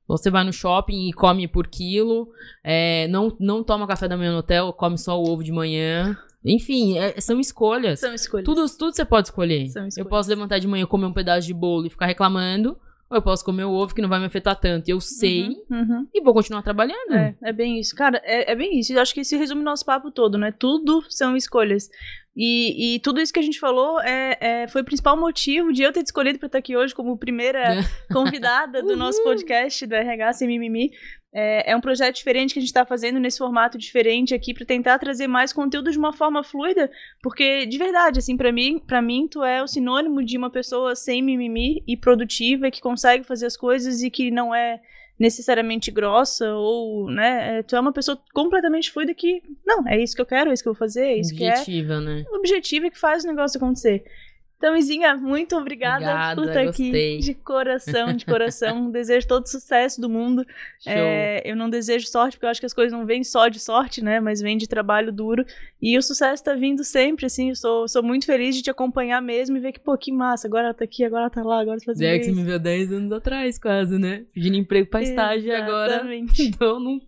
Você 0.07 0.31
vai 0.31 0.43
no 0.43 0.51
shopping 0.51 1.07
e 1.09 1.13
come 1.13 1.47
por 1.47 1.67
quilo. 1.67 2.29
é, 2.63 3.07
não, 3.09 3.35
não 3.39 3.63
toma 3.63 3.85
café 3.85 4.07
da 4.07 4.17
manhã 4.17 4.31
no 4.31 4.39
hotel, 4.39 4.73
come 4.73 4.97
só 4.97 5.21
o 5.21 5.29
ovo 5.29 5.43
de 5.43 5.51
manhã. 5.51 6.17
Enfim, 6.43 6.97
é- 6.97 7.19
são 7.21 7.39
escolhas. 7.39 7.99
São 7.99 8.13
escolhas. 8.15 8.45
Tudo, 8.45 8.65
tudo 8.77 8.95
você 8.95 9.05
pode 9.05 9.27
escolher. 9.27 9.67
São 9.67 9.87
Eu 9.95 10.05
posso 10.05 10.27
levantar 10.29 10.59
de 10.59 10.67
manhã, 10.67 10.85
comer 10.87 11.05
um 11.05 11.13
pedaço 11.13 11.45
de 11.45 11.53
bolo 11.53 11.85
e 11.85 11.89
ficar 11.89 12.05
reclamando. 12.07 12.77
Ou 13.09 13.17
eu 13.17 13.21
posso 13.21 13.43
comer 13.43 13.63
o 13.63 13.71
ovo 13.71 13.95
que 13.95 14.01
não 14.01 14.09
vai 14.09 14.19
me 14.19 14.25
afetar 14.25 14.59
tanto. 14.59 14.89
Eu 14.89 14.99
sei 14.99 15.47
Uhum, 15.69 15.77
uhum. 15.77 16.07
e 16.13 16.21
vou 16.21 16.33
continuar 16.33 16.61
trabalhando. 16.61 17.13
É, 17.13 17.35
é 17.41 17.53
bem 17.53 17.79
isso. 17.79 17.95
Cara, 17.95 18.21
é, 18.23 18.51
é 18.51 18.55
bem 18.55 18.79
isso. 18.79 18.91
Eu 18.91 19.01
acho 19.01 19.13
que 19.13 19.21
isso 19.21 19.37
resume 19.37 19.63
nosso 19.63 19.85
papo 19.85 20.11
todo, 20.11 20.37
né? 20.37 20.51
Tudo 20.51 21.03
são 21.09 21.35
escolhas. 21.35 21.89
E, 22.39 22.95
e 22.95 22.99
tudo 22.99 23.19
isso 23.19 23.33
que 23.33 23.39
a 23.39 23.43
gente 23.43 23.59
falou 23.59 23.99
é, 23.99 24.37
é- 24.39 24.67
foi 24.67 24.81
o 24.81 24.85
principal 24.85 25.17
motivo 25.17 25.73
de 25.73 25.81
eu 25.81 25.91
ter 25.91 26.03
te 26.03 26.05
escolhido 26.05 26.37
pra 26.37 26.45
estar 26.45 26.59
aqui 26.59 26.77
hoje 26.77 26.93
como 26.93 27.17
primeira 27.17 27.63
convidada 28.13 28.83
do 28.83 28.95
nosso 28.95 29.23
podcast 29.23 29.87
do 29.87 29.95
RH 29.95 30.33
Sem 30.33 30.47
Mimimi. 30.47 30.91
É, 31.33 31.71
é 31.71 31.75
um 31.75 31.81
projeto 31.81 32.15
diferente 32.15 32.53
que 32.53 32.59
a 32.59 32.61
gente 32.61 32.71
tá 32.73 32.85
fazendo 32.85 33.19
nesse 33.19 33.39
formato 33.39 33.75
diferente 33.75 34.35
aqui 34.35 34.53
pra 34.53 34.65
tentar 34.65 34.99
trazer 34.99 35.27
mais 35.27 35.51
conteúdo 35.51 35.91
de 35.91 35.97
uma 35.97 36.13
forma 36.13 36.43
fluida, 36.43 36.91
porque 37.23 37.65
de 37.65 37.77
verdade, 37.77 38.19
assim, 38.19 38.37
pra 38.37 38.51
mim, 38.51 38.79
para 38.85 39.01
mim 39.01 39.27
tu 39.27 39.43
é 39.43 39.63
o 39.63 39.67
sinônimo 39.67 40.23
de 40.23 40.37
uma 40.37 40.51
pessoa 40.51 40.95
sem 40.95 41.23
mimimi 41.23 41.83
e 41.87 41.97
produtiva 41.97 42.69
que 42.69 42.81
consegue 42.81 43.23
fazer 43.23 43.47
as 43.47 43.57
coisas 43.57 44.03
e 44.03 44.11
que 44.11 44.29
não 44.29 44.53
é 44.53 44.79
necessariamente 45.19 45.89
grossa 45.89 46.53
ou, 46.53 47.09
né, 47.09 47.59
é, 47.59 47.63
tu 47.63 47.75
é 47.75 47.79
uma 47.79 47.91
pessoa 47.91 48.19
completamente 48.33 48.91
fluida 48.91 49.13
que, 49.13 49.41
não, 49.65 49.87
é 49.87 49.99
isso 49.99 50.15
que 50.15 50.21
eu 50.21 50.25
quero, 50.25 50.49
é 50.49 50.53
isso 50.53 50.61
que 50.61 50.69
eu 50.69 50.73
vou 50.73 50.79
fazer, 50.79 51.05
é 51.05 51.17
isso 51.17 51.35
que 51.35 51.43
é 51.43 51.51
Objetiva, 51.51 51.99
né? 51.99 52.23
objetivo 52.31 52.85
e 52.85 52.91
que 52.91 52.99
faz 52.99 53.23
o 53.23 53.27
negócio 53.27 53.57
acontecer. 53.57 54.03
Então, 54.57 54.75
Izinha, 54.75 55.15
muito 55.15 55.55
obrigada, 55.55 56.03
Obrigada, 56.03 56.41
por 56.41 56.47
estar 56.47 56.61
aqui. 56.61 57.19
De 57.19 57.35
coração, 57.35 58.11
de 58.13 58.25
coração. 58.25 58.89
desejo 58.91 59.27
todo 59.27 59.45
o 59.45 59.47
sucesso 59.47 60.01
do 60.01 60.09
mundo. 60.09 60.43
É, 60.83 61.43
eu 61.45 61.55
não 61.55 61.69
desejo 61.69 62.07
sorte, 62.07 62.37
porque 62.37 62.47
eu 62.47 62.49
acho 62.49 62.59
que 62.59 62.65
as 62.65 62.73
coisas 62.73 62.91
não 62.91 63.05
vêm 63.05 63.23
só 63.23 63.49
de 63.49 63.59
sorte, 63.59 64.03
né? 64.03 64.19
Mas 64.19 64.41
vêm 64.41 64.57
de 64.57 64.67
trabalho 64.67 65.11
duro. 65.11 65.45
E 65.79 65.95
o 65.95 66.01
sucesso 66.01 66.43
tá 66.43 66.55
vindo 66.55 66.83
sempre, 66.83 67.27
assim. 67.27 67.49
Eu 67.49 67.55
sou, 67.55 67.87
sou 67.87 68.01
muito 68.01 68.25
feliz 68.25 68.55
de 68.55 68.63
te 68.63 68.71
acompanhar 68.71 69.21
mesmo 69.21 69.57
e 69.57 69.59
ver 69.59 69.73
que, 69.73 69.79
pô, 69.79 69.95
que 69.95 70.11
massa. 70.11 70.47
Agora 70.47 70.65
ela 70.65 70.73
tá 70.73 70.85
aqui, 70.85 71.03
agora 71.03 71.23
ela 71.23 71.29
tá 71.29 71.43
lá, 71.43 71.61
agora 71.61 71.77
tá 71.77 71.85
fazendo 71.85 72.07
É 72.07 72.17
que 72.17 72.25
você 72.25 72.31
me 72.31 72.43
viu 72.43 72.57
10 72.57 72.93
anos 72.93 73.11
atrás, 73.11 73.59
quase, 73.59 73.99
né? 73.99 74.25
Pedindo 74.33 74.57
emprego 74.57 74.89
pra 74.89 75.03
estágio 75.03 75.49
e 75.49 75.55
agora. 75.55 75.93
Exatamente. 75.93 76.47
Então, 76.57 76.79
não. 76.79 76.99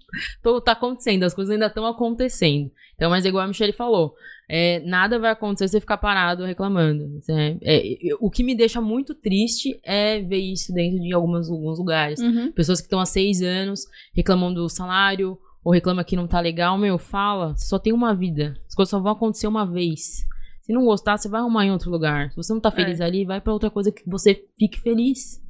Tô, 0.44 0.62
tá 0.62 0.74
acontecendo, 0.74 1.24
as 1.24 1.34
coisas 1.34 1.52
ainda 1.52 1.66
estão 1.66 1.86
acontecendo. 1.86 2.70
Então, 3.00 3.10
mas 3.10 3.24
igual 3.24 3.46
a 3.46 3.48
Michelle 3.48 3.72
falou, 3.72 4.14
é, 4.50 4.82
nada 4.82 5.18
vai 5.18 5.32
acontecer 5.32 5.70
se 5.70 5.72
você 5.72 5.80
ficar 5.80 5.98
parado 5.98 6.44
reclamando. 6.44 7.18
Isso 7.18 7.32
é- 7.32 7.58
é, 7.64 7.94
o 8.20 8.30
que 8.30 8.44
me 8.44 8.54
deixa 8.54 8.82
muito 8.82 9.16
triste 9.16 9.80
é 9.86 10.20
ver 10.20 10.40
isso 10.40 10.74
dentro 10.74 11.00
de 11.00 11.14
algumas, 11.14 11.50
alguns 11.50 11.80
lugares. 11.80 12.20
Uhum. 12.20 12.52
Pessoas 12.52 12.82
que 12.82 12.88
estão 12.88 13.00
há 13.00 13.06
seis 13.06 13.42
anos 13.42 13.86
reclamando 14.14 14.62
do 14.62 14.68
salário, 14.70 15.38
ou 15.64 15.72
reclama 15.72 16.04
que 16.04 16.18
não 16.18 16.28
tá 16.28 16.42
legal, 16.42 16.78
meu, 16.78 16.98
fala, 16.98 17.56
você 17.56 17.68
só 17.68 17.80
tem 17.80 17.94
uma 17.94 18.14
vida. 18.14 18.54
As 18.68 18.76
coisas 18.76 18.90
só 18.90 19.00
vão 19.00 19.14
acontecer 19.14 19.48
uma 19.48 19.66
vez. 19.66 20.26
Se 20.62 20.74
não 20.74 20.84
gostar, 20.84 21.18
você 21.18 21.30
vai 21.30 21.40
arrumar 21.40 21.66
em 21.66 21.72
outro 21.72 21.90
lugar. 21.90 22.30
Se 22.32 22.36
você 22.36 22.52
não 22.54 22.60
tá 22.60 22.70
feliz 22.72 23.00
ali, 23.02 23.24
vai 23.26 23.40
pra 23.40 23.54
outra 23.54 23.70
coisa 23.70 23.92
que 23.94 24.04
você 24.06 24.44
fique 24.58 24.78
feliz. 24.80 25.42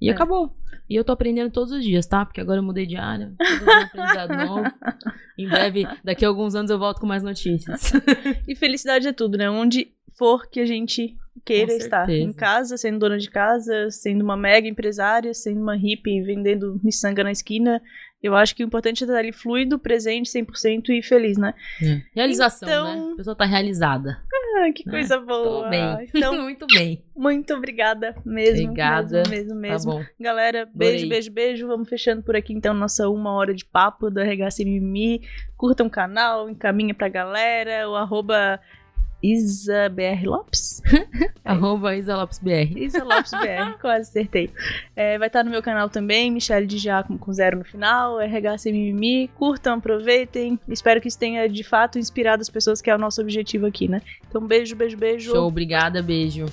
E 0.00 0.08
É. 0.08 0.12
acabou. 0.12 0.52
E 0.88 0.94
eu 0.94 1.04
tô 1.04 1.12
aprendendo 1.12 1.50
todos 1.50 1.72
os 1.72 1.84
dias, 1.84 2.06
tá? 2.06 2.24
Porque 2.24 2.40
agora 2.40 2.60
eu 2.60 2.62
mudei 2.62 2.86
de 2.86 2.96
área. 2.96 3.32
Todo 3.36 3.68
um 3.70 3.82
aprendizado 3.82 4.34
novo. 4.48 4.72
Em 5.36 5.46
breve, 5.48 5.86
daqui 6.02 6.24
a 6.24 6.28
alguns 6.28 6.54
anos, 6.54 6.70
eu 6.70 6.78
volto 6.78 7.00
com 7.00 7.06
mais 7.06 7.22
notícias. 7.22 7.92
E 8.48 8.54
felicidade 8.54 9.06
é 9.08 9.12
tudo, 9.12 9.36
né? 9.36 9.50
Onde 9.50 9.92
for 10.12 10.48
que 10.48 10.60
a 10.60 10.66
gente 10.66 11.16
queira 11.44 11.72
estar. 11.74 12.08
Em 12.08 12.32
casa, 12.32 12.76
sendo 12.76 12.98
dona 12.98 13.18
de 13.18 13.28
casa, 13.30 13.90
sendo 13.90 14.22
uma 14.24 14.36
mega 14.36 14.66
empresária, 14.66 15.32
sendo 15.34 15.60
uma 15.60 15.76
hippie, 15.76 16.22
vendendo 16.22 16.80
miçanga 16.82 17.22
na 17.22 17.30
esquina. 17.30 17.80
Eu 18.20 18.34
acho 18.34 18.54
que 18.56 18.64
o 18.64 18.66
importante 18.66 19.04
é 19.04 19.06
estar 19.06 19.16
ali 19.18 19.32
fluido, 19.32 19.78
presente, 19.78 20.28
100% 20.28 20.88
e 20.90 21.00
feliz, 21.02 21.38
né? 21.38 21.54
Realização, 22.14 22.68
Então- 22.68 23.06
né? 23.08 23.12
A 23.12 23.16
pessoa 23.16 23.36
tá 23.36 23.44
realizada. 23.44 24.18
Ah, 24.60 24.72
que 24.74 24.82
coisa 24.82 25.20
boa. 25.20 25.64
Tô 25.64 25.68
bem. 25.70 26.08
Então, 26.12 26.34
Muito 26.42 26.66
bem. 26.66 27.04
muito 27.14 27.54
obrigada 27.54 28.16
mesmo. 28.26 28.64
Obrigada. 28.64 29.22
Mesmo, 29.28 29.30
mesmo, 29.30 29.48
Tá 29.54 29.54
mesmo. 29.60 29.92
bom. 29.92 30.04
Galera, 30.18 30.68
beijo, 30.74 30.94
Adorei. 31.04 31.08
beijo, 31.08 31.30
beijo. 31.32 31.66
Vamos 31.68 31.88
fechando 31.88 32.22
por 32.22 32.34
aqui 32.34 32.52
então 32.52 32.74
nossa 32.74 33.08
uma 33.08 33.32
hora 33.34 33.54
de 33.54 33.64
papo 33.64 34.10
do 34.10 34.18
RH 34.18 34.50
Sem 34.50 34.66
Mimimi. 34.66 35.20
Curtam 35.56 35.86
o 35.86 35.90
canal, 35.90 36.50
encaminha 36.50 36.94
pra 36.94 37.08
galera. 37.08 37.88
O 37.88 37.94
arroba 37.94 38.58
IsaBR 39.22 40.24
Lopes. 40.24 40.82
Arroba 41.44 41.96
Isa 41.96 42.16
Lopes 42.16 42.38
BR. 42.38 42.76
Isa 42.76 43.02
Lopes 43.02 43.32
BR, 43.32 43.78
quase 43.80 44.10
acertei. 44.10 44.50
É, 44.94 45.18
vai 45.18 45.28
estar 45.28 45.44
no 45.44 45.50
meu 45.50 45.62
canal 45.62 45.88
também, 45.88 46.30
Michelle 46.30 46.66
de 46.66 46.78
Giacomo 46.78 47.18
com 47.18 47.32
zero 47.32 47.58
no 47.58 47.64
final, 47.64 48.20
RH 48.20 48.58
Sem 48.58 48.72
Mimimi. 48.72 49.28
Curtam, 49.28 49.74
aproveitem. 49.74 50.58
Espero 50.68 51.00
que 51.00 51.08
isso 51.08 51.18
tenha 51.18 51.48
de 51.48 51.64
fato 51.64 51.98
inspirado 51.98 52.40
as 52.40 52.48
pessoas, 52.48 52.80
que 52.80 52.90
é 52.90 52.94
o 52.94 52.98
nosso 52.98 53.20
objetivo 53.20 53.66
aqui, 53.66 53.88
né? 53.88 54.02
Então, 54.28 54.46
beijo, 54.46 54.76
beijo, 54.76 54.96
beijo. 54.96 55.32
Show, 55.32 55.46
obrigada, 55.46 56.02
beijo. 56.02 56.46